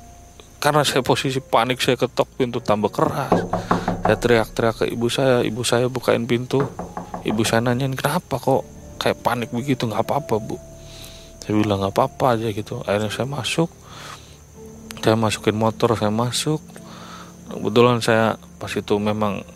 karena 0.67 0.83
saya 0.83 1.05
posisi 1.05 1.39
panik 1.39 1.79
saya 1.79 1.95
ketok 1.95 2.27
pintu 2.35 2.59
tambah 2.59 2.91
keras. 2.91 3.39
Saya 4.03 4.17
teriak-teriak 4.19 4.75
ke 4.83 4.85
ibu 4.91 5.07
saya 5.07 5.47
ibu 5.47 5.63
saya 5.63 5.87
bukain 5.87 6.27
pintu. 6.27 6.59
Ibu 7.23 7.43
saya 7.47 7.63
nanyain 7.63 7.95
kenapa 7.95 8.43
kok 8.43 8.67
kayak 8.99 9.23
panik 9.23 9.55
begitu? 9.55 9.87
Nggak 9.87 10.03
apa-apa 10.03 10.43
bu. 10.43 10.59
Saya 11.39 11.55
bilang 11.55 11.87
nggak 11.87 11.95
apa-apa 11.95 12.35
aja 12.35 12.51
gitu. 12.51 12.83
Akhirnya 12.83 13.15
saya 13.15 13.31
masuk. 13.31 13.71
Saya 14.99 15.15
masukin 15.15 15.55
motor 15.55 15.95
saya 15.95 16.11
masuk. 16.11 16.59
Kebetulan 17.47 18.03
saya 18.03 18.35
pas 18.59 18.73
itu 18.75 18.95
memang 18.99 19.47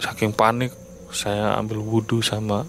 saking 0.00 0.32
panik 0.32 0.72
saya 1.12 1.60
ambil 1.60 1.84
wudhu 1.84 2.24
sama 2.24 2.64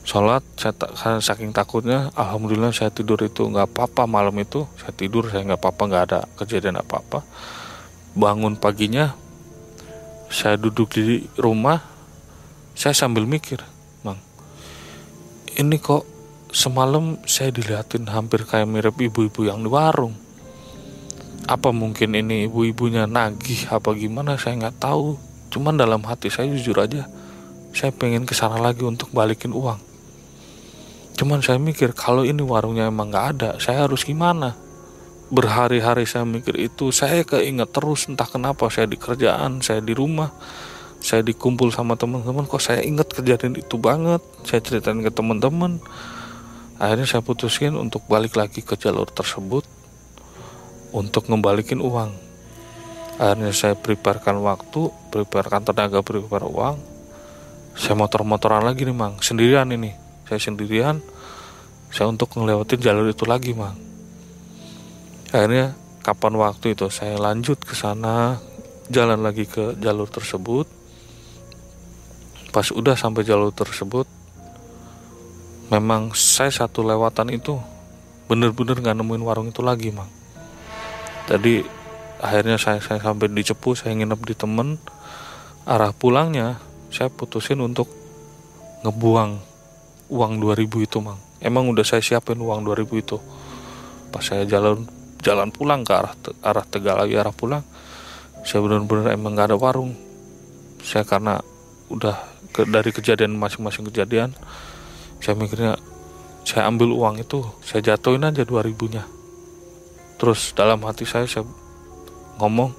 sholat 0.00 0.40
saya 0.56 0.72
karena 0.74 1.20
saking 1.20 1.52
takutnya 1.52 2.08
alhamdulillah 2.16 2.72
saya 2.72 2.88
tidur 2.88 3.20
itu 3.20 3.44
nggak 3.46 3.68
apa-apa 3.72 4.08
malam 4.08 4.34
itu. 4.40 4.64
Saya 4.80 4.92
tidur 4.96 5.28
saya 5.28 5.44
nggak 5.44 5.60
apa-apa 5.60 5.82
nggak 5.86 6.04
ada 6.10 6.18
kejadian 6.40 6.80
apa-apa. 6.80 7.20
Bangun 8.16 8.56
paginya 8.56 9.14
saya 10.32 10.56
duduk 10.56 10.94
di 10.96 11.26
rumah 11.36 11.82
saya 12.74 12.94
sambil 12.94 13.26
mikir 13.26 13.60
mang 14.06 14.16
ini 15.58 15.76
kok 15.82 16.06
semalam 16.54 17.18
saya 17.26 17.50
dilihatin 17.50 18.08
hampir 18.08 18.46
kayak 18.46 18.70
mirip 18.70 18.96
ibu-ibu 18.96 19.46
yang 19.46 19.60
di 19.60 19.68
warung. 19.68 20.16
Apa 21.50 21.74
mungkin 21.74 22.14
ini 22.14 22.46
ibu-ibunya 22.46 23.10
nagih 23.10 23.74
apa 23.74 23.90
gimana? 23.98 24.38
Saya 24.38 24.54
nggak 24.54 24.78
tahu. 24.78 25.18
Cuman 25.50 25.74
dalam 25.74 25.98
hati 26.06 26.30
saya 26.30 26.46
jujur 26.46 26.78
aja 26.78 27.10
saya 27.74 27.94
pengen 27.94 28.26
ke 28.26 28.34
sana 28.34 28.58
lagi 28.58 28.82
untuk 28.82 29.10
balikin 29.14 29.54
uang 29.54 29.89
cuman 31.20 31.44
saya 31.44 31.60
mikir 31.60 31.92
kalau 31.92 32.24
ini 32.24 32.40
warungnya 32.40 32.88
emang 32.88 33.12
nggak 33.12 33.26
ada 33.36 33.50
saya 33.60 33.84
harus 33.84 34.08
gimana? 34.08 34.56
Berhari-hari 35.28 36.08
saya 36.08 36.24
mikir 36.24 36.56
itu 36.56 36.88
saya 36.88 37.20
keinget 37.28 37.68
terus 37.76 38.08
entah 38.08 38.24
kenapa 38.24 38.72
saya 38.72 38.88
di 38.88 38.96
kerjaan 38.96 39.60
saya 39.60 39.84
di 39.84 39.92
rumah 39.92 40.32
saya 41.00 41.20
dikumpul 41.20 41.68
sama 41.76 41.92
teman-teman 41.96 42.48
kok 42.48 42.64
saya 42.64 42.80
ingat 42.80 43.12
kejadian 43.12 43.56
itu 43.60 43.76
banget? 43.76 44.24
Saya 44.48 44.60
ceritain 44.64 45.00
ke 45.00 45.12
teman-teman. 45.12 45.80
Akhirnya 46.80 47.08
saya 47.08 47.20
putuskan 47.24 47.76
untuk 47.76 48.04
balik 48.08 48.36
lagi 48.40 48.64
ke 48.64 48.76
jalur 48.76 49.08
tersebut 49.08 49.64
untuk 50.92 51.28
ngembalikin 51.28 51.80
uang. 51.80 52.12
Akhirnya 53.20 53.52
saya 53.52 53.76
preparekan 53.76 54.40
waktu 54.40 54.88
preparekan 55.12 55.68
tenaga 55.68 56.00
prepare 56.00 56.48
uang. 56.48 56.76
Saya 57.76 57.96
motor-motoran 57.96 58.64
lagi 58.64 58.88
nih 58.88 58.96
mang. 58.96 59.20
Sendirian 59.20 59.68
ini 59.72 59.99
saya 60.30 60.38
sendirian 60.38 61.02
saya 61.90 62.06
untuk 62.06 62.30
ngelewatin 62.38 62.78
jalur 62.78 63.10
itu 63.10 63.26
lagi 63.26 63.50
mang. 63.50 63.74
Akhirnya 65.34 65.74
kapan 66.06 66.38
waktu 66.38 66.78
itu 66.78 66.86
saya 66.86 67.18
lanjut 67.18 67.58
ke 67.58 67.74
sana 67.74 68.38
jalan 68.86 69.18
lagi 69.26 69.50
ke 69.50 69.74
jalur 69.82 70.06
tersebut. 70.06 70.70
Pas 72.54 72.66
udah 72.70 72.94
sampai 72.94 73.26
jalur 73.26 73.50
tersebut 73.50 74.06
memang 75.70 76.14
saya 76.14 76.50
satu 76.50 76.82
lewatan 76.86 77.30
itu 77.34 77.58
bener-bener 78.30 78.78
nggak 78.78 78.94
nemuin 78.94 79.26
warung 79.26 79.50
itu 79.50 79.62
lagi 79.62 79.90
mang. 79.90 80.10
Jadi 81.26 81.66
akhirnya 82.22 82.54
saya 82.54 82.78
saya 82.78 83.02
sampai 83.02 83.26
di 83.34 83.42
Cepu 83.42 83.74
saya 83.74 83.98
nginep 83.98 84.20
di 84.22 84.34
temen. 84.38 84.78
Arah 85.66 85.90
pulangnya 85.90 86.62
saya 86.94 87.10
putusin 87.10 87.58
untuk 87.62 87.90
ngebuang 88.86 89.49
uang 90.10 90.42
2000 90.42 90.86
itu 90.86 90.98
mang. 90.98 91.18
Emang 91.40 91.70
udah 91.70 91.86
saya 91.86 92.02
siapin 92.02 92.36
uang 92.36 92.66
2000 92.66 92.90
itu. 92.98 93.16
Pas 94.10 94.20
saya 94.20 94.42
jalan 94.44 94.84
jalan 95.22 95.48
pulang 95.54 95.86
ke 95.86 95.92
arah 95.94 96.14
arah 96.42 96.64
Tegal 96.66 96.96
lagi 96.96 97.14
arah 97.14 97.32
pulang 97.32 97.62
saya 98.40 98.64
benar-benar 98.64 99.12
emang 99.12 99.36
nggak 99.36 99.52
ada 99.52 99.56
warung. 99.60 99.92
Saya 100.80 101.04
karena 101.04 101.36
udah 101.92 102.16
ke, 102.54 102.66
dari 102.66 102.90
kejadian 102.94 103.34
masing-masing 103.34 103.86
kejadian 103.90 104.30
saya 105.18 105.34
mikirnya 105.34 105.74
saya 106.46 106.70
ambil 106.70 106.94
uang 106.94 107.20
itu 107.20 107.42
saya 107.60 107.94
jatuhin 107.94 108.24
aja 108.24 108.46
2000 108.46 108.94
nya 108.94 109.04
terus 110.16 110.54
dalam 110.54 110.80
hati 110.86 111.04
saya 111.04 111.26
saya 111.26 111.44
ngomong 112.40 112.72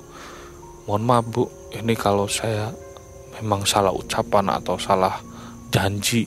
mohon 0.88 1.04
maaf 1.06 1.26
bu 1.28 1.46
ini 1.76 1.94
kalau 1.94 2.26
saya 2.26 2.74
memang 3.40 3.68
salah 3.68 3.94
ucapan 3.94 4.50
atau 4.60 4.76
salah 4.80 5.22
janji 5.70 6.26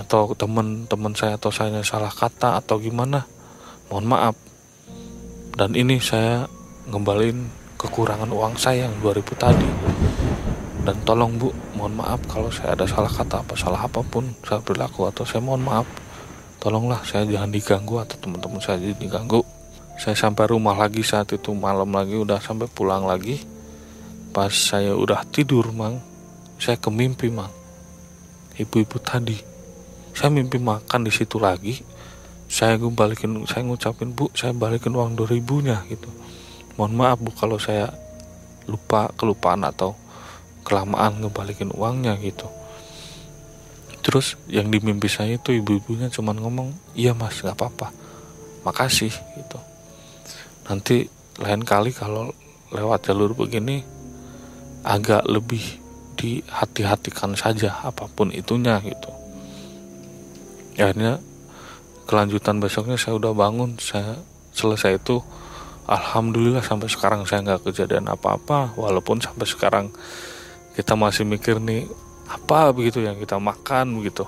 atau 0.00 0.32
teman-teman 0.32 1.12
saya 1.12 1.36
atau 1.36 1.52
saya 1.52 1.84
salah 1.84 2.08
kata 2.08 2.56
atau 2.56 2.80
gimana 2.80 3.28
mohon 3.92 4.08
maaf. 4.08 4.36
Dan 5.52 5.76
ini 5.76 6.00
saya 6.00 6.48
ngembalin 6.88 7.52
kekurangan 7.76 8.32
uang 8.32 8.56
saya 8.56 8.88
yang 8.88 8.96
2000 9.04 9.36
tadi. 9.36 9.68
Dan 10.80 10.96
tolong 11.04 11.36
bu 11.36 11.52
mohon 11.76 12.00
maaf 12.00 12.24
kalau 12.24 12.48
saya 12.48 12.72
ada 12.72 12.88
salah 12.88 13.12
kata 13.12 13.44
apa 13.44 13.52
salah 13.52 13.84
apa 13.84 14.00
pun 14.00 14.32
saya 14.40 14.64
berlaku 14.64 15.04
atau 15.04 15.28
saya 15.28 15.44
mohon 15.44 15.60
maaf. 15.60 15.84
Tolonglah 16.56 17.04
saya 17.04 17.28
jangan 17.28 17.52
diganggu 17.52 18.00
atau 18.00 18.16
teman-teman 18.16 18.60
saya 18.64 18.80
jadi 18.80 18.96
diganggu. 18.96 19.44
Saya 20.00 20.16
sampai 20.16 20.48
rumah 20.48 20.72
lagi 20.80 21.04
saat 21.04 21.28
itu 21.36 21.52
malam 21.52 21.92
lagi 21.92 22.16
udah 22.16 22.40
sampai 22.40 22.72
pulang 22.72 23.04
lagi. 23.04 23.44
Pas 24.32 24.48
saya 24.48 24.96
udah 24.96 25.28
tidur 25.28 25.68
mang 25.76 26.00
saya 26.56 26.80
kemimpi 26.80 27.28
mang. 27.28 27.52
Ibu-ibu 28.56 28.96
tadi 29.00 29.49
saya 30.20 30.36
mimpi 30.36 30.60
makan 30.60 31.08
di 31.08 31.12
situ 31.16 31.40
lagi. 31.40 31.80
Saya 32.44 32.76
balikin 32.76 33.48
saya 33.48 33.64
ngucapin 33.64 34.12
bu 34.12 34.28
saya 34.36 34.52
balikin 34.52 34.92
uang 34.92 35.16
2000 35.16 35.64
nya 35.64 35.80
gitu. 35.88 36.12
Mohon 36.76 36.92
maaf 36.92 37.18
bu 37.24 37.32
kalau 37.32 37.56
saya 37.56 37.88
lupa 38.68 39.08
kelupaan 39.16 39.64
atau 39.64 39.96
kelamaan 40.60 41.24
ngebalikin 41.24 41.72
uangnya 41.72 42.20
gitu. 42.20 42.52
Terus 44.04 44.36
yang 44.44 44.68
di 44.68 44.76
mimpi 44.84 45.08
saya 45.08 45.40
itu 45.40 45.56
ibu-ibunya 45.56 46.12
cuman 46.12 46.36
ngomong 46.36 46.68
iya 46.92 47.16
mas 47.16 47.40
nggak 47.40 47.56
apa-apa. 47.56 47.88
Makasih 48.68 49.16
gitu. 49.40 49.58
Nanti 50.68 51.08
lain 51.40 51.64
kali 51.64 51.96
kalau 51.96 52.28
lewat 52.76 53.08
jalur 53.08 53.32
begini 53.32 53.80
agak 54.84 55.24
lebih 55.24 55.80
dihati-hatikan 56.20 57.32
saja 57.40 57.80
apa 57.80 58.04
pun 58.12 58.28
itunya 58.28 58.76
gitu 58.84 59.19
akhirnya 60.80 61.20
kelanjutan 62.08 62.58
besoknya 62.58 62.96
saya 62.96 63.20
udah 63.20 63.36
bangun 63.36 63.76
saya 63.78 64.18
selesai 64.56 64.98
itu 64.98 65.20
alhamdulillah 65.86 66.64
sampai 66.64 66.88
sekarang 66.90 67.22
saya 67.28 67.44
nggak 67.44 67.70
kejadian 67.70 68.10
apa-apa 68.10 68.74
walaupun 68.74 69.22
sampai 69.22 69.46
sekarang 69.46 69.86
kita 70.74 70.98
masih 70.98 71.28
mikir 71.28 71.60
nih 71.60 71.86
apa 72.26 72.72
begitu 72.74 73.04
yang 73.04 73.14
kita 73.20 73.38
makan 73.38 74.00
begitu 74.00 74.26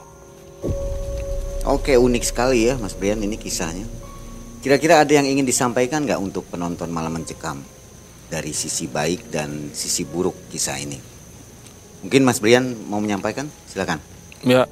Oke 1.63 1.95
unik 1.95 2.25
sekali 2.27 2.67
ya 2.67 2.75
Mas 2.75 2.99
Brian 2.99 3.23
ini 3.23 3.39
kisahnya. 3.39 3.87
Kira-kira 4.59 4.99
ada 4.99 5.13
yang 5.15 5.27
ingin 5.31 5.47
disampaikan 5.47 6.03
nggak 6.03 6.19
untuk 6.19 6.43
penonton 6.51 6.91
malam 6.91 7.15
mencekam 7.15 7.63
dari 8.27 8.51
sisi 8.51 8.91
baik 8.91 9.31
dan 9.31 9.71
sisi 9.71 10.03
buruk 10.03 10.51
kisah 10.51 10.83
ini? 10.83 10.99
Mungkin 12.03 12.27
Mas 12.27 12.43
Brian 12.43 12.75
mau 12.91 12.99
menyampaikan, 12.99 13.47
silakan. 13.71 14.03
Ya, 14.43 14.67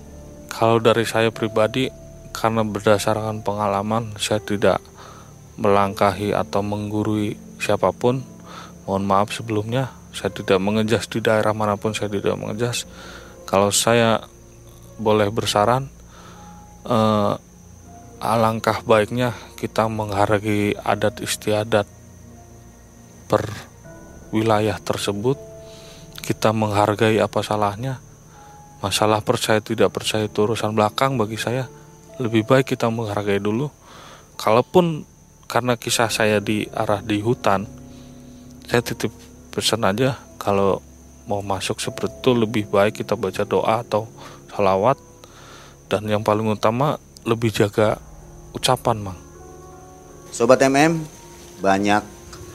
kalau 0.51 0.83
dari 0.83 1.07
saya 1.07 1.31
pribadi 1.31 1.87
karena 2.35 2.67
berdasarkan 2.67 3.47
pengalaman 3.47 4.19
saya 4.19 4.43
tidak 4.43 4.83
melangkahi 5.61 6.33
atau 6.33 6.65
menggurui 6.65 7.37
siapa 7.61 7.93
pun. 7.93 8.25
Mohon 8.89 9.05
maaf 9.07 9.29
sebelumnya, 9.31 9.93
saya 10.11 10.33
tidak 10.33 10.59
mengejas 10.59 11.07
di 11.07 11.23
daerah 11.23 11.55
mana 11.55 11.77
pun 11.77 11.95
saya 11.95 12.11
tidak 12.11 12.35
mengejas. 12.35 12.89
Kalau 13.45 13.71
saya 13.71 14.25
boleh 14.97 15.29
bersaran, 15.31 15.87
eh, 16.89 17.35
alangkah 18.21 18.83
baiknya 18.83 19.37
kita 19.55 19.87
menghargai 19.87 20.75
adat 20.81 21.23
istiadat 21.23 21.87
per 23.29 23.47
wilayah 24.35 24.81
tersebut. 24.81 25.39
Kita 26.21 26.51
menghargai 26.57 27.21
apa 27.21 27.41
salahnya. 27.45 28.10
Masalah 28.81 29.21
percaya 29.21 29.61
tidak 29.61 29.93
percaya 29.93 30.25
itu 30.25 30.41
urusan 30.41 30.73
belakang 30.73 31.21
bagi 31.21 31.37
saya. 31.37 31.69
Lebih 32.17 32.49
baik 32.49 32.73
kita 32.77 32.89
menghargai 32.89 33.41
dulu. 33.41 33.69
Kalaupun 34.41 35.05
karena 35.51 35.75
kisah 35.75 36.07
saya 36.07 36.39
di 36.39 36.63
arah 36.71 37.03
di 37.03 37.19
hutan 37.19 37.67
saya 38.71 38.87
titip 38.87 39.11
pesan 39.51 39.83
aja 39.83 40.15
kalau 40.39 40.79
mau 41.27 41.43
masuk 41.43 41.83
seperti 41.83 42.23
itu 42.23 42.31
lebih 42.39 42.71
baik 42.71 43.03
kita 43.03 43.19
baca 43.19 43.43
doa 43.43 43.83
atau 43.83 44.07
salawat 44.55 44.95
dan 45.91 46.07
yang 46.07 46.23
paling 46.23 46.47
utama 46.47 47.03
lebih 47.27 47.51
jaga 47.51 47.99
ucapan 48.55 49.11
mang 49.11 49.19
Sobat 50.31 50.63
MM, 50.63 51.03
banyak 51.59 52.07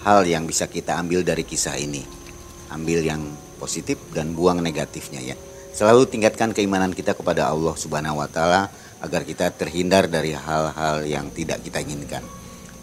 hal 0.08 0.24
yang 0.24 0.48
bisa 0.48 0.64
kita 0.72 0.96
ambil 0.96 1.28
dari 1.28 1.44
kisah 1.44 1.76
ini. 1.76 2.08
Ambil 2.72 3.04
yang 3.04 3.20
positif 3.60 4.00
dan 4.16 4.32
buang 4.32 4.64
negatifnya 4.64 5.20
ya. 5.20 5.36
Selalu 5.76 6.08
tingkatkan 6.08 6.56
keimanan 6.56 6.96
kita 6.96 7.12
kepada 7.12 7.52
Allah 7.52 7.76
Subhanahu 7.76 8.24
wa 8.24 8.32
taala 8.32 8.72
agar 9.04 9.28
kita 9.28 9.52
terhindar 9.52 10.08
dari 10.08 10.32
hal-hal 10.32 11.04
yang 11.04 11.28
tidak 11.36 11.60
kita 11.68 11.84
inginkan. 11.84 12.24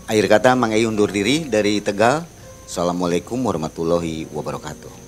Akhir 0.04 0.28
kata 0.28 0.52
Mang 0.52 0.76
Ei 0.76 0.84
undur 0.84 1.08
diri 1.08 1.48
dari 1.48 1.80
Tegal. 1.80 2.28
Assalamualaikum 2.68 3.40
warahmatullahi 3.40 4.28
wabarakatuh. 4.28 5.01